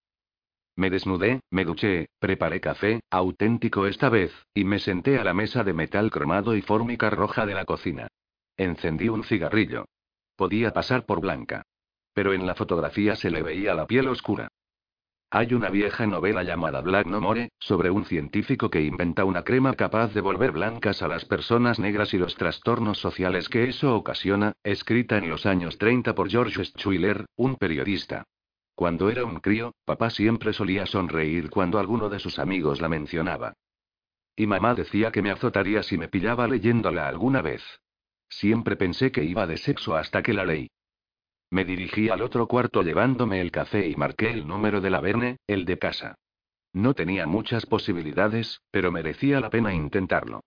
Me 0.75 0.89
desnudé, 0.89 1.41
me 1.49 1.65
duché, 1.65 2.07
preparé 2.19 2.61
café, 2.61 3.01
auténtico 3.09 3.88
esta 3.88 4.09
vez, 4.09 4.32
y 4.53 4.63
me 4.63 4.80
senté 4.80 5.19
a 5.19 5.23
la 5.23 5.34
mesa 5.34 5.63
de 5.63 5.73
metal 5.73 6.11
cromado 6.11 6.55
y 6.55 6.61
fórmica 6.61 7.09
roja 7.09 7.45
de 7.45 7.55
la 7.55 7.65
cocina. 7.65 8.07
Encendí 8.55 9.09
un 9.09 9.23
cigarrillo. 9.23 9.86
Podía 10.36 10.71
pasar 10.71 11.05
por 11.05 11.19
blanca. 11.19 11.63
Pero 12.13 12.34
en 12.34 12.47
la 12.47 12.55
fotografía 12.55 13.15
se 13.15 13.30
le 13.30 13.43
veía 13.43 13.73
la 13.73 13.86
piel 13.86 14.07
oscura. 14.07 14.47
Hay 15.30 15.53
una 15.53 15.69
vieja 15.69 16.07
novela 16.07 16.43
llamada 16.43 16.80
Black 16.80 17.05
No 17.05 17.19
More, 17.19 17.49
sobre 17.59 17.89
un 17.89 18.05
científico 18.05 18.69
que 18.69 18.82
inventa 18.82 19.25
una 19.25 19.43
crema 19.43 19.73
capaz 19.73 20.13
de 20.13 20.21
volver 20.21 20.53
blancas 20.53 21.01
a 21.01 21.09
las 21.09 21.25
personas 21.25 21.80
negras 21.80 22.13
y 22.13 22.17
los 22.17 22.36
trastornos 22.36 22.99
sociales 22.99 23.49
que 23.49 23.65
eso 23.65 23.93
ocasiona, 23.93 24.53
escrita 24.63 25.17
en 25.17 25.30
los 25.30 25.45
años 25.45 25.78
30 25.78 26.15
por 26.15 26.30
George 26.30 26.63
Schuyler, 26.63 27.25
un 27.36 27.57
periodista. 27.57 28.23
Cuando 28.73 29.09
era 29.09 29.25
un 29.25 29.41
crío, 29.41 29.73
papá 29.84 30.11
siempre 30.11 30.53
solía 30.53 30.86
sonreír 30.86 31.49
cuando 31.49 31.78
alguno 31.78 32.07
de 32.07 32.19
sus 32.19 32.39
amigos 32.39 32.80
la 32.80 32.88
mencionaba. 32.88 33.51
Y 34.34 34.47
mamá 34.47 34.75
decía 34.75 35.11
que 35.11 35.21
me 35.21 35.32
azotaría 35.32 35.84
si 35.84 35.97
me 35.97 36.07
pillaba 36.07 36.47
leyéndola 36.47 37.05
alguna 37.05 37.41
vez. 37.41 37.63
Siempre 38.30 38.78
pensé 38.78 39.11
que 39.11 39.25
iba 39.25 39.45
de 39.45 39.57
sexo 39.57 39.97
hasta 39.97 40.23
que 40.23 40.34
la 40.34 40.45
leí. 40.45 40.69
Me 41.50 41.64
dirigí 41.64 42.10
al 42.10 42.22
otro 42.22 42.48
cuarto 42.48 42.82
llevándome 42.82 43.39
el 43.39 43.52
café 43.52 43.88
y 43.88 43.95
marqué 43.95 44.32
el 44.32 44.48
número 44.48 44.82
de 44.82 44.89
la 44.89 45.00
Verne, 45.00 45.38
el 45.48 45.66
de 45.66 45.78
casa. 45.78 46.16
No 46.74 46.93
tenía 46.93 47.26
muchas 47.26 47.66
posibilidades, 47.66 48.62
pero 48.72 48.91
merecía 48.91 49.39
la 49.39 49.50
pena 49.50 49.74
intentarlo. 49.74 50.41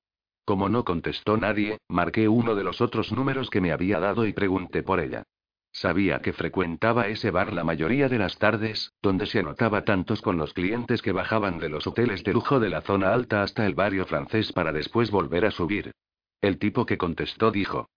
Como 0.44 0.68
no 0.68 0.84
contestó 0.84 1.36
nadie, 1.36 1.78
marqué 1.88 2.28
uno 2.28 2.55
de 2.55 2.64
los 2.64 2.80
otros 2.80 3.12
números 3.12 3.51
que 3.51 3.61
me 3.61 3.72
había 3.72 4.01
dado 4.01 4.26
y 4.26 4.32
pregunté 4.32 4.82
por 4.82 5.01
ella. 5.01 5.24
Sabía 5.72 6.20
que 6.20 6.32
frecuentaba 6.32 7.07
ese 7.07 7.30
bar 7.30 7.53
la 7.53 7.62
mayoría 7.62 8.09
de 8.09 8.18
las 8.18 8.38
tardes, 8.38 8.92
donde 9.01 9.26
se 9.26 9.38
anotaba 9.38 9.84
tantos 9.84 10.20
con 10.20 10.36
los 10.36 10.53
clientes 10.53 11.01
que 11.01 11.12
bajaban 11.12 11.59
de 11.59 11.68
los 11.68 11.86
hoteles 11.86 12.24
de 12.24 12.32
lujo 12.32 12.59
de 12.59 12.68
la 12.68 12.80
zona 12.80 13.14
alta 13.14 13.42
hasta 13.42 13.64
el 13.66 13.74
barrio 13.74 14.05
francés 14.05 14.53
para 14.53 14.72
después 14.72 15.11
volver 15.11 15.46
a 15.46 15.53
subir. 15.53 15.92
El 16.40 16.59
tipo 16.59 16.86
que 16.86 16.98
contestó 16.98 17.53
dijo. 17.53 17.88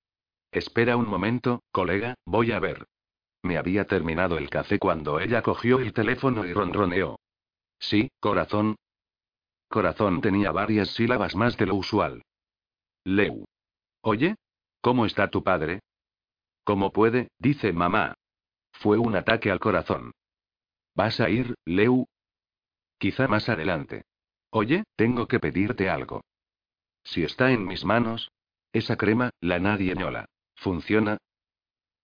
Espera 0.51 0.97
un 0.97 1.10
momento, 1.10 1.64
colega, 1.72 2.16
voy 2.26 2.51
a 2.51 2.60
ver. 2.60 2.86
Me 3.44 3.58
había 3.58 3.86
terminado 3.86 4.38
el 4.38 4.50
café 4.50 4.80
cuando 4.80 5.20
ella 5.20 5.41
cogió 5.41 5.80
el 5.80 5.94
teléfono 5.94 6.46
y 6.46 6.54
ronroneó. 6.54 7.20
Sí, 7.78 8.10
corazón. 8.20 8.78
Corazón 9.68 10.22
tenía 10.22 10.52
varias 10.52 10.89
sílabas 10.94 11.36
más 11.36 11.58
de 11.58 11.66
lo 11.66 11.76
usual. 11.76 12.24
Leu. 13.04 13.46
Oye, 14.02 14.36
¿cómo 14.82 15.06
está 15.06 15.30
tu 15.30 15.44
padre? 15.44 15.82
¿Cómo 16.64 16.94
puede? 16.94 17.28
dice 17.38 17.74
mamá. 17.74 18.14
Fue 18.72 18.98
un 18.98 19.16
ataque 19.16 19.52
al 19.52 19.60
corazón. 19.60 20.12
¿Vas 20.96 21.20
a 21.20 21.30
ir, 21.30 21.56
Leu? 21.66 22.06
Quizá 22.98 23.28
más 23.28 23.50
adelante. 23.50 24.06
Oye, 24.52 24.84
tengo 24.96 25.28
que 25.28 25.39
pedirte 25.39 25.89
algo. 25.89 26.22
Si 27.04 27.24
está 27.24 27.52
en 27.52 27.66
mis 27.66 27.84
manos. 27.84 28.32
Esa 28.72 28.96
crema, 28.96 29.32
la 29.41 29.60
nadie 29.60 29.94
ñola. 29.96 30.26
¿Funciona? 30.56 31.18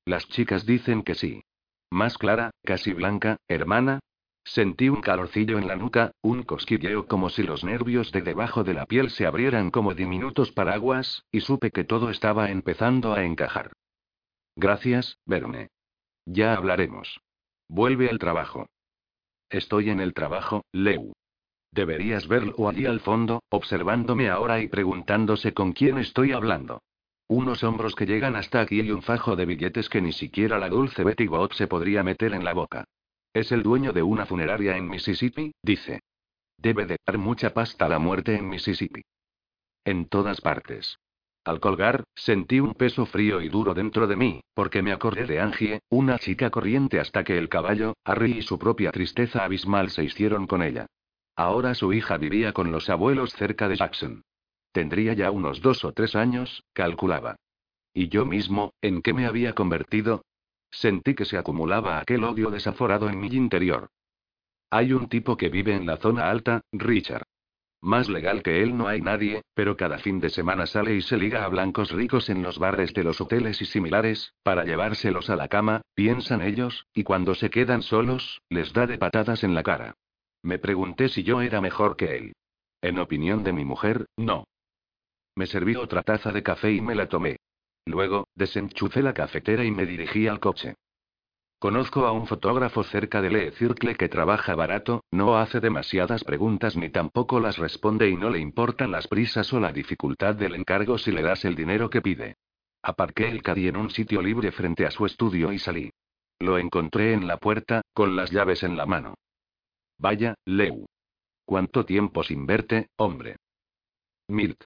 Las 0.10 0.28
chicas 0.28 0.66
dicen 0.66 1.04
que 1.04 1.14
sí. 1.14 1.44
Más 1.92 2.18
clara, 2.18 2.50
casi 2.64 2.94
blanca, 2.94 3.38
hermana. 3.48 4.00
Sentí 4.44 4.90
un 4.90 5.02
calorcillo 5.02 5.60
en 5.60 5.68
la 5.68 5.76
nuca, 5.76 6.14
un 6.24 6.42
cosquilleo 6.42 7.06
como 7.06 7.30
si 7.30 7.44
los 7.44 7.64
nervios 7.64 8.12
de 8.12 8.24
debajo 8.24 8.64
de 8.64 8.74
la 8.74 8.88
piel 8.88 9.12
se 9.12 9.28
abrieran 9.28 9.70
como 9.70 9.94
diminutos 9.94 10.52
paraguas, 10.52 11.26
y 11.32 11.42
supe 11.42 11.70
que 11.70 11.84
todo 11.84 12.10
estaba 12.10 12.50
empezando 12.50 13.14
a 13.14 13.24
encajar. 13.24 13.74
Gracias, 14.56 15.20
Verne. 15.28 15.68
Ya 16.26 16.56
hablaremos. 16.56 17.20
Vuelve 17.68 18.10
al 18.10 18.18
trabajo. 18.18 18.66
Estoy 19.52 19.92
en 19.92 20.00
el 20.00 20.16
trabajo, 20.16 20.64
Leu. 20.72 21.14
Deberías 21.72 22.28
verlo 22.28 22.68
allí 22.68 22.88
al 22.88 23.02
fondo, 23.02 23.44
observándome 23.50 24.28
ahora 24.28 24.60
y 24.60 24.70
preguntándose 24.70 25.54
con 25.54 25.74
quién 25.74 26.00
estoy 26.00 26.32
hablando. 26.32 26.82
Unos 27.30 27.64
hombros 27.64 27.94
que 27.94 28.08
llegan 28.08 28.36
hasta 28.36 28.60
aquí 28.60 28.82
y 28.82 28.90
un 28.90 29.04
fajo 29.04 29.36
de 29.36 29.46
billetes 29.46 29.88
que 29.88 30.02
ni 30.02 30.14
siquiera 30.14 30.58
la 30.58 30.68
dulce 30.68 31.04
Betty 31.04 31.28
Bob 31.28 31.54
se 31.54 31.68
podría 31.68 32.02
meter 32.02 32.34
en 32.34 32.44
la 32.44 32.54
boca. 32.54 32.86
Es 33.34 33.52
el 33.52 33.62
dueño 33.62 33.94
de 33.94 34.02
una 34.02 34.26
funeraria 34.26 34.76
en 34.76 34.90
Mississippi, 34.90 35.52
dice. 35.62 36.00
Debe 36.58 36.88
de 36.88 36.98
dar 37.06 37.20
mucha 37.20 37.54
pasta 37.54 37.86
a 37.86 37.90
la 37.90 38.00
muerte 38.00 38.36
en 38.36 38.50
Mississippi. 38.50 39.04
En 39.86 40.08
todas 40.08 40.42
partes. 40.42 40.98
Al 41.46 41.60
colgar, 41.60 42.04
sentí 42.16 42.60
un 42.60 42.74
peso 42.74 43.06
frío 43.06 43.42
y 43.42 43.50
duro 43.50 43.76
dentro 43.76 44.08
de 44.08 44.16
mí, 44.16 44.42
porque 44.56 44.82
me 44.82 44.92
acordé 44.92 45.28
de 45.28 45.40
Angie, 45.40 45.82
una 45.90 46.18
chica 46.18 46.50
corriente 46.50 47.00
hasta 47.00 47.24
que 47.24 47.38
el 47.38 47.48
caballo, 47.48 47.94
Harry 48.06 48.40
y 48.40 48.42
su 48.42 48.58
propia 48.58 48.92
tristeza 48.92 49.44
abismal 49.46 49.92
se 49.92 50.04
hicieron 50.04 50.48
con 50.48 50.64
ella. 50.64 50.88
Ahora 51.36 51.76
su 51.76 51.94
hija 51.94 52.18
vivía 52.18 52.54
con 52.54 52.72
los 52.72 52.90
abuelos 52.90 53.34
cerca 53.34 53.70
de 53.70 53.76
Jackson. 53.76 54.24
Tendría 54.72 55.14
ya 55.14 55.32
unos 55.32 55.62
dos 55.62 55.84
o 55.84 55.94
tres 55.94 56.16
años, 56.16 56.64
calculaba. 56.74 57.36
¿Y 57.94 58.10
yo 58.10 58.26
mismo, 58.26 58.74
en 58.82 59.02
qué 59.02 59.14
me 59.14 59.26
había 59.26 59.54
convertido? 59.54 60.24
Sentí 60.72 61.16
que 61.16 61.26
se 61.26 61.38
acumulaba 61.38 62.00
aquel 62.00 62.24
odio 62.24 62.52
desaforado 62.52 63.10
en 63.10 63.20
mi 63.20 63.28
interior. 63.28 63.90
Hay 64.70 64.94
un 64.94 65.10
tipo 65.10 65.36
que 65.36 65.50
vive 65.50 65.76
en 65.76 65.88
la 65.88 65.98
zona 65.98 66.30
alta, 66.30 66.62
Richard. 66.72 67.24
Más 67.82 68.10
legal 68.10 68.44
que 68.44 68.62
él 68.62 68.78
no 68.78 68.88
hay 68.88 69.02
nadie, 69.02 69.42
pero 69.54 69.78
cada 69.78 70.00
fin 70.00 70.20
de 70.20 70.30
semana 70.30 70.68
sale 70.68 70.96
y 70.96 71.02
se 71.02 71.18
liga 71.18 71.46
a 71.46 71.48
blancos 71.48 71.92
ricos 71.92 72.30
en 72.30 72.44
los 72.44 72.60
bares 72.60 72.94
de 72.94 73.04
los 73.04 73.22
hoteles 73.22 73.62
y 73.62 73.66
similares, 73.66 74.34
para 74.44 74.66
llevárselos 74.66 75.30
a 75.30 75.38
la 75.38 75.48
cama, 75.48 75.82
piensan 75.96 76.42
ellos, 76.42 76.86
y 76.94 77.04
cuando 77.04 77.36
se 77.36 77.50
quedan 77.50 77.82
solos, 77.82 78.42
les 78.50 78.74
da 78.74 78.86
de 78.86 78.98
patadas 78.98 79.44
en 79.44 79.56
la 79.56 79.64
cara. 79.64 79.96
Me 80.44 80.60
pregunté 80.60 81.08
si 81.08 81.24
yo 81.24 81.42
era 81.42 81.62
mejor 81.62 81.96
que 81.96 82.18
él. 82.18 82.34
En 82.82 83.00
opinión 83.00 83.44
de 83.44 83.54
mi 83.54 83.66
mujer, 83.66 84.06
no. 84.18 84.46
Me 85.40 85.48
serví 85.48 85.78
otra 85.78 86.04
taza 86.04 86.34
de 86.34 86.44
café 86.44 86.70
y 86.74 86.82
me 86.82 86.96
la 86.96 87.08
tomé. 87.08 87.38
Luego, 87.86 88.28
desenchufé 88.36 89.02
la 89.02 89.14
cafetera 89.14 89.64
y 89.64 89.72
me 89.72 89.86
dirigí 89.86 90.28
al 90.28 90.42
coche. 90.42 90.76
Conozco 91.60 92.06
a 92.06 92.12
un 92.12 92.28
fotógrafo 92.28 92.84
cerca 92.84 93.22
de 93.22 93.30
Le 93.30 93.52
Circle 93.54 93.96
que 93.96 94.10
trabaja 94.10 94.54
barato, 94.56 95.06
no 95.12 95.38
hace 95.38 95.62
demasiadas 95.62 96.26
preguntas 96.26 96.76
ni 96.76 96.90
tampoco 96.90 97.40
las 97.40 97.58
responde 97.58 98.10
y 98.10 98.18
no 98.18 98.30
le 98.30 98.40
importan 98.40 98.92
las 98.92 99.08
prisas 99.08 99.54
o 99.54 99.62
la 99.62 99.72
dificultad 99.72 100.36
del 100.36 100.56
encargo 100.56 100.98
si 100.98 101.14
le 101.14 101.22
das 101.22 101.46
el 101.46 101.56
dinero 101.56 101.90
que 101.90 102.02
pide. 102.02 102.36
Aparqué 102.82 103.30
el 103.30 103.42
caddy 103.42 103.70
en 103.70 103.78
un 103.78 103.92
sitio 103.92 104.22
libre 104.22 104.52
frente 104.52 104.86
a 104.86 104.92
su 104.92 105.06
estudio 105.06 105.54
y 105.54 105.60
salí. 105.60 105.90
Lo 106.40 106.58
encontré 106.58 107.14
en 107.14 107.28
la 107.28 107.38
puerta, 107.38 107.82
con 107.94 108.18
las 108.18 108.30
llaves 108.30 108.64
en 108.64 108.76
la 108.76 108.86
mano. 108.86 109.16
Vaya, 110.00 110.36
Leu. 110.44 110.86
¿Cuánto 111.46 111.86
tiempo 111.86 112.24
sin 112.24 112.46
verte, 112.46 112.90
hombre? 112.98 113.38
Milt. 114.28 114.66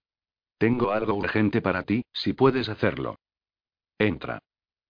Tengo 0.64 0.94
algo 0.94 1.16
urgente 1.16 1.62
para 1.62 1.84
ti, 1.84 2.06
si 2.14 2.32
puedes 2.32 2.70
hacerlo. 2.70 3.20
Entra. 4.00 4.40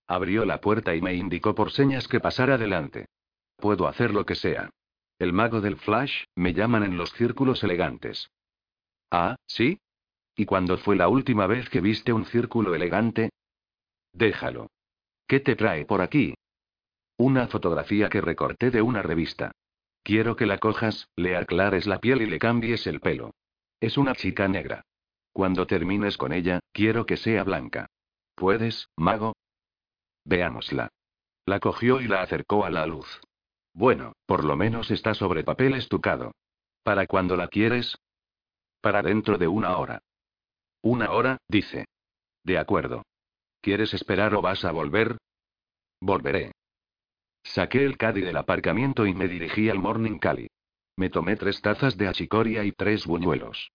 Abrió 0.05 0.45
la 0.45 0.61
puerta 0.61 0.93
y 0.93 1.01
me 1.01 1.15
indicó 1.15 1.55
por 1.55 1.71
señas 1.71 2.07
que 2.07 2.19
pasara 2.19 2.53
adelante. 2.53 3.07
Puedo 3.57 3.88
hacer 3.88 4.13
lo 4.13 4.24
que 4.24 4.36
sea. 4.36 4.69
El 5.17 5.34
mago 5.34 5.61
del 5.61 5.78
flash, 5.78 6.26
me 6.36 6.53
llaman 6.53 6.84
en 6.84 6.95
los 6.95 7.11
círculos 7.13 7.63
elegantes. 7.63 8.30
Ah, 9.09 9.36
¿sí? 9.47 9.80
¿Y 10.36 10.45
cuándo 10.45 10.78
fue 10.78 10.95
la 10.95 11.07
última 11.07 11.47
vez 11.47 11.67
que 11.71 11.82
viste 11.82 12.13
un 12.13 12.26
círculo 12.26 12.76
elegante? 12.76 13.32
Déjalo. 14.11 14.69
¿Qué 15.26 15.39
te 15.39 15.55
trae 15.55 15.86
por 15.86 16.01
aquí? 16.01 16.36
Una 17.17 17.47
fotografía 17.47 18.09
que 18.09 18.21
recorté 18.21 18.69
de 18.69 18.84
una 18.84 19.01
revista. 19.01 19.53
Quiero 20.03 20.36
que 20.36 20.45
la 20.45 20.59
cojas, 20.59 21.09
le 21.15 21.36
aclares 21.36 21.88
la 21.88 21.97
piel 21.97 22.21
y 22.21 22.28
le 22.28 22.38
cambies 22.38 22.86
el 22.86 22.99
pelo. 22.99 23.32
Es 23.80 23.97
una 23.97 24.13
chica 24.13 24.47
negra. 24.47 24.86
Cuando 25.34 25.66
termines 25.66 26.18
con 26.18 26.32
ella, 26.32 26.60
quiero 26.72 27.06
que 27.06 27.18
sea 27.18 27.44
blanca. 27.44 27.88
¿Puedes, 28.36 28.88
mago? 28.96 29.34
Veámosla. 30.26 30.90
La 31.46 31.60
cogió 31.60 32.00
y 32.00 32.08
la 32.08 32.22
acercó 32.22 32.64
a 32.64 32.70
la 32.70 32.86
luz. 32.86 33.20
Bueno, 33.74 34.14
por 34.28 34.46
lo 34.46 34.56
menos 34.56 34.92
está 34.92 35.16
sobre 35.16 35.44
papel 35.44 35.74
estucado. 35.74 36.32
¿Para 36.84 37.08
cuándo 37.08 37.36
la 37.36 37.48
quieres? 37.48 37.98
Para 38.80 39.02
dentro 39.02 39.38
de 39.38 39.48
una 39.48 39.78
hora. 39.78 40.00
Una 40.84 41.12
hora, 41.12 41.38
dice. 41.48 41.86
De 42.44 42.58
acuerdo. 42.58 43.04
¿Quieres 43.62 43.94
esperar 43.94 44.36
o 44.36 44.42
vas 44.42 44.64
a 44.66 44.72
volver? 44.72 45.18
Volveré. 46.00 46.52
Saqué 47.44 47.84
el 47.84 47.98
caddy 47.98 48.22
del 48.22 48.38
aparcamiento 48.38 49.06
y 49.06 49.14
me 49.14 49.28
dirigí 49.28 49.70
al 49.70 49.80
Morning 49.80 50.20
Cali. 50.20 50.48
Me 50.96 51.10
tomé 51.10 51.36
tres 51.38 51.62
tazas 51.62 51.98
de 51.98 52.08
achicoria 52.08 52.64
y 52.64 52.72
tres 52.72 53.08
buñuelos. 53.08 53.72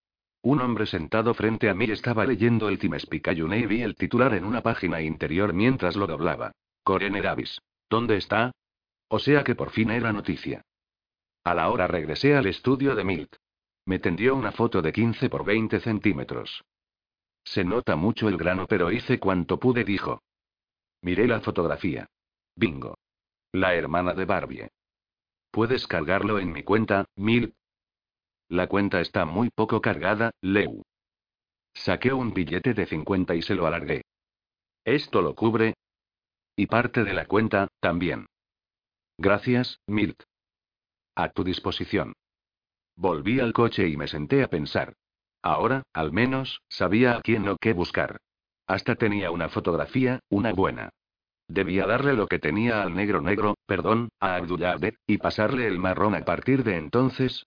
Un 0.48 0.62
hombre 0.62 0.86
sentado 0.86 1.34
frente 1.34 1.68
a 1.68 1.74
mí 1.74 1.84
estaba 1.90 2.24
leyendo 2.24 2.70
el 2.70 2.78
Times 2.78 3.04
Picayune 3.04 3.58
y 3.58 3.66
vi 3.66 3.82
el 3.82 3.96
titular 3.96 4.32
en 4.32 4.44
una 4.44 4.62
página 4.62 5.02
interior 5.02 5.52
mientras 5.52 5.94
lo 5.94 6.06
doblaba. 6.06 6.52
Corene 6.82 7.20
Davis. 7.20 7.60
¿Dónde 7.90 8.16
está? 8.16 8.52
O 9.08 9.18
sea 9.18 9.44
que 9.44 9.54
por 9.54 9.68
fin 9.68 9.90
era 9.90 10.10
noticia. 10.10 10.64
A 11.44 11.52
la 11.54 11.68
hora 11.68 11.86
regresé 11.86 12.34
al 12.34 12.46
estudio 12.46 12.94
de 12.94 13.04
Milt. 13.04 13.36
Me 13.84 13.98
tendió 13.98 14.34
una 14.34 14.50
foto 14.50 14.80
de 14.80 14.90
15 14.90 15.28
por 15.28 15.44
20 15.44 15.80
centímetros. 15.80 16.64
Se 17.44 17.62
nota 17.62 17.94
mucho 17.96 18.26
el 18.30 18.38
grano, 18.38 18.66
pero 18.66 18.90
hice 18.90 19.18
cuanto 19.18 19.60
pude, 19.60 19.84
dijo. 19.84 20.22
Miré 21.02 21.28
la 21.28 21.40
fotografía. 21.40 22.06
Bingo. 22.56 22.96
La 23.52 23.74
hermana 23.74 24.14
de 24.14 24.24
Barbie. 24.24 24.68
Puedes 25.50 25.86
cargarlo 25.86 26.38
en 26.38 26.52
mi 26.52 26.62
cuenta, 26.62 27.04
Milt. 27.16 27.52
La 28.48 28.66
cuenta 28.66 29.00
está 29.00 29.24
muy 29.24 29.50
poco 29.50 29.80
cargada, 29.80 30.30
Leu. 30.40 30.82
Saqué 31.74 32.12
un 32.12 32.32
billete 32.32 32.74
de 32.74 32.86
50 32.86 33.34
y 33.34 33.42
se 33.42 33.54
lo 33.54 33.66
alargué. 33.66 34.02
¿Esto 34.84 35.20
lo 35.20 35.34
cubre? 35.34 35.74
Y 36.56 36.66
parte 36.66 37.04
de 37.04 37.12
la 37.12 37.26
cuenta, 37.26 37.68
también. 37.80 38.26
Gracias, 39.18 39.80
Milt. 39.86 40.22
A 41.14 41.28
tu 41.30 41.44
disposición. 41.44 42.14
Volví 42.96 43.38
al 43.38 43.52
coche 43.52 43.86
y 43.88 43.96
me 43.96 44.08
senté 44.08 44.42
a 44.42 44.48
pensar. 44.48 44.94
Ahora, 45.42 45.82
al 45.92 46.12
menos, 46.12 46.62
sabía 46.68 47.16
a 47.16 47.20
quién 47.20 47.48
o 47.48 47.56
qué 47.56 47.72
buscar. 47.72 48.18
Hasta 48.66 48.96
tenía 48.96 49.30
una 49.30 49.48
fotografía, 49.48 50.20
una 50.30 50.52
buena. 50.52 50.90
Debía 51.48 51.86
darle 51.86 52.14
lo 52.14 52.26
que 52.26 52.38
tenía 52.38 52.82
al 52.82 52.94
negro 52.94 53.20
negro, 53.20 53.54
perdón, 53.66 54.08
a 54.20 54.36
Abdullah 54.36 54.76
y 55.06 55.18
pasarle 55.18 55.66
el 55.66 55.78
marrón 55.78 56.14
a 56.14 56.24
partir 56.24 56.64
de 56.64 56.76
entonces. 56.76 57.44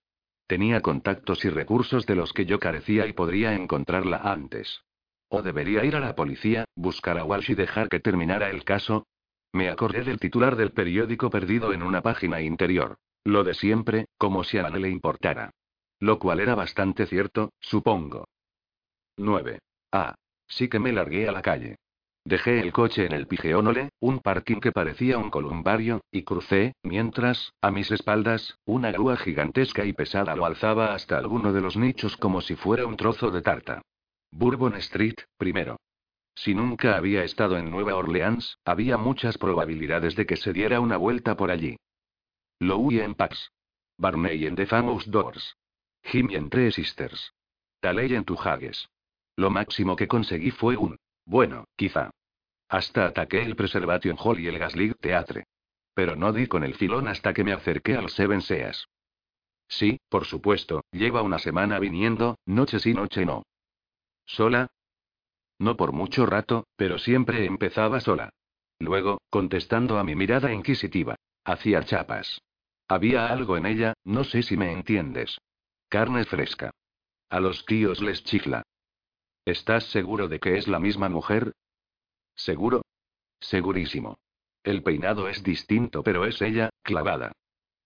Tenía 0.52 0.82
contactos 0.82 1.46
y 1.46 1.50
recursos 1.50 2.06
de 2.06 2.14
los 2.14 2.34
que 2.34 2.46
yo 2.46 2.60
carecía 2.60 3.08
y 3.08 3.14
podría 3.14 3.56
encontrarla 3.56 4.18
antes. 4.18 4.82
O 5.30 5.42
debería 5.42 5.86
ir 5.86 5.96
a 5.96 6.02
la 6.02 6.14
policía, 6.14 6.66
buscar 6.76 7.18
a 7.18 7.24
Walsh 7.24 7.52
y 7.52 7.56
dejar 7.56 7.88
que 7.88 8.02
terminara 8.02 8.50
el 8.50 8.66
caso, 8.66 9.08
me 9.54 9.70
acordé 9.70 10.04
del 10.04 10.20
titular 10.20 10.58
del 10.58 10.72
periódico 10.72 11.30
perdido 11.30 11.72
en 11.72 11.82
una 11.82 12.02
página 12.02 12.42
interior. 12.42 12.98
Lo 13.24 13.46
de 13.46 13.54
siempre, 13.54 14.08
como 14.18 14.44
si 14.44 14.58
a 14.58 14.64
nadie 14.64 14.82
le 14.82 14.90
importara. 14.90 15.52
Lo 16.02 16.20
cual 16.20 16.42
era 16.42 16.54
bastante 16.54 17.06
cierto, 17.06 17.54
supongo. 17.62 18.28
9. 19.16 19.60
Ah. 19.94 20.16
Sí 20.50 20.68
que 20.68 20.80
me 20.80 20.92
largué 20.92 21.30
a 21.30 21.32
la 21.32 21.42
calle. 21.42 21.78
Dejé 22.24 22.60
el 22.60 22.72
coche 22.72 23.06
en 23.06 23.14
el 23.14 23.26
Pigeonole, 23.26 23.90
un 24.00 24.20
parking 24.20 24.60
que 24.60 24.72
parecía 24.72 25.18
un 25.18 25.32
columbario, 25.32 26.02
y 26.12 26.24
crucé, 26.24 26.74
mientras, 26.84 27.54
a 27.62 27.72
mis 27.72 27.90
espaldas, 27.90 28.58
una 28.66 28.92
grúa 28.92 29.18
gigantesca 29.18 29.86
y 29.86 29.94
pesada 29.94 30.36
lo 30.36 30.46
alzaba 30.46 30.94
hasta 30.94 31.18
alguno 31.18 31.52
de 31.52 31.62
los 31.62 31.78
nichos 31.78 32.18
como 32.18 32.42
si 32.42 32.56
fuera 32.56 32.86
un 32.86 32.96
trozo 32.96 33.32
de 33.32 33.42
tarta. 33.42 33.82
Bourbon 34.32 34.76
Street, 34.76 35.16
primero. 35.38 35.78
Si 36.36 36.54
nunca 36.54 36.96
había 36.96 37.24
estado 37.24 37.58
en 37.58 37.72
Nueva 37.72 37.96
Orleans, 37.96 38.58
había 38.66 38.98
muchas 38.98 39.38
probabilidades 39.38 40.16
de 40.16 40.26
que 40.26 40.38
se 40.38 40.54
diera 40.54 40.80
una 40.80 40.98
vuelta 40.98 41.36
por 41.36 41.52
allí. 41.52 41.78
Louis 42.60 43.02
en 43.02 43.16
Pax. 43.16 43.52
Barney 43.98 44.46
en 44.46 44.56
The 44.56 44.68
Famous 44.68 45.10
Doors. 45.10 45.58
Jimmy 46.04 46.36
en 46.36 46.50
Three 46.50 46.72
Sisters. 46.72 47.34
Taley 47.80 48.14
en 48.14 48.24
Tujagues. 48.24 48.90
Lo 49.36 49.50
máximo 49.50 49.96
que 49.96 50.08
conseguí 50.08 50.52
fue 50.52 50.78
un. 50.78 50.98
Bueno, 51.26 51.66
quizá. 51.76 52.10
Hasta 52.68 53.06
ataqué 53.06 53.42
el 53.44 53.56
Preservation 53.56 54.18
Hall 54.18 54.40
y 54.40 54.48
el 54.48 54.58
Gaslit 54.58 54.98
Theatre. 55.00 55.46
Pero 55.94 56.16
no 56.16 56.32
di 56.32 56.48
con 56.48 56.64
el 56.64 56.76
filón 56.76 57.08
hasta 57.08 57.34
que 57.34 57.44
me 57.44 57.54
acerqué 57.54 57.96
al 57.96 58.10
Seven 58.10 58.42
Seas. 58.42 58.88
Sí, 59.68 60.00
por 60.10 60.26
supuesto, 60.26 60.84
lleva 60.92 61.22
una 61.22 61.40
semana 61.40 61.80
viniendo, 61.80 62.38
noche 62.46 62.80
sí, 62.80 62.94
noche 62.94 63.26
no. 63.26 63.44
¿Sola? 64.26 64.68
No 65.60 65.78
por 65.78 65.92
mucho 65.92 66.26
rato, 66.26 66.66
pero 66.76 66.98
siempre 66.98 67.46
empezaba 67.46 68.00
sola. 68.00 68.30
Luego, 68.80 69.22
contestando 69.30 70.00
a 70.00 70.04
mi 70.04 70.16
mirada 70.16 70.52
inquisitiva. 70.52 71.16
Hacía 71.44 71.84
chapas. 71.84 72.42
Había 72.88 73.28
algo 73.28 73.58
en 73.58 73.66
ella, 73.66 73.94
no 74.04 74.24
sé 74.24 74.44
si 74.44 74.58
me 74.58 74.72
entiendes. 74.72 75.38
Carne 75.88 76.26
fresca. 76.26 76.72
A 77.30 77.40
los 77.40 77.66
tíos 77.66 78.02
les 78.02 78.24
chifla. 78.24 78.64
¿Estás 79.46 79.86
seguro 79.86 80.28
de 80.28 80.40
que 80.40 80.58
es 80.58 80.68
la 80.68 80.80
misma 80.80 81.10
mujer? 81.10 81.54
¿Seguro? 82.36 82.84
Segurísimo. 83.40 84.18
El 84.64 84.84
peinado 84.84 85.28
es 85.28 85.42
distinto, 85.42 86.04
pero 86.04 86.26
es 86.26 86.42
ella, 86.42 86.70
clavada. 86.84 87.32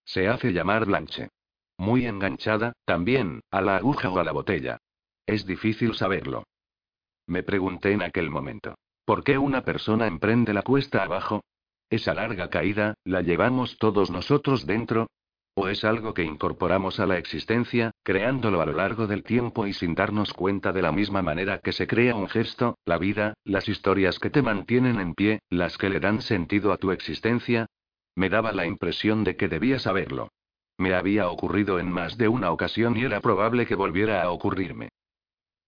Se 0.04 0.28
hace 0.28 0.52
llamar 0.52 0.86
Blanche. 0.86 1.30
Muy 1.78 2.06
enganchada, 2.06 2.74
también, 2.86 3.42
a 3.52 3.62
la 3.62 3.78
aguja 3.78 4.10
o 4.10 4.20
a 4.20 4.24
la 4.24 4.34
botella. 4.34 4.78
Es 5.26 5.46
difícil 5.46 5.96
saberlo. 5.96 6.44
Me 7.28 7.42
pregunté 7.44 7.94
en 7.94 8.04
aquel 8.04 8.30
momento. 8.30 8.76
¿Por 9.06 9.24
qué 9.24 9.38
una 9.38 9.64
persona 9.64 10.08
emprende 10.08 10.54
la 10.54 10.62
cuesta 10.62 11.04
abajo? 11.04 11.42
¿Esa 11.90 12.14
larga 12.14 12.50
caída, 12.50 12.96
la 13.06 13.22
llevamos 13.22 13.78
todos 13.78 14.12
nosotros 14.12 14.66
dentro? 14.66 15.08
¿O 15.58 15.70
es 15.70 15.86
algo 15.86 16.14
que 16.14 16.24
incorporamos 16.24 17.00
a 17.00 17.06
la 17.06 17.18
existencia, 17.18 17.92
creándolo 18.04 18.62
a 18.62 18.66
lo 18.66 18.74
largo 18.74 19.08
del 19.08 19.24
tiempo 19.24 19.66
y 19.68 19.72
sin 19.72 19.96
darnos 19.96 20.34
cuenta 20.34 20.74
de 20.74 20.82
la 20.82 20.92
misma 20.92 21.22
manera 21.22 21.60
que 21.60 21.72
se 21.72 21.88
crea 21.88 22.14
un 22.14 22.28
gesto, 22.28 22.78
la 22.84 22.98
vida, 22.98 23.36
las 23.46 23.70
historias 23.70 24.20
que 24.20 24.30
te 24.30 24.42
mantienen 24.42 25.00
en 25.00 25.14
pie, 25.14 25.40
las 25.50 25.78
que 25.78 25.90
le 25.90 26.02
dan 26.02 26.22
sentido 26.22 26.74
a 26.74 26.78
tu 26.78 26.92
existencia? 26.92 27.68
Me 28.16 28.30
daba 28.30 28.52
la 28.52 28.66
impresión 28.66 29.24
de 29.24 29.38
que 29.38 29.48
debía 29.48 29.80
saberlo. 29.80 30.28
Me 30.78 30.94
había 30.94 31.30
ocurrido 31.30 31.80
en 31.80 31.90
más 31.90 32.18
de 32.18 32.28
una 32.28 32.52
ocasión 32.52 32.98
y 32.98 33.06
era 33.06 33.22
probable 33.22 33.66
que 33.66 33.76
volviera 33.76 34.22
a 34.24 34.32
ocurrirme. 34.32 34.90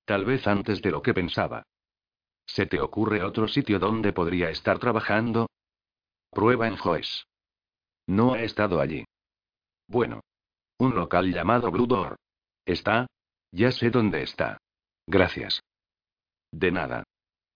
Tal 0.03 0.25
vez 0.25 0.47
antes 0.47 0.81
de 0.81 0.91
lo 0.91 1.01
que 1.01 1.13
pensaba. 1.13 1.63
¿Se 2.45 2.65
te 2.65 2.81
ocurre 2.81 3.23
otro 3.23 3.47
sitio 3.47 3.79
donde 3.79 4.11
podría 4.11 4.49
estar 4.49 4.79
trabajando? 4.79 5.47
Prueba 6.29 6.67
en 6.67 6.75
Joes. 6.75 7.25
No 8.05 8.33
ha 8.33 8.41
estado 8.41 8.81
allí. 8.81 9.05
Bueno. 9.87 10.21
Un 10.79 10.95
local 10.95 11.33
llamado 11.33 11.71
Blue 11.71 11.87
Door. 11.87 12.17
¿Está? 12.65 13.07
Ya 13.51 13.71
sé 13.71 13.89
dónde 13.89 14.21
está. 14.21 14.57
Gracias. 15.07 15.61
De 16.51 16.71
nada. 16.71 17.03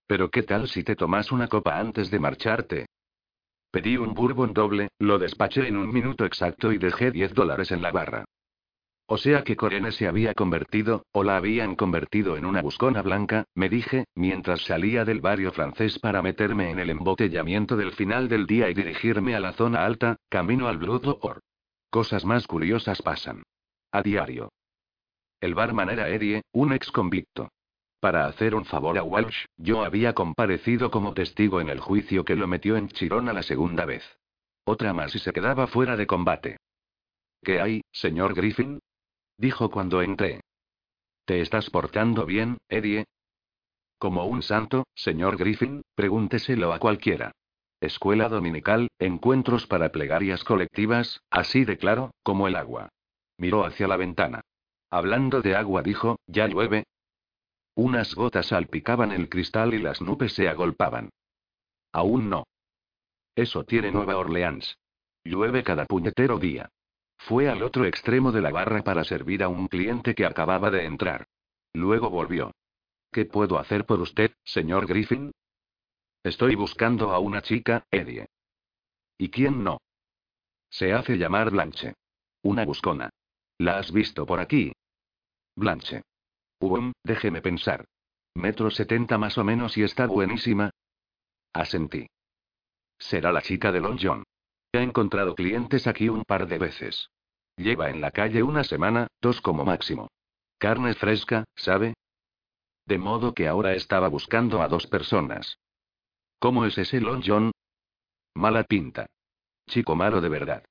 Pero 0.08 0.30
¿qué 0.30 0.44
tal 0.44 0.68
si 0.68 0.84
te 0.84 0.96
tomas 0.96 1.32
una 1.32 1.48
copa 1.48 1.78
antes 1.78 2.10
de 2.10 2.20
marcharte? 2.20 2.86
Pedí 3.72 3.96
un 3.98 4.14
bourbon 4.14 4.54
doble, 4.54 4.90
lo 5.00 5.18
despaché 5.20 5.68
en 5.68 5.78
un 5.78 5.92
minuto 5.92 6.26
exacto 6.26 6.72
y 6.72 6.78
dejé 6.78 7.12
10 7.12 7.34
dólares 7.34 7.72
en 7.72 7.82
la 7.82 7.92
barra. 7.92 8.26
O 9.08 9.18
sea 9.18 9.44
que 9.44 9.56
Corene 9.56 9.92
se 9.92 10.08
había 10.08 10.34
convertido, 10.34 11.06
o 11.12 11.24
la 11.24 11.38
habían 11.38 11.76
convertido 11.76 12.38
en 12.38 12.46
una 12.46 12.62
buscona 12.62 13.02
blanca, 13.02 13.46
me 13.56 13.68
dije, 13.68 14.06
mientras 14.16 14.62
salía 14.62 15.04
del 15.04 15.20
barrio 15.20 15.52
francés 15.52 16.00
para 16.00 16.22
meterme 16.22 16.72
en 16.72 16.80
el 16.80 16.90
embotellamiento 16.90 17.76
del 17.76 17.92
final 17.92 18.30
del 18.30 18.46
día 18.46 18.70
y 18.70 18.74
dirigirme 18.74 19.36
a 19.36 19.42
la 19.42 19.54
zona 19.54 19.86
alta, 19.86 20.18
camino 20.30 20.68
al 20.68 20.78
Blue 20.78 21.00
Door. 21.00 21.42
Cosas 21.92 22.24
más 22.24 22.48
curiosas 22.48 23.02
pasan. 23.02 23.44
A 23.92 24.02
diario. 24.02 24.54
El 25.42 25.56
barman 25.56 25.90
era 25.90 26.08
Eddie, 26.08 26.42
un 26.54 26.72
ex 26.72 26.90
convicto. 26.90 27.50
Para 28.00 28.28
hacer 28.28 28.56
un 28.56 28.64
favor 28.64 28.98
a 28.98 29.04
Walsh, 29.04 29.44
yo 29.58 29.84
había 29.84 30.14
comparecido 30.14 30.90
como 30.90 31.14
testigo 31.14 31.60
en 31.60 31.68
el 31.68 31.82
juicio 31.82 32.24
que 32.24 32.38
lo 32.38 32.48
metió 32.48 32.78
en 32.78 32.88
Chirona 32.88 33.34
la 33.34 33.44
segunda 33.44 33.84
vez. 33.84 34.04
Otra 34.64 34.94
más 34.94 35.14
y 35.16 35.20
se 35.20 35.34
quedaba 35.34 35.68
fuera 35.68 35.98
de 35.98 36.08
combate. 36.08 36.58
¿Qué 37.44 37.60
hay, 37.60 37.82
señor 37.92 38.36
Griffin? 38.36 38.80
dijo 39.38 39.70
cuando 39.70 40.02
entré. 40.02 40.40
¿Te 41.26 41.42
estás 41.42 41.70
portando 41.70 42.26
bien, 42.26 42.58
Eddie? 42.70 43.04
Como 43.98 44.26
un 44.28 44.44
santo, 44.44 44.86
señor 44.96 45.36
Griffin, 45.36 45.82
pregúnteselo 45.96 46.72
a 46.72 46.80
cualquiera. 46.80 47.34
Escuela 47.82 48.30
dominical, 48.30 48.90
encuentros 49.00 49.66
para 49.66 49.90
plegarias 49.90 50.44
colectivas, 50.44 51.22
así 51.32 51.66
de 51.66 51.80
claro, 51.80 52.12
como 52.22 52.48
el 52.48 52.56
agua. 52.56 52.90
Miró 53.38 53.66
hacia 53.66 53.88
la 53.88 53.98
ventana. 53.98 54.42
Hablando 54.92 55.42
de 55.42 55.56
agua, 55.56 55.82
dijo, 55.82 56.20
¿ya 56.28 56.46
llueve? 56.48 56.84
Unas 57.74 58.14
gotas 58.14 58.48
salpicaban 58.48 59.12
el 59.12 59.30
cristal 59.30 59.74
y 59.74 59.80
las 59.80 60.00
nubes 60.00 60.34
se 60.34 60.48
agolpaban. 60.48 61.10
Aún 61.92 62.30
no. 62.30 62.44
Eso 63.36 63.64
tiene 63.64 63.92
Nueva 63.92 64.16
Orleans. 64.16 64.78
Llueve 65.24 65.64
cada 65.64 65.86
puñetero 65.86 66.38
día. 66.38 66.70
Fue 67.18 67.50
al 67.50 67.64
otro 67.64 67.86
extremo 67.86 68.32
de 68.32 68.42
la 68.42 68.52
barra 68.52 68.84
para 68.84 69.04
servir 69.04 69.42
a 69.42 69.48
un 69.48 69.68
cliente 69.68 70.14
que 70.14 70.28
acababa 70.28 70.70
de 70.70 70.86
entrar. 70.86 71.26
Luego 71.74 72.12
volvió. 72.12 72.52
¿Qué 73.12 73.26
puedo 73.26 73.58
hacer 73.58 73.86
por 73.86 74.02
usted, 74.02 74.34
señor 74.44 74.86
Griffin? 74.86 75.32
Estoy 76.24 76.56
buscando 76.56 77.12
a 77.12 77.20
una 77.20 77.42
chica, 77.42 77.84
Eddie. 77.90 78.28
¿Y 79.18 79.30
quién 79.30 79.64
no? 79.64 79.80
Se 80.70 80.94
hace 80.94 81.18
llamar 81.18 81.50
Blanche. 81.50 81.96
Una 82.44 82.64
buscona. 82.64 83.10
¿La 83.58 83.80
has 83.80 83.92
visto 83.92 84.26
por 84.26 84.40
aquí? 84.40 84.72
Blanche. 85.56 86.04
Um, 86.60 86.92
déjeme 87.04 87.42
pensar. 87.42 87.86
Metro 88.36 88.70
setenta 88.70 89.18
más 89.18 89.38
o 89.38 89.44
menos 89.44 89.78
y 89.78 89.84
está 89.84 90.06
buenísima. 90.06 90.70
Asentí. 91.54 92.08
Será 93.00 93.32
la 93.32 93.42
chica 93.42 93.72
de 93.72 93.82
Long 93.82 94.00
John. 94.00 94.24
He 94.72 94.82
encontrado 94.82 95.36
clientes 95.36 95.88
aquí 95.88 96.08
un 96.08 96.24
par 96.24 96.48
de 96.48 96.60
veces. 96.60 97.10
Lleva 97.58 97.90
en 97.90 98.00
la 98.00 98.12
calle 98.12 98.44
una 98.44 98.64
semana, 98.64 99.08
dos 99.22 99.42
como 99.42 99.66
máximo. 99.66 100.08
Carne 100.60 100.94
fresca, 100.94 101.46
¿sabe? 101.56 101.96
De 102.86 102.98
modo 102.98 103.34
que 103.34 103.48
ahora 103.48 103.74
estaba 103.74 104.08
buscando 104.08 104.62
a 104.62 104.68
dos 104.68 104.88
personas. 104.88 105.58
¿Cómo 106.42 106.66
es 106.66 106.76
ese 106.80 107.00
Long 107.00 107.22
John? 107.24 107.52
Mala 108.34 108.64
pinta. 108.64 109.06
Chico 109.68 109.96
malo 109.96 110.22
de 110.22 110.30
verdad. 110.30 110.66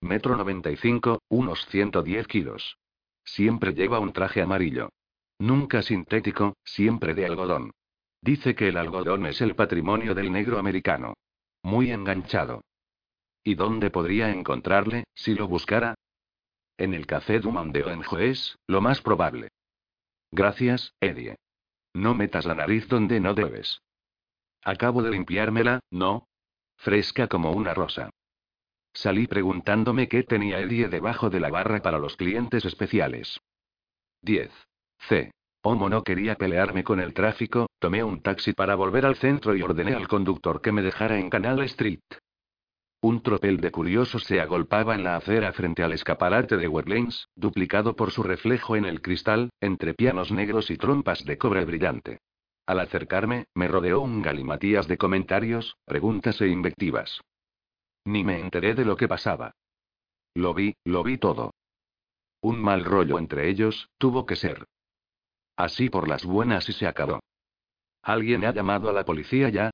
Metro 0.00 0.36
95, 0.36 1.18
unos 1.30 1.66
110 1.66 2.28
kilos. 2.28 2.78
Siempre 3.24 3.74
lleva 3.74 3.98
un 3.98 4.12
traje 4.12 4.40
amarillo. 4.40 4.90
Nunca 5.40 5.82
sintético, 5.82 6.54
siempre 6.62 7.12
de 7.14 7.26
algodón. 7.26 7.72
Dice 8.22 8.54
que 8.54 8.68
el 8.68 8.76
algodón 8.76 9.26
es 9.26 9.40
el 9.40 9.56
patrimonio 9.56 10.14
del 10.14 10.30
negro 10.30 10.60
americano. 10.60 11.14
Muy 11.64 11.90
enganchado. 11.90 12.62
¿Y 13.42 13.56
dónde 13.56 13.90
podría 13.90 14.30
encontrarle, 14.30 15.06
si 15.12 15.34
lo 15.34 15.48
buscara? 15.48 15.96
En 16.78 16.94
el 16.94 17.04
café 17.04 17.40
du 17.40 17.50
Monde 17.50 17.80
en 17.80 18.04
Joes, 18.04 18.56
lo 18.68 18.80
más 18.80 19.00
probable. 19.00 19.48
Gracias, 20.30 20.92
Eddie. 21.00 21.34
No 21.94 22.14
metas 22.14 22.44
la 22.44 22.54
nariz 22.54 22.86
donde 22.86 23.18
no 23.18 23.34
debes. 23.34 23.80
Acabo 24.66 25.00
de 25.00 25.12
limpiármela, 25.12 25.78
¿no? 25.92 26.26
Fresca 26.76 27.28
como 27.28 27.52
una 27.52 27.72
rosa. 27.72 28.10
Salí 28.92 29.28
preguntándome 29.28 30.08
qué 30.08 30.24
tenía 30.24 30.58
Eddie 30.58 30.88
debajo 30.88 31.30
de 31.30 31.38
la 31.38 31.50
barra 31.50 31.80
para 31.82 32.00
los 32.00 32.16
clientes 32.16 32.64
especiales. 32.64 33.38
10. 34.22 34.50
C. 35.08 35.30
Como 35.62 35.88
no 35.88 36.02
quería 36.02 36.34
pelearme 36.34 36.82
con 36.82 36.98
el 36.98 37.14
tráfico, 37.14 37.68
tomé 37.78 38.02
un 38.02 38.22
taxi 38.22 38.54
para 38.54 38.74
volver 38.74 39.06
al 39.06 39.14
centro 39.14 39.54
y 39.54 39.62
ordené 39.62 39.94
al 39.94 40.08
conductor 40.08 40.60
que 40.60 40.72
me 40.72 40.82
dejara 40.82 41.16
en 41.16 41.30
Canal 41.30 41.60
Street. 41.60 42.02
Un 43.02 43.22
tropel 43.22 43.58
de 43.58 43.70
curiosos 43.70 44.24
se 44.24 44.40
agolpaba 44.40 44.96
en 44.96 45.04
la 45.04 45.14
acera 45.14 45.52
frente 45.52 45.84
al 45.84 45.92
escaparate 45.92 46.56
de 46.56 46.66
Wetlands, 46.66 47.28
duplicado 47.36 47.94
por 47.94 48.10
su 48.10 48.24
reflejo 48.24 48.74
en 48.74 48.84
el 48.84 49.00
cristal, 49.00 49.50
entre 49.60 49.94
pianos 49.94 50.32
negros 50.32 50.72
y 50.72 50.76
trompas 50.76 51.24
de 51.24 51.38
cobre 51.38 51.64
brillante. 51.64 52.18
Al 52.66 52.80
acercarme, 52.80 53.46
me 53.54 53.68
rodeó 53.68 54.00
un 54.00 54.22
galimatías 54.22 54.88
de 54.88 54.98
comentarios, 54.98 55.76
preguntas 55.84 56.40
e 56.40 56.48
invectivas. 56.48 57.20
Ni 58.04 58.24
me 58.24 58.40
enteré 58.40 58.74
de 58.74 58.84
lo 58.84 58.96
que 58.96 59.06
pasaba. 59.06 59.52
Lo 60.34 60.52
vi, 60.52 60.74
lo 60.84 61.04
vi 61.04 61.16
todo. 61.16 61.52
Un 62.40 62.60
mal 62.60 62.84
rollo 62.84 63.18
entre 63.18 63.48
ellos, 63.48 63.88
tuvo 63.98 64.26
que 64.26 64.36
ser. 64.36 64.66
Así 65.56 65.88
por 65.88 66.08
las 66.08 66.24
buenas 66.24 66.68
y 66.68 66.72
se 66.72 66.86
acabó. 66.86 67.20
¿Alguien 68.02 68.44
ha 68.44 68.52
llamado 68.52 68.90
a 68.90 68.92
la 68.92 69.04
policía 69.04 69.48
ya? 69.48 69.70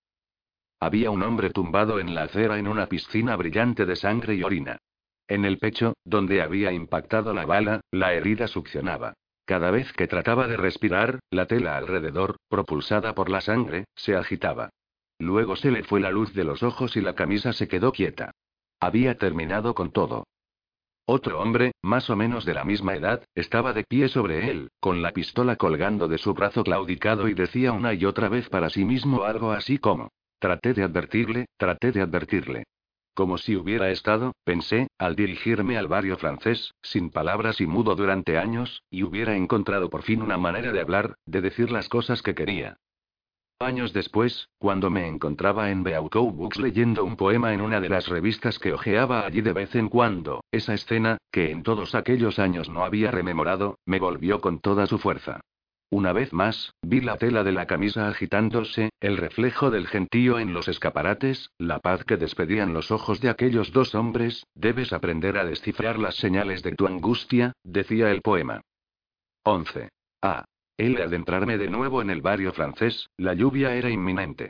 Había 0.79 1.11
un 1.11 1.23
hombre 1.23 1.51
tumbado 1.51 1.99
en 1.99 2.15
la 2.15 2.25
acera 2.25 2.59
en 2.59 2.69
una 2.69 2.87
piscina 2.87 3.37
brillante 3.37 3.87
de 3.87 3.97
sangre 3.97 4.35
y 4.35 4.43
orina. 4.43 4.79
En 5.29 5.45
el 5.45 5.59
pecho, 5.59 5.95
donde 6.05 6.43
había 6.43 6.73
impactado 6.73 7.33
la 7.33 7.47
bala, 7.47 7.81
la 7.91 8.13
herida 8.13 8.49
succionaba. 8.49 9.15
Cada 9.45 9.71
vez 9.71 9.93
que 9.93 10.07
trataba 10.07 10.47
de 10.47 10.57
respirar, 10.57 11.21
la 11.31 11.47
tela 11.47 11.77
alrededor, 11.77 12.37
propulsada 12.49 13.15
por 13.15 13.29
la 13.29 13.41
sangre, 13.41 13.85
se 13.95 14.17
agitaba. 14.17 14.71
Luego 15.19 15.57
se 15.57 15.71
le 15.71 15.83
fue 15.83 16.01
la 16.01 16.11
luz 16.11 16.33
de 16.35 16.45
los 16.45 16.63
ojos 16.63 16.97
y 16.97 17.01
la 17.01 17.15
camisa 17.15 17.53
se 17.53 17.69
quedó 17.69 17.93
quieta. 17.93 18.33
Había 18.81 19.19
terminado 19.19 19.75
con 19.75 19.93
todo. 19.93 20.25
Otro 21.07 21.41
hombre, 21.41 21.73
más 21.83 22.11
o 22.11 22.17
menos 22.17 22.45
de 22.45 22.55
la 22.55 22.65
misma 22.65 22.95
edad, 22.95 23.25
estaba 23.35 23.73
de 23.73 23.85
pie 23.85 24.09
sobre 24.09 24.51
él, 24.51 24.71
con 24.81 25.03
la 25.03 25.13
pistola 25.13 25.57
colgando 25.57 26.09
de 26.09 26.19
su 26.19 26.33
brazo 26.33 26.63
claudicado 26.63 27.29
y 27.29 27.35
decía 27.35 27.73
una 27.73 27.93
y 27.95 28.05
otra 28.05 28.29
vez 28.29 28.49
para 28.49 28.71
sí 28.71 28.85
mismo 28.85 29.25
algo 29.25 29.51
así 29.51 29.79
como, 29.79 30.11
Traté 30.43 30.75
de 30.75 30.83
advertirle, 30.83 31.47
traté 31.57 31.93
de 31.93 32.01
advertirle. 32.01 32.65
Como 33.15 33.37
si 33.37 33.57
hubiera 33.57 33.91
estado, 33.91 34.33
pensé, 34.45 34.89
al 34.99 35.17
dirigirme 35.17 35.77
al 35.77 35.87
barrio 35.87 36.17
francés, 36.17 36.73
sin 36.83 37.11
palabras 37.11 37.61
y 37.61 37.67
mudo 37.67 37.95
durante 37.95 38.39
años, 38.39 38.83
y 38.91 39.03
hubiera 39.03 39.37
encontrado 39.37 39.91
por 39.91 40.03
fin 40.03 40.23
una 40.23 40.39
manera 40.39 40.73
de 40.73 40.81
hablar, 40.81 41.17
de 41.27 41.43
decir 41.43 41.71
las 41.71 41.91
cosas 41.91 42.23
que 42.23 42.35
quería. 42.35 42.79
Años 43.59 43.93
después, 43.93 44.49
cuando 44.59 44.91
me 44.91 45.07
encontraba 45.07 45.71
en 45.71 45.85
Beaucou 45.85 46.33
Books 46.33 46.59
leyendo 46.59 47.05
un 47.05 47.17
poema 47.17 47.53
en 47.53 47.61
una 47.61 47.81
de 47.81 47.91
las 47.91 48.09
revistas 48.09 48.59
que 48.59 48.73
hojeaba 48.73 49.25
allí 49.25 49.41
de 49.41 49.53
vez 49.53 49.75
en 49.77 49.89
cuando, 49.89 50.43
esa 50.51 50.75
escena, 50.75 51.19
que 51.31 51.51
en 51.51 51.63
todos 51.63 51.95
aquellos 51.95 52.39
años 52.39 52.71
no 52.71 52.83
había 52.83 53.11
rememorado, 53.11 53.79
me 53.85 54.01
volvió 54.01 54.41
con 54.41 54.59
toda 54.59 54.87
su 54.87 54.99
fuerza. 54.99 55.43
Una 55.93 56.15
vez 56.15 56.33
más, 56.33 56.73
vi 56.81 57.03
la 57.03 57.19
tela 57.19 57.45
de 57.45 57.53
la 57.53 57.67
camisa 57.67 58.09
agitándose, 58.09 58.93
el 58.99 59.19
reflejo 59.19 59.71
del 59.71 59.87
gentío 59.87 60.39
en 60.39 60.55
los 60.55 60.67
escaparates, 60.67 61.51
la 61.59 61.81
paz 61.81 62.03
que 62.05 62.17
despedían 62.17 62.73
los 62.73 62.91
ojos 62.91 63.21
de 63.21 63.29
aquellos 63.29 63.73
dos 63.73 63.95
hombres, 63.95 64.47
debes 64.55 64.95
aprender 64.95 65.37
a 65.37 65.45
descifrar 65.45 65.99
las 65.99 66.15
señales 66.15 66.63
de 66.63 66.75
tu 66.75 66.87
angustia, 66.87 67.53
decía 67.63 68.11
el 68.11 68.23
poema. 68.23 68.63
11. 69.45 69.91
Ah. 70.23 70.47
El 70.79 70.97
adentrarme 70.97 71.59
de 71.59 71.69
nuevo 71.69 72.01
en 72.01 72.09
el 72.09 72.23
barrio 72.23 72.55
francés, 72.55 73.11
la 73.19 73.35
lluvia 73.35 73.75
era 73.75 73.91
inminente. 73.91 74.49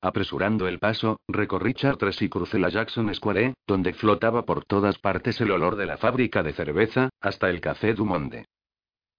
Apresurando 0.00 0.68
el 0.68 0.78
paso, 0.78 1.18
recorrí 1.26 1.74
Chartres 1.74 2.22
y 2.22 2.28
crucé 2.28 2.60
la 2.60 2.68
Jackson 2.68 3.12
Square, 3.12 3.54
donde 3.66 3.94
flotaba 3.94 4.44
por 4.44 4.64
todas 4.64 5.00
partes 5.00 5.40
el 5.40 5.50
olor 5.50 5.74
de 5.74 5.86
la 5.86 5.96
fábrica 5.96 6.44
de 6.44 6.52
cerveza, 6.52 7.08
hasta 7.20 7.50
el 7.50 7.60
Café 7.60 7.94
du 7.94 8.04
Monde. 8.04 8.44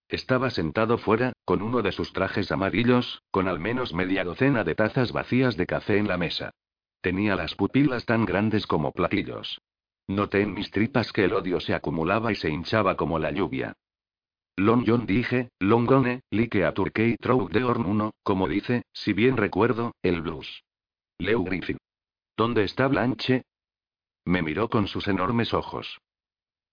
Estaba 0.07 0.51
sentado 0.51 0.97
fuera, 0.97 1.33
con 1.45 1.61
uno 1.61 1.81
de 1.81 1.91
sus 1.91 2.13
trajes 2.13 2.51
amarillos, 2.51 3.23
con 3.31 3.47
al 3.47 3.59
menos 3.59 3.93
media 3.93 4.23
docena 4.23 4.63
de 4.63 4.75
tazas 4.75 5.11
vacías 5.11 5.57
de 5.57 5.65
café 5.65 5.97
en 5.97 6.07
la 6.07 6.17
mesa. 6.17 6.51
Tenía 7.01 7.35
las 7.35 7.55
pupilas 7.55 8.05
tan 8.05 8.25
grandes 8.25 8.67
como 8.67 8.91
platillos. 8.91 9.61
Noté 10.07 10.41
en 10.41 10.53
mis 10.53 10.69
tripas 10.69 11.11
que 11.11 11.25
el 11.25 11.33
odio 11.33 11.59
se 11.59 11.73
acumulaba 11.73 12.31
y 12.31 12.35
se 12.35 12.49
hinchaba 12.49 12.95
como 12.95 13.17
la 13.17 13.31
lluvia. 13.31 13.73
Long 14.57 14.85
John 14.87 15.05
dije, 15.05 15.49
Longone, 15.59 16.21
like 16.29 16.63
a 16.63 16.73
Turkey 16.73 17.17
Trout 17.17 17.51
de 17.51 17.63
Horn 17.63 17.85
1, 17.85 18.11
como 18.23 18.47
dice, 18.47 18.83
si 18.93 19.11
bien 19.13 19.35
recuerdo, 19.35 19.93
el 20.01 20.21
blues. 20.21 20.63
Leo 21.17 21.43
Griffin. 21.43 21.77
¿Dónde 22.37 22.63
está 22.63 22.87
Blanche? 22.87 23.43
Me 24.23 24.41
miró 24.41 24.69
con 24.69 24.87
sus 24.87 25.07
enormes 25.07 25.53
ojos. 25.53 25.99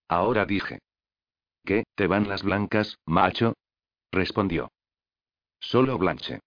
Ahora 0.09 0.45
dije. 0.45 0.79
¿Qué, 1.65 1.85
te 1.95 2.07
van 2.07 2.29
las 2.29 2.43
blancas, 2.43 2.99
macho? 3.07 3.55
respondió. 4.11 4.71
Solo 5.61 5.97
Blanche. 5.97 6.41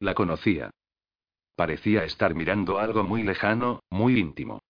La 0.00 0.14
conocía. 0.14 0.70
Parecía 1.54 2.04
estar 2.04 2.34
mirando 2.34 2.78
algo 2.78 3.04
muy 3.04 3.22
lejano, 3.22 3.80
muy 3.90 4.18
íntimo. 4.18 4.60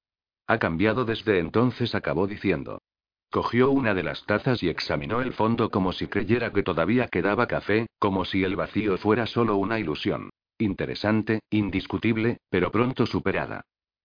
Ha 0.47 0.59
cambiado 0.59 1.05
desde 1.05 1.38
entonces, 1.38 1.95
acabó 1.95 2.26
diciendo. 2.26 2.82
Cogió 3.30 3.70
una 3.70 3.95
de 3.95 4.03
las 4.03 4.26
tazas 4.26 4.62
y 4.62 4.68
examinó 4.68 5.22
el 5.22 5.32
fondo 5.32 5.70
como 5.70 5.92
si 5.92 6.07
creyera 6.07 6.53
que 6.53 6.62
todavía 6.62 7.09
quedaba 7.09 7.47
café, 7.47 7.86
como 7.99 8.24
si 8.24 8.45
el 8.45 8.57
vacío 8.57 8.99
fuera 8.99 9.26
solo 9.26 9.57
una 9.57 9.78
ilusión. 9.78 10.30
Interesante, 10.59 11.40
indiscutible, 11.51 12.38
pero 12.51 12.70
pronto 12.70 13.07
superada. 13.07 13.62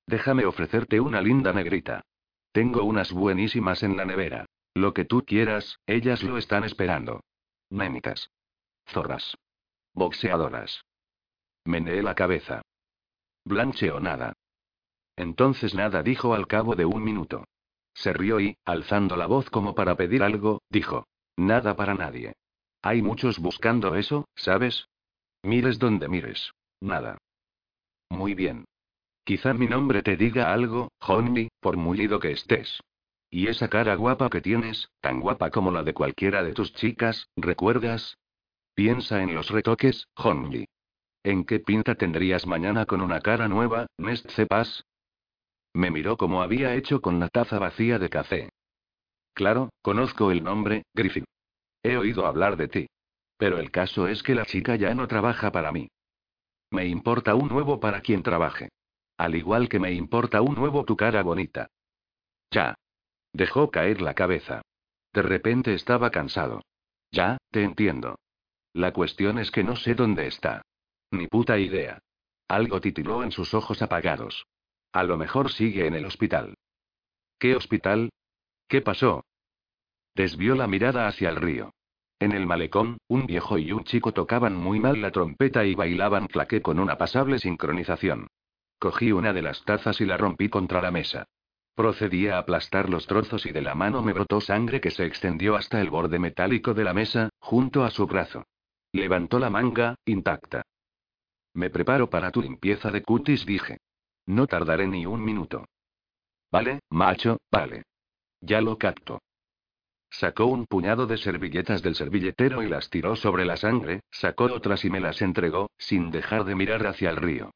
Déjame 0.07 0.45
ofrecerte 0.45 0.99
una 0.99 1.21
linda 1.21 1.53
negrita. 1.53 2.01
Tengo 2.51 2.83
unas 2.83 3.11
buenísimas 3.11 3.83
en 3.83 3.97
la 3.97 4.05
nevera. 4.05 4.45
Lo 4.73 4.93
que 4.93 5.05
tú 5.05 5.23
quieras, 5.25 5.79
ellas 5.87 6.23
lo 6.23 6.37
están 6.37 6.63
esperando. 6.63 7.21
Mémitas. 7.69 8.29
Zorras. 8.87 9.35
Boxeadoras. 9.93 10.83
Meneé 11.65 12.01
la 12.01 12.15
cabeza. 12.15 12.61
Blanche 13.45 13.91
o 13.91 13.99
nada. 13.99 14.33
Entonces 15.15 15.73
nada 15.73 16.01
dijo 16.03 16.33
al 16.33 16.47
cabo 16.47 16.75
de 16.75 16.85
un 16.85 17.03
minuto. 17.03 17.45
Se 17.93 18.13
rió 18.13 18.39
y, 18.39 18.57
alzando 18.65 19.17
la 19.17 19.27
voz 19.27 19.49
como 19.49 19.75
para 19.75 19.95
pedir 19.95 20.23
algo, 20.23 20.61
dijo. 20.69 21.05
Nada 21.35 21.75
para 21.75 21.93
nadie. 21.93 22.33
Hay 22.81 23.01
muchos 23.01 23.39
buscando 23.39 23.95
eso, 23.95 24.25
¿sabes? 24.35 24.87
Mires 25.43 25.79
donde 25.79 26.07
mires. 26.07 26.51
Nada. 26.79 27.17
Muy 28.09 28.33
bien. 28.33 28.65
Quizá 29.25 29.53
mi 29.53 29.67
nombre 29.67 30.01
te 30.01 30.17
diga 30.17 30.53
algo, 30.53 30.89
Honey, 31.01 31.49
por 31.59 31.77
muy 31.77 32.01
ido 32.01 32.19
que 32.19 32.31
estés. 32.31 32.79
Y 33.29 33.47
esa 33.47 33.67
cara 33.67 33.95
guapa 33.95 34.29
que 34.29 34.41
tienes, 34.41 34.89
tan 35.01 35.19
guapa 35.19 35.51
como 35.51 35.71
la 35.71 35.83
de 35.83 35.93
cualquiera 35.93 36.43
de 36.43 36.53
tus 36.53 36.73
chicas, 36.73 37.29
¿recuerdas? 37.35 38.17
Piensa 38.73 39.21
en 39.21 39.35
los 39.35 39.49
retoques, 39.49 40.07
Honji. 40.15 40.65
¿En 41.23 41.43
qué 41.45 41.59
pinta 41.59 41.95
tendrías 41.95 42.47
mañana 42.47 42.85
con 42.85 43.01
una 43.01 43.19
cara 43.21 43.47
nueva, 43.47 43.87
Nest 43.97 44.29
Cepas? 44.31 44.83
Me 45.73 45.91
miró 45.91 46.17
como 46.17 46.41
había 46.41 46.73
hecho 46.75 47.01
con 47.01 47.19
la 47.19 47.29
taza 47.29 47.59
vacía 47.59 47.99
de 47.99 48.09
café. 48.09 48.49
Claro, 49.33 49.69
conozco 49.81 50.31
el 50.31 50.43
nombre, 50.43 50.83
Griffin. 50.93 51.25
He 51.83 51.97
oído 51.97 52.25
hablar 52.25 52.57
de 52.57 52.67
ti. 52.67 52.87
Pero 53.37 53.59
el 53.59 53.71
caso 53.71 54.07
es 54.07 54.23
que 54.23 54.35
la 54.35 54.45
chica 54.45 54.75
ya 54.75 54.93
no 54.95 55.07
trabaja 55.07 55.51
para 55.51 55.71
mí. 55.71 55.87
Me 56.71 56.85
importa 56.87 57.35
un 57.35 57.47
nuevo 57.47 57.79
para 57.79 58.01
quien 58.01 58.23
trabaje. 58.23 58.69
Al 59.17 59.35
igual 59.35 59.69
que 59.69 59.79
me 59.79 59.93
importa 59.93 60.41
un 60.41 60.55
nuevo 60.55 60.83
tu 60.83 60.97
cara 60.97 61.23
bonita. 61.23 61.67
Ya. 62.51 62.75
Dejó 63.33 63.71
caer 63.71 64.01
la 64.01 64.13
cabeza. 64.13 64.61
De 65.13 65.21
repente 65.21 65.73
estaba 65.73 66.11
cansado. 66.11 66.61
Ya, 67.11 67.37
te 67.51 67.63
entiendo. 67.63 68.19
La 68.73 68.93
cuestión 68.93 69.39
es 69.39 69.51
que 69.51 69.63
no 69.63 69.75
sé 69.75 69.95
dónde 69.95 70.27
está. 70.27 70.61
Ni 71.11 71.27
puta 71.27 71.57
idea. 71.57 71.99
Algo 72.47 72.81
titiló 72.81 73.23
en 73.23 73.31
sus 73.31 73.53
ojos 73.53 73.81
apagados. 73.81 74.45
A 74.91 75.03
lo 75.03 75.17
mejor 75.17 75.51
sigue 75.51 75.85
en 75.87 75.93
el 75.93 76.05
hospital. 76.05 76.55
¿Qué 77.37 77.55
hospital? 77.55 78.09
¿Qué 78.67 78.81
pasó? 78.81 79.23
Desvió 80.15 80.55
la 80.55 80.67
mirada 80.67 81.07
hacia 81.07 81.29
el 81.29 81.35
río. 81.35 81.71
En 82.19 82.33
el 82.33 82.45
malecón, 82.45 82.97
un 83.07 83.25
viejo 83.25 83.57
y 83.57 83.71
un 83.71 83.85
chico 83.85 84.11
tocaban 84.11 84.55
muy 84.55 84.79
mal 84.79 85.01
la 85.01 85.11
trompeta 85.11 85.63
y 85.65 85.73
bailaban 85.73 86.27
claqué 86.27 86.61
con 86.61 86.79
una 86.79 86.97
pasable 86.97 87.39
sincronización. 87.39 88.27
Cogí 88.77 89.11
una 89.11 89.31
de 89.31 89.41
las 89.41 89.63
tazas 89.63 90.01
y 90.01 90.05
la 90.05 90.17
rompí 90.17 90.49
contra 90.49 90.81
la 90.81 90.91
mesa. 90.91 91.25
Procedí 91.79 92.27
a 92.27 92.39
aplastar 92.39 92.89
los 92.89 93.07
trozos 93.07 93.45
y 93.45 93.53
de 93.53 93.61
la 93.61 93.73
mano 93.73 94.01
me 94.01 94.11
brotó 94.11 94.41
sangre 94.41 94.81
que 94.81 94.91
se 94.91 95.05
extendió 95.05 95.55
hasta 95.55 95.79
el 95.79 95.89
borde 95.89 96.19
metálico 96.19 96.73
de 96.73 96.83
la 96.83 96.93
mesa, 96.93 97.29
junto 97.39 97.85
a 97.85 97.89
su 97.89 98.05
brazo. 98.05 98.43
Levantó 98.91 99.39
la 99.39 99.49
manga, 99.49 99.95
intacta. 100.03 100.61
Me 101.53 101.69
preparo 101.69 102.09
para 102.09 102.31
tu 102.31 102.41
limpieza 102.41 102.91
de 102.91 103.01
cutis, 103.01 103.45
dije. 103.45 103.77
No 104.25 104.45
tardaré 104.45 104.87
ni 104.87 105.05
un 105.05 105.23
minuto. 105.23 105.63
Vale, 106.51 106.81
macho, 106.89 107.37
vale. 107.49 107.83
Ya 108.41 108.59
lo 108.59 108.77
capto. 108.77 109.21
Sacó 110.09 110.47
un 110.47 110.65
puñado 110.65 111.07
de 111.07 111.15
servilletas 111.15 111.81
del 111.81 111.95
servilletero 111.95 112.61
y 112.61 112.67
las 112.67 112.89
tiró 112.89 113.15
sobre 113.15 113.45
la 113.45 113.55
sangre, 113.55 114.01
sacó 114.11 114.53
otras 114.53 114.83
y 114.83 114.89
me 114.89 114.99
las 114.99 115.21
entregó, 115.21 115.71
sin 115.77 116.11
dejar 116.11 116.43
de 116.43 116.55
mirar 116.55 116.85
hacia 116.87 117.09
el 117.09 117.15
río. 117.15 117.51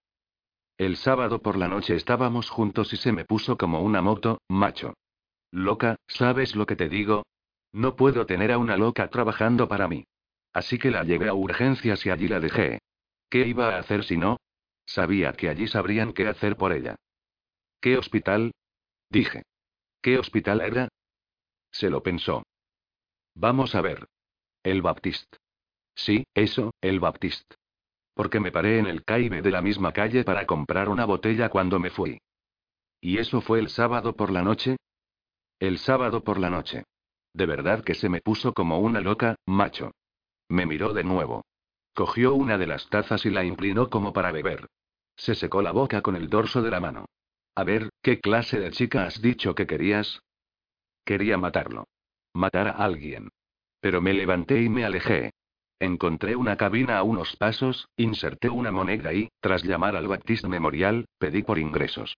El 0.78 0.98
sábado 0.98 1.42
por 1.42 1.58
la 1.58 1.68
noche 1.68 1.96
estábamos 1.96 2.50
juntos 2.50 2.94
y 2.94 2.98
se 2.98 3.12
me 3.12 3.26
puso 3.26 3.58
como 3.58 3.82
una 3.82 4.02
moto, 4.02 4.42
macho. 4.50 4.96
Loca, 5.52 5.98
¿sabes 6.08 6.56
lo 6.56 6.66
que 6.66 6.76
te 6.76 6.90
digo? 6.90 7.24
No 7.72 7.96
puedo 7.96 8.26
tener 8.26 8.52
a 8.52 8.58
una 8.58 8.76
loca 8.76 9.08
trabajando 9.10 9.68
para 9.68 9.88
mí. 9.88 10.06
Así 10.52 10.78
que 10.78 10.92
la 10.92 11.04
llevé 11.04 11.30
a 11.30 11.34
urgencias 11.34 12.06
y 12.06 12.10
allí 12.10 12.28
la 12.28 12.40
dejé. 12.40 12.80
¿Qué 13.30 13.48
iba 13.48 13.76
a 13.76 13.80
hacer 13.80 14.04
si 14.04 14.18
no? 14.18 14.38
Sabía 14.86 15.34
que 15.34 15.50
allí 15.50 15.68
sabrían 15.68 16.14
qué 16.14 16.28
hacer 16.28 16.58
por 16.58 16.74
ella. 16.74 16.96
¿Qué 17.80 17.98
hospital? 17.98 18.52
Dije. 19.10 19.44
¿Qué 20.02 20.18
hospital 20.18 20.62
era? 20.62 20.90
Se 21.72 21.90
lo 21.90 22.04
pensó. 22.04 22.44
Vamos 23.36 23.76
a 23.76 23.82
ver. 23.82 24.08
El 24.64 24.82
Baptist. 24.82 25.36
Sí, 25.96 26.26
eso, 26.34 26.72
el 26.82 27.00
Baptist. 27.00 27.54
Porque 28.14 28.40
me 28.40 28.52
paré 28.52 28.80
en 28.80 28.88
el 28.88 29.04
Caibe 29.04 29.42
de 29.42 29.52
la 29.52 29.62
misma 29.62 29.92
calle 29.92 30.24
para 30.24 30.46
comprar 30.46 30.90
una 30.90 31.06
botella 31.06 31.50
cuando 31.50 31.80
me 31.80 31.90
fui. 31.90 32.20
¿Y 33.02 33.18
eso 33.18 33.42
fue 33.42 33.60
el 33.60 33.70
sábado 33.70 34.16
por 34.16 34.32
la 34.32 34.44
noche? 34.44 34.78
El 35.60 35.78
sábado 35.78 36.24
por 36.24 36.40
la 36.40 36.50
noche. 36.50 36.84
De 37.34 37.46
verdad 37.46 37.84
que 37.84 37.96
se 37.96 38.10
me 38.10 38.22
puso 38.22 38.54
como 38.54 38.80
una 38.80 39.02
loca, 39.02 39.36
macho. 39.46 39.92
Me 40.50 40.66
miró 40.66 40.94
de 40.94 41.04
nuevo. 41.04 41.44
Cogió 41.96 42.34
una 42.34 42.58
de 42.58 42.68
las 42.68 42.90
tazas 42.90 43.26
y 43.26 43.30
la 43.30 43.44
inclinó 43.44 43.90
como 43.90 44.14
para 44.14 44.32
beber. 44.32 44.68
Se 45.16 45.36
secó 45.36 45.62
la 45.62 45.72
boca 45.72 46.02
con 46.02 46.16
el 46.16 46.30
dorso 46.30 46.62
de 46.62 46.72
la 46.72 46.80
mano. 46.80 47.06
A 47.56 47.64
ver, 47.64 47.90
¿qué 48.02 48.20
clase 48.20 48.60
de 48.60 48.72
chica 48.72 49.06
has 49.06 49.22
dicho 49.22 49.54
que 49.54 49.68
querías? 49.68 50.22
Quería 51.06 51.38
matarlo. 51.38 51.86
Matar 52.34 52.68
a 52.68 52.72
alguien. 52.72 53.30
Pero 53.80 54.02
me 54.02 54.14
levanté 54.14 54.62
y 54.62 54.70
me 54.70 54.86
alejé. 54.86 55.32
Encontré 55.80 56.36
una 56.36 56.56
cabina 56.56 56.98
a 56.98 57.04
unos 57.04 57.36
pasos, 57.36 57.90
inserté 57.98 58.50
una 58.50 58.72
moneda 58.72 59.14
y, 59.14 59.30
tras 59.40 59.64
llamar 59.64 59.96
al 59.96 60.08
Baptist 60.08 60.46
Memorial, 60.46 61.06
pedí 61.18 61.44
por 61.44 61.60
ingresos. 61.60 62.16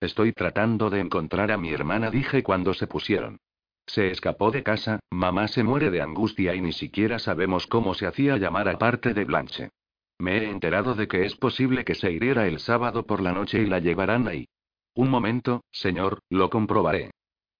Estoy 0.00 0.32
tratando 0.32 0.90
de 0.90 1.00
encontrar 1.00 1.50
a 1.50 1.56
mi 1.56 1.72
hermana, 1.72 2.10
dije 2.10 2.42
cuando 2.42 2.74
se 2.74 2.86
pusieron. 2.86 3.38
Se 3.86 4.10
escapó 4.10 4.50
de 4.50 4.62
casa, 4.62 5.00
mamá 5.10 5.48
se 5.48 5.62
muere 5.62 5.90
de 5.90 6.02
angustia 6.02 6.54
y 6.54 6.60
ni 6.60 6.72
siquiera 6.72 7.18
sabemos 7.18 7.66
cómo 7.66 7.94
se 7.94 8.06
hacía 8.06 8.36
llamar 8.36 8.68
aparte 8.68 9.14
de 9.14 9.24
Blanche. 9.24 9.70
Me 10.18 10.38
he 10.38 10.50
enterado 10.50 10.94
de 10.94 11.08
que 11.08 11.24
es 11.24 11.36
posible 11.36 11.84
que 11.84 11.94
se 11.94 12.10
hiriera 12.10 12.46
el 12.46 12.58
sábado 12.58 13.06
por 13.06 13.20
la 13.20 13.32
noche 13.32 13.60
y 13.60 13.66
la 13.66 13.78
llevarán 13.78 14.26
ahí. 14.28 14.48
Un 14.94 15.10
momento, 15.10 15.62
señor, 15.70 16.20
lo 16.30 16.50
comprobaré. 16.50 17.10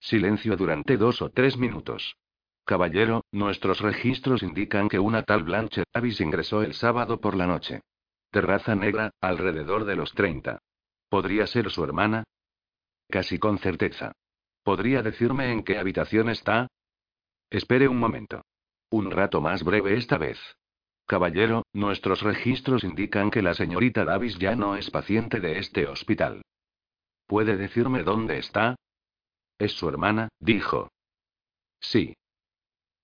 Silencio 0.01 0.57
durante 0.57 0.97
dos 0.97 1.23
o 1.23 1.31
tres 1.31 1.57
minutos. 1.57 2.17
Caballero, 2.67 3.25
nuestros 3.31 3.81
registros 3.81 4.43
indican 4.43 4.89
que 4.89 4.99
una 4.99 5.23
tal 5.23 5.45
Blanche 5.45 5.85
Davis 5.95 6.21
ingresó 6.21 6.63
el 6.63 6.75
sábado 6.75 7.21
por 7.21 7.37
la 7.37 7.47
noche. 7.47 7.83
De 8.33 8.41
raza 8.41 8.75
negra, 8.75 9.13
alrededor 9.21 9.85
de 9.85 9.95
los 9.95 10.13
30. 10.15 10.59
¿Podría 11.09 11.47
ser 11.47 11.71
su 11.71 11.85
hermana? 11.85 12.25
Casi 13.09 13.39
con 13.39 13.59
certeza. 13.59 14.11
¿Podría 14.65 15.01
decirme 15.03 15.53
en 15.53 15.63
qué 15.63 15.79
habitación 15.79 16.29
está? 16.29 16.67
Espere 17.51 17.87
un 17.87 18.01
momento. 18.01 18.43
Un 18.91 19.13
rato 19.13 19.41
más 19.41 19.63
breve 19.63 19.97
esta 19.97 20.19
vez. 20.19 20.39
Caballero, 21.07 21.63
nuestros 21.73 22.23
registros 22.23 22.83
indican 22.83 23.31
que 23.31 23.43
la 23.43 23.55
señorita 23.55 24.05
Davis 24.05 24.39
ya 24.41 24.57
no 24.57 24.75
es 24.75 24.91
paciente 24.91 25.39
de 25.39 25.61
este 25.61 25.87
hospital. 25.87 26.43
¿Puede 27.29 27.57
decirme 27.57 28.03
dónde 28.03 28.39
está? 28.39 28.75
Es 29.57 29.71
su 29.71 29.89
hermana, 29.89 30.31
dijo. 30.41 30.89
Sí. 31.79 32.17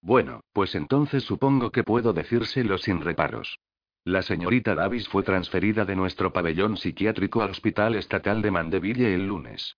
Bueno, 0.02 0.40
pues 0.52 0.74
entonces 0.74 1.22
supongo 1.22 1.70
que 1.70 1.84
puedo 1.84 2.12
decírselo 2.12 2.76
sin 2.76 3.00
reparos. 3.00 3.58
La 4.04 4.22
señorita 4.22 4.74
Davis 4.74 5.08
fue 5.08 5.22
transferida 5.22 5.84
de 5.84 5.94
nuestro 5.94 6.32
pabellón 6.32 6.76
psiquiátrico 6.76 7.40
al 7.40 7.50
Hospital 7.50 7.94
Estatal 7.94 8.42
de 8.42 8.50
Mandeville 8.50 9.14
el 9.14 9.28
lunes. 9.28 9.76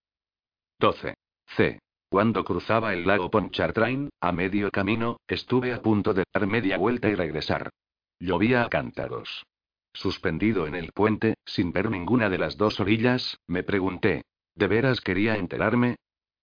12. 0.80 1.14
C. 1.48 1.78
Cuando 2.08 2.42
cruzaba 2.42 2.94
el 2.94 3.06
lago 3.06 3.30
Pontchartrain, 3.30 4.08
a 4.20 4.32
medio 4.32 4.70
camino, 4.70 5.18
estuve 5.28 5.74
a 5.74 5.82
punto 5.82 6.14
de 6.14 6.24
dar 6.32 6.46
media 6.46 6.78
vuelta 6.78 7.10
y 7.10 7.14
regresar. 7.14 7.70
Llovía 8.18 8.62
a 8.62 8.70
cántaros. 8.70 9.44
Suspendido 9.92 10.66
en 10.66 10.74
el 10.74 10.92
puente, 10.92 11.34
sin 11.44 11.72
ver 11.72 11.90
ninguna 11.90 12.30
de 12.30 12.38
las 12.38 12.56
dos 12.56 12.80
orillas, 12.80 13.38
me 13.46 13.62
pregunté, 13.62 14.22
¿de 14.54 14.68
veras 14.68 15.00
quería 15.00 15.36
enterarme? 15.36 15.96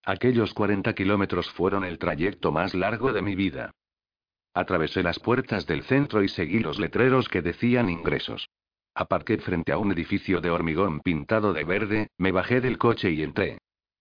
Aquellos 0.03 0.53
40 0.53 0.93
kilómetros 0.93 1.49
fueron 1.51 1.83
el 1.83 1.99
trayecto 1.99 2.51
más 2.51 2.73
largo 2.73 3.13
de 3.13 3.21
mi 3.21 3.35
vida. 3.35 3.71
Atravesé 4.53 5.03
las 5.03 5.19
puertas 5.19 5.67
del 5.67 5.83
centro 5.83 6.23
y 6.23 6.27
seguí 6.27 6.59
los 6.59 6.79
letreros 6.79 7.29
que 7.29 7.41
decían 7.41 7.89
ingresos. 7.89 8.49
Aparqué 8.93 9.37
frente 9.37 9.71
a 9.71 9.77
un 9.77 9.91
edificio 9.91 10.41
de 10.41 10.49
hormigón 10.49 10.99
pintado 10.99 11.53
de 11.53 11.63
verde, 11.63 12.07
me 12.17 12.31
bajé 12.31 12.59
del 12.59 12.77
coche 12.77 13.11
y 13.11 13.23
entré. 13.23 13.59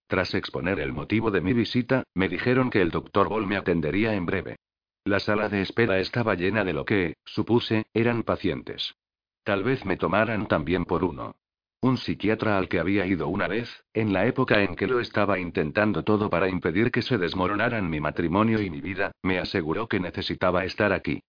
Tras 0.08 0.34
exponer 0.34 0.80
el 0.80 0.92
motivo 0.92 1.30
de 1.30 1.40
mi 1.40 1.52
visita, 1.52 2.02
me 2.14 2.28
dijeron 2.28 2.70
que 2.70 2.80
el 2.80 2.90
doctor 2.90 3.28
Ball 3.28 3.46
me 3.46 3.56
atendería 3.56 4.14
en 4.14 4.26
breve. 4.26 4.56
La 5.04 5.20
sala 5.20 5.48
de 5.48 5.62
espera 5.62 6.00
estaba 6.00 6.34
llena 6.34 6.64
de 6.64 6.72
lo 6.72 6.84
que, 6.84 7.14
supuse, 7.24 7.84
eran 7.94 8.24
pacientes. 8.24 8.94
Tal 9.44 9.62
vez 9.62 9.84
me 9.84 9.96
tomaran 9.96 10.48
también 10.48 10.84
por 10.84 11.04
uno. 11.04 11.36
Un 11.82 11.96
psiquiatra 11.96 12.58
al 12.58 12.68
que 12.68 12.78
había 12.78 13.06
ido 13.06 13.28
una 13.28 13.48
vez, 13.48 13.84
en 13.94 14.12
la 14.12 14.26
época 14.26 14.62
en 14.62 14.76
que 14.76 14.86
lo 14.86 15.00
estaba 15.00 15.38
intentando 15.38 16.04
todo 16.04 16.28
para 16.28 16.50
impedir 16.50 16.90
que 16.90 17.00
se 17.00 17.16
desmoronaran 17.16 17.88
mi 17.88 18.00
matrimonio 18.00 18.60
y 18.60 18.68
mi 18.68 18.82
vida, 18.82 19.12
me 19.22 19.38
aseguró 19.38 19.88
que 19.88 19.98
necesitaba 19.98 20.66
estar 20.66 20.92
aquí. 20.92 21.22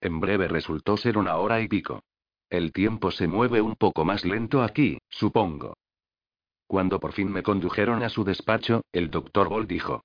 En 0.00 0.18
breve 0.18 0.48
resultó 0.48 0.96
ser 0.96 1.16
una 1.16 1.36
hora 1.36 1.60
y 1.60 1.68
pico. 1.68 2.02
El 2.50 2.72
tiempo 2.72 3.12
se 3.12 3.28
mueve 3.28 3.60
un 3.60 3.76
poco 3.76 4.04
más 4.04 4.24
lento 4.24 4.62
aquí, 4.62 4.98
supongo. 5.10 5.76
Cuando 6.66 6.98
por 6.98 7.12
fin 7.12 7.30
me 7.30 7.44
condujeron 7.44 8.02
a 8.02 8.08
su 8.08 8.24
despacho, 8.24 8.82
el 8.92 9.10
doctor 9.10 9.48
Ball 9.48 9.68
dijo. 9.68 10.02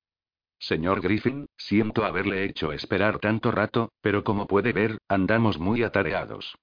Señor 0.60 1.02
Griffin, 1.02 1.48
siento 1.58 2.06
haberle 2.06 2.46
hecho 2.46 2.74
esperar 2.74 3.18
tanto 3.20 3.52
rato, 3.52 3.92
pero 4.02 4.24
como 4.24 4.46
puede 4.46 4.72
ver, 4.72 5.00
andamos 5.08 5.58
muy 5.58 5.84
atareados. 5.84 6.56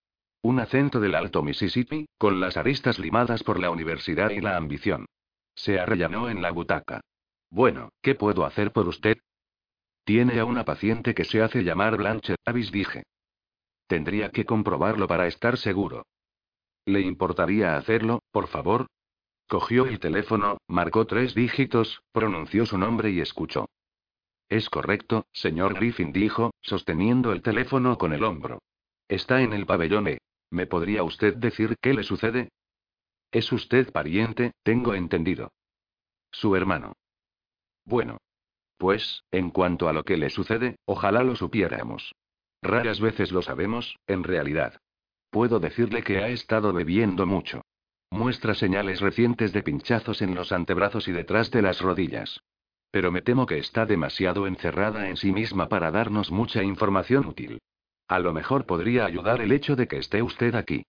Un 0.43 0.59
acento 0.59 1.01
del 1.01 1.14
Alto 1.14 1.43
Mississippi, 1.43 2.07
con 2.16 2.41
las 2.41 2.57
aristas 2.57 2.99
limadas 2.99 3.43
por 3.43 3.61
la 3.61 3.70
universidad 3.70 4.30
y 4.30 4.41
la 4.41 4.57
ambición. 4.57 5.05
Se 5.55 5.78
arrellanó 5.78 6.30
en 6.30 6.41
la 6.41 6.51
butaca. 6.51 7.03
Bueno, 7.51 7.91
¿qué 8.01 8.14
puedo 8.14 8.47
hacer 8.47 8.72
por 8.72 8.88
usted? 8.88 9.18
Tiene 10.05 10.41
a 10.41 10.47
una 10.47 10.64
paciente 10.64 11.14
que 11.14 11.24
se 11.24 11.43
hace 11.43 11.62
llamar 11.62 11.99
Blanche 11.99 12.36
Davis, 12.47 12.72
dije. 12.72 13.03
Tendría 13.86 14.30
que 14.30 14.47
comprobarlo 14.47 15.07
para 15.07 15.26
estar 15.26 15.59
seguro. 15.59 16.07
¿Le 16.86 17.03
importaría 17.03 17.76
hacerlo, 17.76 18.20
por 18.30 18.47
favor? 18.47 18.86
Cogió 19.47 19.84
el 19.84 20.01
teléfono, 20.01 20.57
marcó 20.68 21.07
tres 21.07 21.34
dígitos, 21.34 22.01
pronunció 22.12 22.64
su 22.64 22.78
nombre 22.78 23.11
y 23.11 23.20
escuchó. 23.20 23.68
Es 24.49 24.70
correcto, 24.70 25.26
señor 25.32 25.74
Griffin 25.74 26.12
dijo, 26.12 26.53
sosteniendo 26.62 27.32
el 27.32 27.43
teléfono 27.43 27.99
con 27.99 28.14
el 28.14 28.24
hombro. 28.24 28.61
Está 29.07 29.43
en 29.43 29.53
el 29.53 29.66
pabellón 29.66 30.09
E. 30.09 30.19
¿Me 30.51 30.66
podría 30.66 31.03
usted 31.05 31.36
decir 31.36 31.76
qué 31.80 31.94
le 31.94 32.03
sucede? 32.03 32.51
Es 33.30 33.53
usted 33.53 33.92
pariente, 33.92 34.53
tengo 34.62 34.94
entendido. 34.94 35.53
Su 36.32 36.57
hermano. 36.57 36.94
Bueno. 37.84 38.18
Pues, 38.76 39.24
en 39.30 39.51
cuanto 39.51 39.88
a 39.88 39.92
lo 39.92 40.05
que 40.05 40.16
le 40.16 40.30
sucede, 40.30 40.76
ojalá 40.86 41.22
lo 41.22 41.36
supiéramos. 41.36 42.14
Raras 42.62 43.01
veces 43.01 43.30
lo 43.30 43.42
sabemos, 43.42 43.96
en 44.07 44.24
realidad. 44.24 44.80
Puedo 45.30 45.61
decirle 45.61 46.03
que 46.03 46.18
ha 46.18 46.28
estado 46.28 46.72
bebiendo 46.72 47.26
mucho. 47.26 47.62
Muestra 48.11 48.55
señales 48.55 49.01
recientes 49.01 49.53
de 49.53 49.62
pinchazos 49.62 50.22
en 50.22 50.34
los 50.34 50.51
antebrazos 50.51 51.07
y 51.09 51.12
detrás 51.12 51.51
de 51.51 51.62
las 51.62 51.80
rodillas. 51.80 52.40
Pero 52.90 53.12
me 53.12 53.22
temo 53.22 53.46
que 53.46 53.59
está 53.59 53.86
demasiado 53.86 54.48
encerrada 54.48 55.09
en 55.09 55.16
sí 55.16 55.30
misma 55.30 55.68
para 55.68 55.92
darnos 55.92 56.32
mucha 56.32 56.64
información 56.64 57.26
útil. 57.26 57.61
A 58.11 58.18
lo 58.18 58.32
mejor 58.32 58.66
podría 58.66 59.04
ayudar 59.06 59.40
el 59.40 59.52
hecho 59.52 59.76
de 59.76 59.86
que 59.86 59.98
esté 59.98 60.20
usted 60.20 60.56
aquí. 60.56 60.84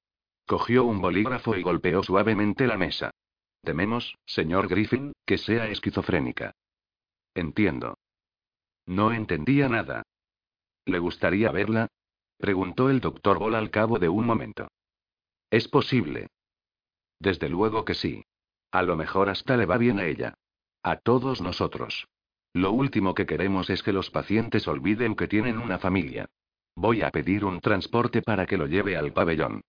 Cogió 0.47 0.85
un 0.85 1.01
bolígrafo 1.01 1.55
y 1.55 1.61
golpeó 1.61 2.01
suavemente 2.01 2.65
la 2.65 2.77
mesa. 2.77 3.11
Tememos, 3.61 4.15
señor 4.25 4.67
Griffin, 4.67 5.13
que 5.23 5.37
sea 5.37 5.67
esquizofrénica. 5.67 6.55
Entiendo. 7.35 7.99
No 8.87 9.13
entendía 9.13 9.69
nada. 9.69 10.01
¿Le 10.85 10.97
gustaría 10.97 11.51
verla? 11.51 11.89
preguntó 12.39 12.89
el 12.89 13.01
doctor 13.01 13.37
Ball 13.37 13.53
al 13.53 13.69
cabo 13.69 13.99
de 13.99 14.09
un 14.09 14.25
momento. 14.25 14.71
Es 15.51 15.67
posible. 15.67 16.25
Desde 17.19 17.49
luego 17.49 17.85
que 17.85 17.93
sí. 17.93 18.25
A 18.71 18.81
lo 18.81 18.97
mejor 18.97 19.29
hasta 19.29 19.57
le 19.57 19.67
va 19.67 19.77
bien 19.77 19.99
a 19.99 20.07
ella. 20.07 20.33
A 20.81 20.95
todos 20.95 21.39
nosotros. 21.39 22.07
Lo 22.51 22.71
último 22.71 23.13
que 23.13 23.27
queremos 23.27 23.69
es 23.69 23.83
que 23.83 23.93
los 23.93 24.09
pacientes 24.09 24.67
olviden 24.67 25.15
que 25.15 25.27
tienen 25.27 25.59
una 25.59 25.77
familia. 25.77 26.27
Voy 26.75 27.01
a 27.01 27.11
pedir 27.11 27.45
un 27.45 27.59
transporte 27.59 28.21
para 28.21 28.45
que 28.45 28.57
lo 28.57 28.67
lleve 28.67 28.95
al 28.95 29.13
pabellón. 29.13 29.61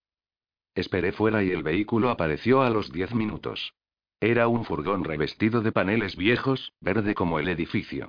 Esperé 0.74 1.12
fuera 1.12 1.42
y 1.42 1.50
el 1.50 1.62
vehículo 1.62 2.10
apareció 2.10 2.62
a 2.62 2.70
los 2.70 2.92
diez 2.92 3.14
minutos. 3.14 3.74
Era 4.20 4.48
un 4.48 4.64
furgón 4.64 5.04
revestido 5.04 5.60
de 5.62 5.72
paneles 5.72 6.16
viejos, 6.16 6.72
verde 6.80 7.14
como 7.14 7.38
el 7.38 7.48
edificio. 7.48 8.08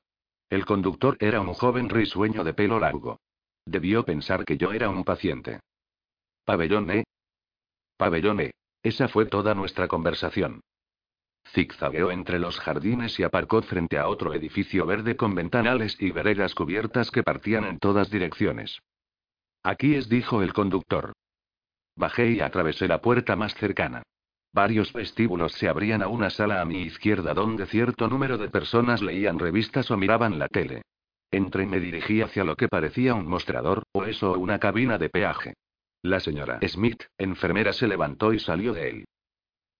El 0.50 0.66
conductor 0.66 1.18
era 1.20 1.41
un 1.41 1.54
joven 1.54 1.89
risueño 1.89 2.44
de 2.44 2.54
pelo 2.54 2.80
largo. 2.80 3.20
Debió 3.66 4.06
pensar 4.06 4.46
que 4.46 4.58
yo 4.58 4.72
era 4.72 4.89
un 4.89 5.04
paciente. 5.04 5.60
Pabellón 6.46 6.91
E. 6.91 7.04
Pabellón 7.98 8.41
E. 8.41 8.52
Esa 8.84 9.08
fue 9.08 9.26
toda 9.26 9.56
nuestra 9.56 9.88
conversación. 9.88 10.62
Zigzagueó 11.50 12.12
entre 12.12 12.39
los 12.39 12.60
jardines 12.60 13.20
y 13.20 13.24
aparcó 13.24 13.62
frente 13.62 13.98
a 13.98 14.08
otro 14.08 14.34
edificio 14.34 14.86
verde 14.86 15.16
con 15.16 15.36
ventanales 15.36 15.96
y 16.00 16.12
veredas 16.12 16.56
cubiertas 16.56 17.12
que 17.12 17.24
partían 17.24 17.66
en 17.66 17.80
todas 17.80 18.10
direcciones. 18.10 18.80
Aquí 19.64 19.96
es, 19.96 20.10
dijo 20.10 20.41
el 20.41 20.54
conductor. 20.54 21.14
Bajé 21.96 22.32
y 22.32 22.41
atravesé 22.41 22.88
la 22.88 23.02
puerta 23.02 23.36
más 23.36 23.54
cercana. 23.56 24.04
Varios 24.52 24.94
vestíbulos 24.94 25.54
se 25.54 25.68
abrían 25.68 26.02
a 26.04 26.08
una 26.08 26.30
sala 26.30 26.62
a 26.62 26.66
mi 26.66 26.82
izquierda 26.82 27.34
donde 27.34 27.66
cierto 27.66 28.08
número 28.08 28.38
de 28.38 28.50
personas 28.50 29.02
leían 29.02 29.39
revistas 29.39 29.89
o 29.89 29.98
miraban 29.98 30.38
la 30.38 30.48
tele. 30.48 30.84
Entré 31.32 31.64
y 31.64 31.68
me 31.68 31.80
dirigí 31.80 32.22
hacia 32.22 32.44
lo 32.44 32.56
que 32.56 32.68
parecía 32.68 33.16
un 33.16 33.28
mostrador, 33.28 33.84
o 33.91 34.04
eso 34.04 34.38
una 34.38 34.60
cabina 34.60 35.00
de 35.00 35.10
peaje. 35.10 35.56
La 36.04 36.20
señora 36.20 36.60
Smith, 36.68 37.04
enfermera, 37.18 37.74
se 37.74 37.88
levantó 37.88 38.34
y 38.34 38.39
salió 38.39 38.74
de 38.74 38.89
él. 38.89 39.06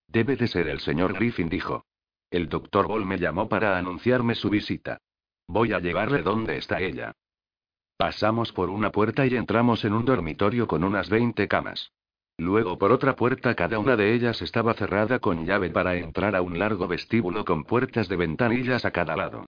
Debe 0.08 0.36
de 0.36 0.48
ser 0.48 0.68
el 0.68 0.80
señor 0.80 1.14
Griffin, 1.14 1.50
dijo. 1.50 1.86
El 2.30 2.50
doctor 2.50 2.88
Ball 2.88 3.06
me 3.06 3.20
llamó 3.20 3.48
para 3.48 3.78
anunciarme 3.78 4.36
su 4.36 4.50
visita. 4.50 4.98
Voy 5.48 5.74
a 5.74 5.80
llevarle 5.80 6.24
donde 6.24 6.58
está 6.58 6.80
ella. 6.80 7.14
Pasamos 7.98 8.52
por 8.52 8.70
una 8.70 8.92
puerta 8.92 9.26
y 9.26 9.36
entramos 9.36 9.86
en 9.86 9.94
un 9.94 10.06
dormitorio 10.06 10.68
con 10.68 10.84
unas 10.84 11.10
20 11.10 11.48
camas. 11.48 11.92
Luego 12.38 12.80
por 12.80 12.92
otra 12.92 13.16
puerta 13.16 13.54
cada 13.56 13.78
una 13.78 13.96
de 13.96 14.14
ellas 14.14 14.42
estaba 14.42 14.74
cerrada 14.74 15.20
con 15.20 15.46
llave 15.46 15.70
para 15.70 15.96
entrar 15.96 16.36
a 16.36 16.42
un 16.42 16.58
largo 16.58 16.88
vestíbulo 16.88 17.46
con 17.46 17.64
puertas 17.64 18.10
de 18.10 18.16
ventanillas 18.16 18.86
a 18.86 18.92
cada 18.92 19.16
lado. 19.16 19.46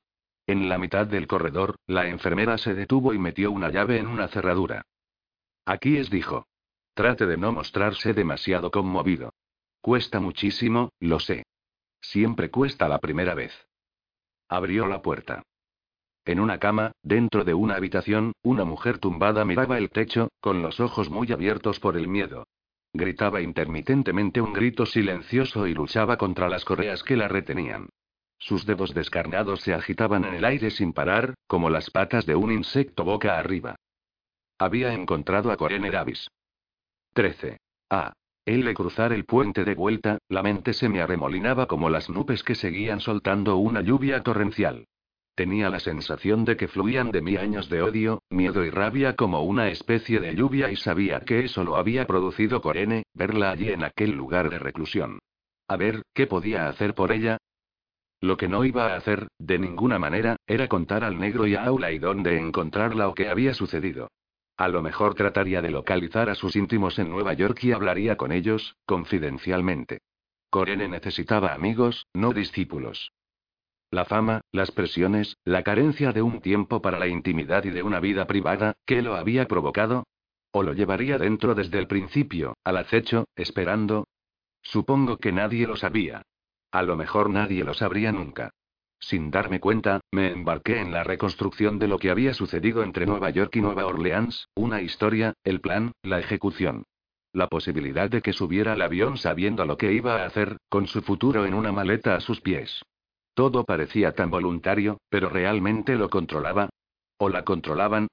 En 0.47 0.69
la 0.69 0.77
mitad 0.77 1.07
del 1.07 1.25
corredor, 1.25 1.75
la 1.87 2.07
enfermera 2.07 2.59
se 2.59 2.75
detuvo 2.75 3.13
y 3.13 3.17
metió 3.17 3.51
una 3.51 3.69
llave 3.69 3.97
en 3.97 4.05
una 4.05 4.27
cerradura. 4.27 4.83
Aquí 5.65 5.97
es, 5.97 6.11
dijo. 6.11 6.45
Trate 6.93 7.25
de 7.25 7.37
no 7.37 7.51
mostrarse 7.51 8.13
demasiado 8.13 8.69
conmovido. 8.69 9.33
Cuesta 9.85 10.19
muchísimo, 10.19 10.89
lo 10.99 11.19
sé. 11.19 11.45
Siempre 12.01 12.49
cuesta 12.49 12.89
la 12.89 12.97
primera 12.97 13.35
vez. 13.35 13.53
Abrió 14.49 14.87
la 14.87 15.03
puerta. 15.03 15.43
En 16.25 16.39
una 16.39 16.57
cama, 16.57 16.93
dentro 17.03 17.43
de 17.43 17.53
una 17.53 17.75
habitación, 17.75 18.31
una 18.41 18.65
mujer 18.65 18.97
tumbada 18.97 19.45
miraba 19.45 19.77
el 19.77 19.91
techo, 19.91 20.29
con 20.41 20.63
los 20.63 20.79
ojos 20.79 21.11
muy 21.11 21.31
abiertos 21.31 21.79
por 21.79 21.97
el 21.97 22.07
miedo. 22.07 22.47
Gritaba 22.93 23.41
intermitentemente 23.41 24.41
un 24.41 24.53
grito 24.53 24.87
silencioso 24.87 25.67
y 25.67 25.75
luchaba 25.75 26.17
contra 26.17 26.49
las 26.49 26.65
correas 26.65 27.03
que 27.03 27.15
la 27.15 27.27
retenían. 27.27 27.89
Sus 28.39 28.65
dedos 28.65 28.91
descarnados 28.95 29.61
se 29.61 29.75
agitaban 29.75 30.25
en 30.25 30.33
el 30.33 30.45
aire 30.45 30.71
sin 30.71 30.93
parar, 30.93 31.35
como 31.45 31.69
las 31.69 31.91
patas 31.91 32.25
de 32.25 32.33
un 32.33 32.51
insecto 32.51 33.03
boca 33.03 33.37
arriba. 33.37 33.75
Había 34.57 34.93
encontrado 34.93 35.51
a 35.51 35.57
Corene 35.57 35.91
Davis. 35.91 36.27
13. 37.13 37.59
A. 37.91 38.13
De 38.45 38.73
cruzar 38.75 39.11
el 39.11 39.25
puente 39.25 39.65
de 39.65 39.73
vuelta, 39.73 40.19
la 40.29 40.43
mente 40.43 40.73
se 40.73 40.87
me 40.87 41.01
arremolinaba 41.01 41.65
como 41.65 41.89
las 41.89 42.09
nubes 42.09 42.43
que 42.43 42.53
seguían 42.53 42.99
soltando 42.99 43.57
una 43.57 43.81
lluvia 43.81 44.21
torrencial. 44.21 44.85
Tenía 45.35 45.69
la 45.69 45.79
sensación 45.79 46.45
de 46.45 46.55
que 46.55 46.67
fluían 46.67 47.11
de 47.11 47.21
mí 47.21 47.37
años 47.37 47.69
de 47.69 47.81
odio, 47.81 48.21
miedo 48.29 48.63
y 48.63 48.69
rabia 48.69 49.15
como 49.15 49.43
una 49.43 49.69
especie 49.69 50.19
de 50.19 50.35
lluvia 50.35 50.71
y 50.71 50.75
sabía 50.75 51.21
que 51.21 51.45
eso 51.45 51.63
lo 51.63 51.75
había 51.75 52.05
producido 52.05 52.61
Corene, 52.61 53.03
verla 53.13 53.51
allí 53.51 53.69
en 53.69 53.83
aquel 53.83 54.11
lugar 54.11 54.49
de 54.49 54.59
reclusión. 54.59 55.19
A 55.67 55.75
ver, 55.75 56.03
¿qué 56.13 56.27
podía 56.27 56.69
hacer 56.69 56.93
por 56.93 57.11
ella? 57.11 57.37
Lo 58.21 58.37
que 58.37 58.47
no 58.47 58.63
iba 58.63 58.93
a 58.93 58.95
hacer, 58.95 59.27
de 59.39 59.59
ninguna 59.59 59.99
manera, 59.99 60.37
era 60.47 60.67
contar 60.67 61.03
al 61.03 61.19
negro 61.19 61.47
y 61.47 61.55
a 61.55 61.65
Aula 61.65 61.91
y 61.91 61.99
dónde 61.99 62.37
encontrarla 62.37 63.07
o 63.09 63.13
qué 63.15 63.27
había 63.27 63.53
sucedido. 63.53 64.09
A 64.57 64.69
lo 64.69 64.81
mejor 64.81 65.15
trataría 65.15 65.61
de 65.61 65.69
localizar 65.69 66.29
a 66.29 66.35
sus 66.35 66.55
íntimos 66.55 66.97
en 66.97 67.09
Nueva 67.09 67.33
York 67.33 67.63
y 67.63 67.73
hablaría 67.73 68.15
con 68.15 68.31
ellos, 68.31 68.77
confidencialmente. 68.85 69.99
Corene 70.49 70.87
necesitaba 70.87 71.53
amigos, 71.53 72.07
no 72.13 72.31
discípulos. 72.31 73.11
La 73.91 74.05
fama, 74.05 74.41
las 74.51 74.71
presiones, 74.71 75.37
la 75.43 75.63
carencia 75.63 76.13
de 76.13 76.21
un 76.21 76.39
tiempo 76.41 76.81
para 76.81 76.99
la 76.99 77.07
intimidad 77.07 77.65
y 77.65 77.69
de 77.69 77.83
una 77.83 77.99
vida 77.99 78.25
privada, 78.27 78.75
¿qué 78.85 79.01
lo 79.01 79.15
había 79.15 79.47
provocado? 79.47 80.05
¿O 80.51 80.63
lo 80.63 80.73
llevaría 80.73 81.17
dentro 81.17 81.53
desde 81.53 81.77
el 81.77 81.87
principio, 81.87 82.55
al 82.63 82.77
acecho, 82.77 83.25
esperando? 83.35 84.07
Supongo 84.61 85.17
que 85.17 85.33
nadie 85.33 85.67
lo 85.67 85.75
sabía. 85.75 86.21
A 86.71 86.81
lo 86.81 86.95
mejor 86.95 87.29
nadie 87.29 87.63
lo 87.63 87.73
sabría 87.73 88.11
nunca. 88.11 88.51
Sin 89.05 89.29
darme 89.29 89.59
cuenta, 89.59 90.01
me 90.11 90.31
embarqué 90.31 90.81
en 90.81 90.91
la 90.91 91.03
reconstrucción 91.03 91.77
de 91.77 91.87
lo 91.87 91.99
que 91.99 92.09
había 92.09 92.33
sucedido 92.33 92.81
entre 92.81 93.05
Nueva 93.05 93.29
York 93.29 93.55
y 93.55 93.61
Nueva 93.61 93.85
Orleans, 93.85 94.47
una 94.55 94.81
historia, 94.81 95.35
el 95.43 95.61
plan, 95.61 95.91
la 96.01 96.17
ejecución. 96.17 96.85
La 97.31 97.45
posibilidad 97.45 98.09
de 98.09 98.23
que 98.23 98.33
subiera 98.33 98.73
al 98.73 98.81
avión 98.81 99.17
sabiendo 99.17 99.63
lo 99.65 99.77
que 99.77 99.93
iba 99.93 100.23
a 100.23 100.25
hacer, 100.25 100.57
con 100.69 100.87
su 100.87 101.03
futuro 101.03 101.45
en 101.45 101.53
una 101.53 101.71
maleta 101.71 102.15
a 102.15 102.19
sus 102.19 102.41
pies. 102.41 102.81
Todo 103.35 103.63
parecía 103.63 104.13
tan 104.13 104.31
voluntario, 104.31 104.97
pero 105.07 105.29
realmente 105.29 105.97
lo 105.97 106.09
controlaba. 106.09 106.69
¿O 107.19 107.29
la 107.29 107.43
controlaban? 107.43 108.07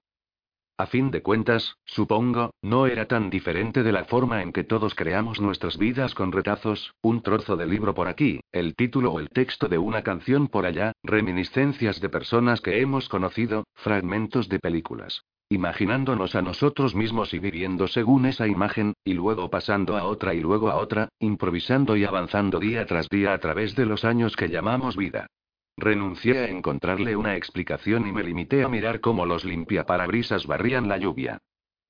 A 0.83 0.87
fin 0.87 1.13
de 1.13 1.23
cuentas, 1.23 1.77
supongo, 1.85 2.55
no 2.61 2.89
era 2.89 3.07
tan 3.07 3.31
diferente 3.31 3.85
de 3.85 3.93
la 3.93 4.03
forma 4.05 4.43
en 4.43 4.53
que 4.53 4.65
todos 4.65 4.97
creamos 4.97 5.41
nuestras 5.41 5.79
vidas 5.79 6.13
con 6.13 6.33
retazos, 6.33 6.93
un 7.03 7.23
trozo 7.23 7.57
de 7.57 7.67
libro 7.67 7.95
por 7.95 8.09
aquí, 8.09 8.41
el 8.51 8.75
título 8.75 9.13
o 9.13 9.21
el 9.21 9.29
texto 9.29 9.69
de 9.69 9.79
una 9.79 10.03
canción 10.03 10.49
por 10.49 10.67
allá, 10.67 10.91
reminiscencias 11.05 12.01
de 12.01 12.09
personas 12.09 12.61
que 12.61 12.81
hemos 12.81 13.09
conocido, 13.09 13.63
fragmentos 13.77 14.49
de 14.49 14.59
películas. 14.59 15.23
Imaginándonos 15.51 16.35
a 16.35 16.43
nosotros 16.43 16.97
mismos 16.97 17.33
y 17.33 17.39
viviendo 17.39 17.87
según 17.87 18.27
esa 18.27 18.49
imagen, 18.49 18.95
y 19.05 19.15
luego 19.15 19.51
pasando 19.51 19.97
a 19.97 20.03
otra 20.03 20.35
y 20.35 20.41
luego 20.41 20.69
a 20.69 20.79
otra, 20.79 21.11
improvisando 21.21 21.97
y 21.97 22.05
avanzando 22.05 22.59
día 22.59 22.87
tras 22.87 23.09
día 23.09 23.35
a 23.35 23.39
través 23.39 23.77
de 23.77 23.87
los 23.87 24.05
años 24.05 24.35
que 24.35 24.49
llamamos 24.49 24.97
vida. 24.97 25.29
Renuncié 25.77 26.39
a 26.39 26.49
encontrarle 26.49 27.17
una 27.17 27.37
explicación 27.37 28.07
y 28.07 28.13
me 28.13 28.23
limité 28.23 28.63
a 28.63 28.69
mirar 28.69 29.01
cómo 29.01 29.27
los 29.27 29.45
limpiaparabrisas 29.45 30.47
barrían 30.47 30.89
la 30.89 30.99
lluvia. 30.99 31.39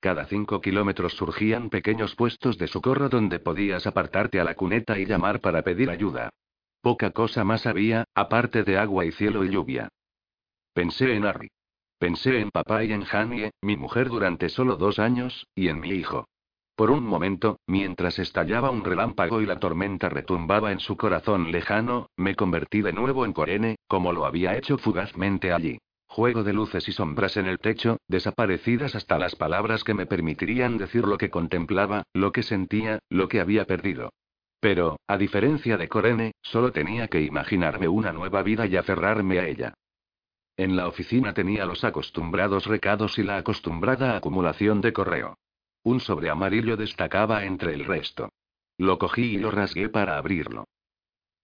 Cada 0.01 0.25
cinco 0.27 0.61
kilómetros 0.61 1.13
surgían 1.13 1.71
pequeños 1.71 2.17
puestos 2.17 2.59
de 2.59 2.67
socorro 2.67 3.09
donde 3.09 3.39
podías 3.39 3.87
apartarte 3.87 4.41
a 4.41 4.45
la 4.45 4.55
cuneta 4.55 4.99
y 4.99 5.07
llamar 5.07 5.41
para 5.41 5.63
pedir 5.63 5.91
ayuda. 5.91 6.31
Poca 6.81 7.11
cosa 7.11 7.45
más 7.45 7.67
había, 7.67 8.05
aparte 8.15 8.65
de 8.65 8.79
agua 8.79 9.05
y 9.05 9.13
cielo 9.13 9.45
y 9.45 9.51
lluvia. 9.51 9.89
Pensé 10.75 11.15
en 11.15 11.25
Harry. 11.25 11.51
Pensé 11.99 12.41
en 12.41 12.51
papá 12.51 12.83
y 12.83 12.93
en 12.93 13.05
Janie, 13.05 13.53
mi 13.63 13.77
mujer 13.77 14.09
durante 14.09 14.49
solo 14.49 14.77
dos 14.77 14.99
años, 14.99 15.47
y 15.55 15.69
en 15.69 15.79
mi 15.79 15.91
hijo. 15.91 16.27
Por 16.75 16.91
un 16.91 17.05
momento, 17.05 17.59
mientras 17.67 18.19
estallaba 18.19 18.71
un 18.71 18.83
relámpago 18.83 19.43
y 19.43 19.47
la 19.47 19.61
tormenta 19.61 20.09
retumbaba 20.09 20.73
en 20.73 20.81
su 20.81 20.97
corazón 20.97 21.53
lejano, 21.53 22.09
me 22.17 22.35
convertí 22.35 22.81
de 22.81 22.95
nuevo 22.95 23.27
en 23.27 23.33
Corene, 23.33 23.77
como 23.87 24.13
lo 24.13 24.25
había 24.25 24.57
hecho 24.57 24.79
fugazmente 24.79 25.53
allí. 25.53 25.79
Juego 26.07 26.45
de 26.45 26.53
luces 26.53 26.89
y 26.89 26.93
sombras 26.93 27.37
en 27.37 27.47
el 27.47 27.59
techo, 27.59 27.99
desaparecidas 28.09 28.95
hasta 28.95 29.19
las 29.19 29.35
palabras 29.35 29.85
que 29.85 29.95
me 29.95 30.07
permitirían 30.07 30.77
decir 30.77 31.07
lo 31.07 31.19
que 31.19 31.31
contemplaba, 31.31 32.05
lo 32.13 32.33
que 32.33 32.43
sentía, 32.43 32.99
lo 33.09 33.29
que 33.29 33.41
había 33.41 33.67
perdido. 33.67 34.11
Pero, 34.61 34.99
a 35.07 35.19
diferencia 35.19 35.77
de 35.77 35.89
Corene, 35.89 36.33
solo 36.43 36.71
tenía 36.71 37.09
que 37.09 37.23
imaginarme 37.23 37.89
una 37.89 38.13
nueva 38.13 38.43
vida 38.43 38.67
y 38.67 38.77
aferrarme 38.77 39.39
a 39.39 39.49
ella. 39.49 39.75
En 40.57 40.77
la 40.77 40.87
oficina 40.87 41.33
tenía 41.33 41.65
los 41.65 41.83
acostumbrados 41.83 42.67
recados 42.67 43.19
y 43.19 43.23
la 43.23 43.39
acostumbrada 43.39 44.17
acumulación 44.17 44.81
de 44.81 44.93
correo. 44.93 45.35
Un 45.85 46.01
sobre 46.01 46.31
amarillo 46.31 46.77
destacaba 46.77 47.45
entre 47.45 47.75
el 47.75 47.85
resto. 47.85 48.31
Lo 48.79 48.99
cogí 48.99 49.35
y 49.35 49.39
lo 49.39 49.51
rasgué 49.51 49.89
para 49.89 50.17
abrirlo. 50.17 50.65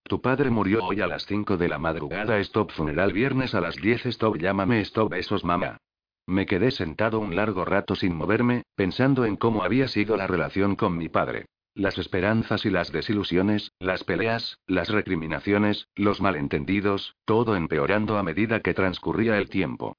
Tu 0.05 0.21
padre 0.21 0.51
murió 0.51 0.85
hoy 0.85 1.01
a 1.01 1.07
las 1.07 1.27
5 1.27 1.57
de 1.57 1.69
la 1.69 1.79
madrugada. 1.79 2.39
Stop 2.39 2.71
funeral 2.73 3.13
viernes 3.13 3.55
a 3.55 3.61
las 3.61 3.77
10. 3.77 4.07
Stop 4.07 4.39
llámame. 4.39 4.81
Stop 4.81 5.11
besos 5.11 5.45
mamá. 5.45 5.79
Me 6.27 6.47
quedé 6.47 6.71
sentado 6.71 7.21
un 7.21 7.37
largo 7.37 7.65
rato 7.65 7.95
sin 7.95 8.15
moverme, 8.15 8.63
pensando 8.75 9.25
en 9.25 9.37
cómo 9.37 9.65
había 9.65 9.89
sido 9.89 10.17
la 10.17 10.27
relación 10.27 10.77
con 10.77 10.97
mi 10.97 11.09
padre. 11.09 11.47
Las 11.75 11.97
esperanzas 11.97 12.65
y 12.65 12.71
las 12.71 12.91
desilusiones, 12.91 13.73
las 13.79 14.05
peleas, 14.05 14.59
las 14.67 14.89
recriminaciones, 14.89 15.89
los 15.95 16.21
malentendidos, 16.21 17.17
todo 17.25 17.57
empeorando 17.57 18.19
a 18.19 18.23
medida 18.23 18.61
que 18.61 18.75
transcurría 18.75 19.39
el 19.39 19.49
tiempo. 19.49 19.97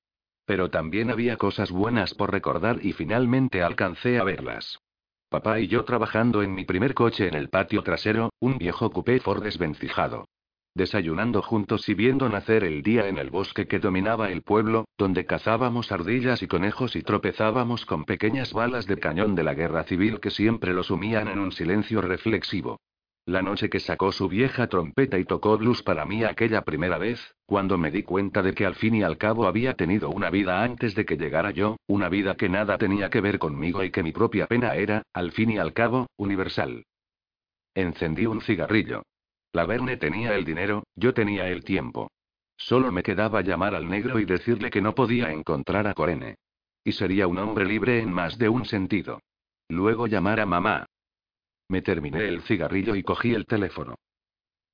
Pero 0.49 0.71
también 0.71 1.11
había 1.11 1.37
cosas 1.37 1.69
buenas 1.69 2.15
por 2.15 2.31
recordar 2.31 2.79
y 2.81 2.93
finalmente 2.93 3.61
alcancé 3.61 4.17
a 4.17 4.23
verlas. 4.23 4.79
Papá 5.29 5.59
y 5.59 5.67
yo 5.67 5.85
trabajando 5.85 6.41
en 6.41 6.55
mi 6.55 6.65
primer 6.65 6.95
coche 6.95 7.27
en 7.27 7.35
el 7.35 7.49
patio 7.49 7.83
trasero, 7.83 8.31
un 8.39 8.57
viejo 8.57 8.89
coupé 8.89 9.19
Ford 9.19 9.43
desvencijado. 9.43 10.25
Desayunando 10.73 11.43
juntos 11.43 11.87
y 11.87 11.93
viendo 11.93 12.27
nacer 12.29 12.63
el 12.63 12.81
día 12.81 13.07
en 13.07 13.19
el 13.19 13.29
bosque 13.29 13.67
que 13.67 13.77
dominaba 13.77 14.31
el 14.31 14.41
pueblo, 14.41 14.85
donde 14.97 15.27
cazábamos 15.27 15.91
ardillas 15.91 16.41
y 16.41 16.47
conejos 16.47 16.95
y 16.95 17.03
tropezábamos 17.03 17.85
con 17.85 18.05
pequeñas 18.05 18.51
balas 18.51 18.87
de 18.87 18.97
cañón 18.97 19.35
de 19.35 19.43
la 19.43 19.53
guerra 19.53 19.83
civil 19.83 20.19
que 20.19 20.31
siempre 20.31 20.73
lo 20.73 20.81
sumían 20.81 21.27
en 21.27 21.37
un 21.37 21.51
silencio 21.51 22.01
reflexivo. 22.01 22.79
La 23.29 23.43
noche 23.43 23.69
que 23.69 23.79
sacó 23.79 24.11
su 24.11 24.27
vieja 24.27 24.65
trompeta 24.65 25.19
y 25.19 25.23
tocó 25.23 25.55
blues 25.55 25.83
para 25.83 26.03
mí 26.03 26.23
aquella 26.23 26.63
primera 26.63 26.97
vez, 26.97 27.35
cuando 27.45 27.77
me 27.77 27.91
di 27.91 28.01
cuenta 28.01 28.41
de 28.41 28.55
que 28.55 28.65
al 28.65 28.73
fin 28.73 28.95
y 28.95 29.03
al 29.03 29.19
cabo 29.19 29.45
había 29.45 29.75
tenido 29.75 30.09
una 30.09 30.31
vida 30.31 30.63
antes 30.63 30.95
de 30.95 31.05
que 31.05 31.15
llegara 31.15 31.51
yo, 31.51 31.77
una 31.85 32.09
vida 32.09 32.33
que 32.33 32.49
nada 32.49 32.79
tenía 32.79 33.11
que 33.11 33.21
ver 33.21 33.37
conmigo 33.37 33.83
y 33.83 33.91
que 33.91 34.01
mi 34.01 34.11
propia 34.11 34.47
pena 34.47 34.73
era, 34.73 35.03
al 35.13 35.31
fin 35.31 35.51
y 35.51 35.59
al 35.59 35.73
cabo, 35.73 36.07
universal. 36.17 36.87
Encendí 37.75 38.25
un 38.25 38.41
cigarrillo. 38.41 39.03
La 39.53 39.67
Verne 39.67 39.97
tenía 39.97 40.33
el 40.33 40.43
dinero, 40.43 40.85
yo 40.95 41.13
tenía 41.13 41.49
el 41.49 41.63
tiempo. 41.63 42.09
Solo 42.57 42.91
me 42.91 43.03
quedaba 43.03 43.41
llamar 43.41 43.75
al 43.75 43.87
negro 43.87 44.19
y 44.19 44.25
decirle 44.25 44.71
que 44.71 44.81
no 44.81 44.95
podía 44.95 45.31
encontrar 45.31 45.85
a 45.85 45.93
Corene. 45.93 46.39
Y 46.83 46.93
sería 46.93 47.27
un 47.27 47.37
hombre 47.37 47.65
libre 47.65 47.99
en 47.99 48.11
más 48.11 48.39
de 48.39 48.49
un 48.49 48.65
sentido. 48.65 49.19
Luego 49.67 50.07
llamar 50.07 50.39
a 50.39 50.47
mamá, 50.47 50.87
me 51.69 51.81
terminé 51.81 52.27
el 52.27 52.41
cigarrillo 52.41 52.95
y 52.95 53.03
cogí 53.03 53.33
el 53.33 53.45
teléfono. 53.45 53.95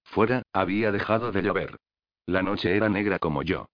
Fuera, 0.06 0.44
había 0.54 0.92
dejado 0.92 1.32
de 1.32 1.42
llover. 1.42 1.78
La 2.26 2.42
noche 2.42 2.76
era 2.76 2.90
negra 2.90 3.20
como 3.20 3.44
yo. 3.44 3.68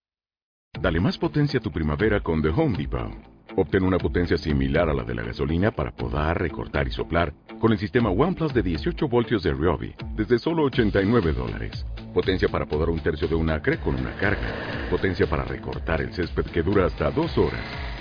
Dale 0.80 1.00
más 1.00 1.18
potencia 1.18 1.60
a 1.60 1.64
tu 1.64 1.72
primavera 1.72 2.22
con 2.22 2.42
The 2.42 2.50
Home 2.50 2.78
Depot. 2.78 3.12
Obtén 3.56 3.84
una 3.84 3.98
potencia 3.98 4.38
similar 4.38 4.90
a 4.90 4.94
la 4.94 5.04
de 5.04 5.14
la 5.14 5.24
gasolina 5.24 5.72
para 5.72 5.92
poder 5.92 6.38
recortar 6.38 6.88
y 6.88 6.92
soplar 6.92 7.34
con 7.60 7.74
el 7.74 7.78
sistema 7.78 8.10
OnePlus 8.10 8.54
de 8.54 8.64
18 8.64 9.08
voltios 9.08 9.44
de 9.44 9.52
Ryobi 9.52 9.94
desde 10.16 10.40
solo 10.40 10.64
89 10.64 11.34
dólares. 11.34 11.86
Potencia 12.14 12.48
para 12.48 12.66
podar 12.66 12.90
un 12.90 13.00
tercio 13.00 13.28
de 13.28 13.36
un 13.36 13.50
acre 13.50 13.78
con 13.80 13.96
una 13.96 14.16
carga. 14.18 14.88
Potencia 14.90 15.30
para 15.30 15.44
recortar 15.44 16.02
el 16.02 16.14
césped 16.14 16.46
que 16.46 16.64
dura 16.64 16.86
hasta 16.86 17.12
dos 17.12 17.38
horas. 17.38 18.01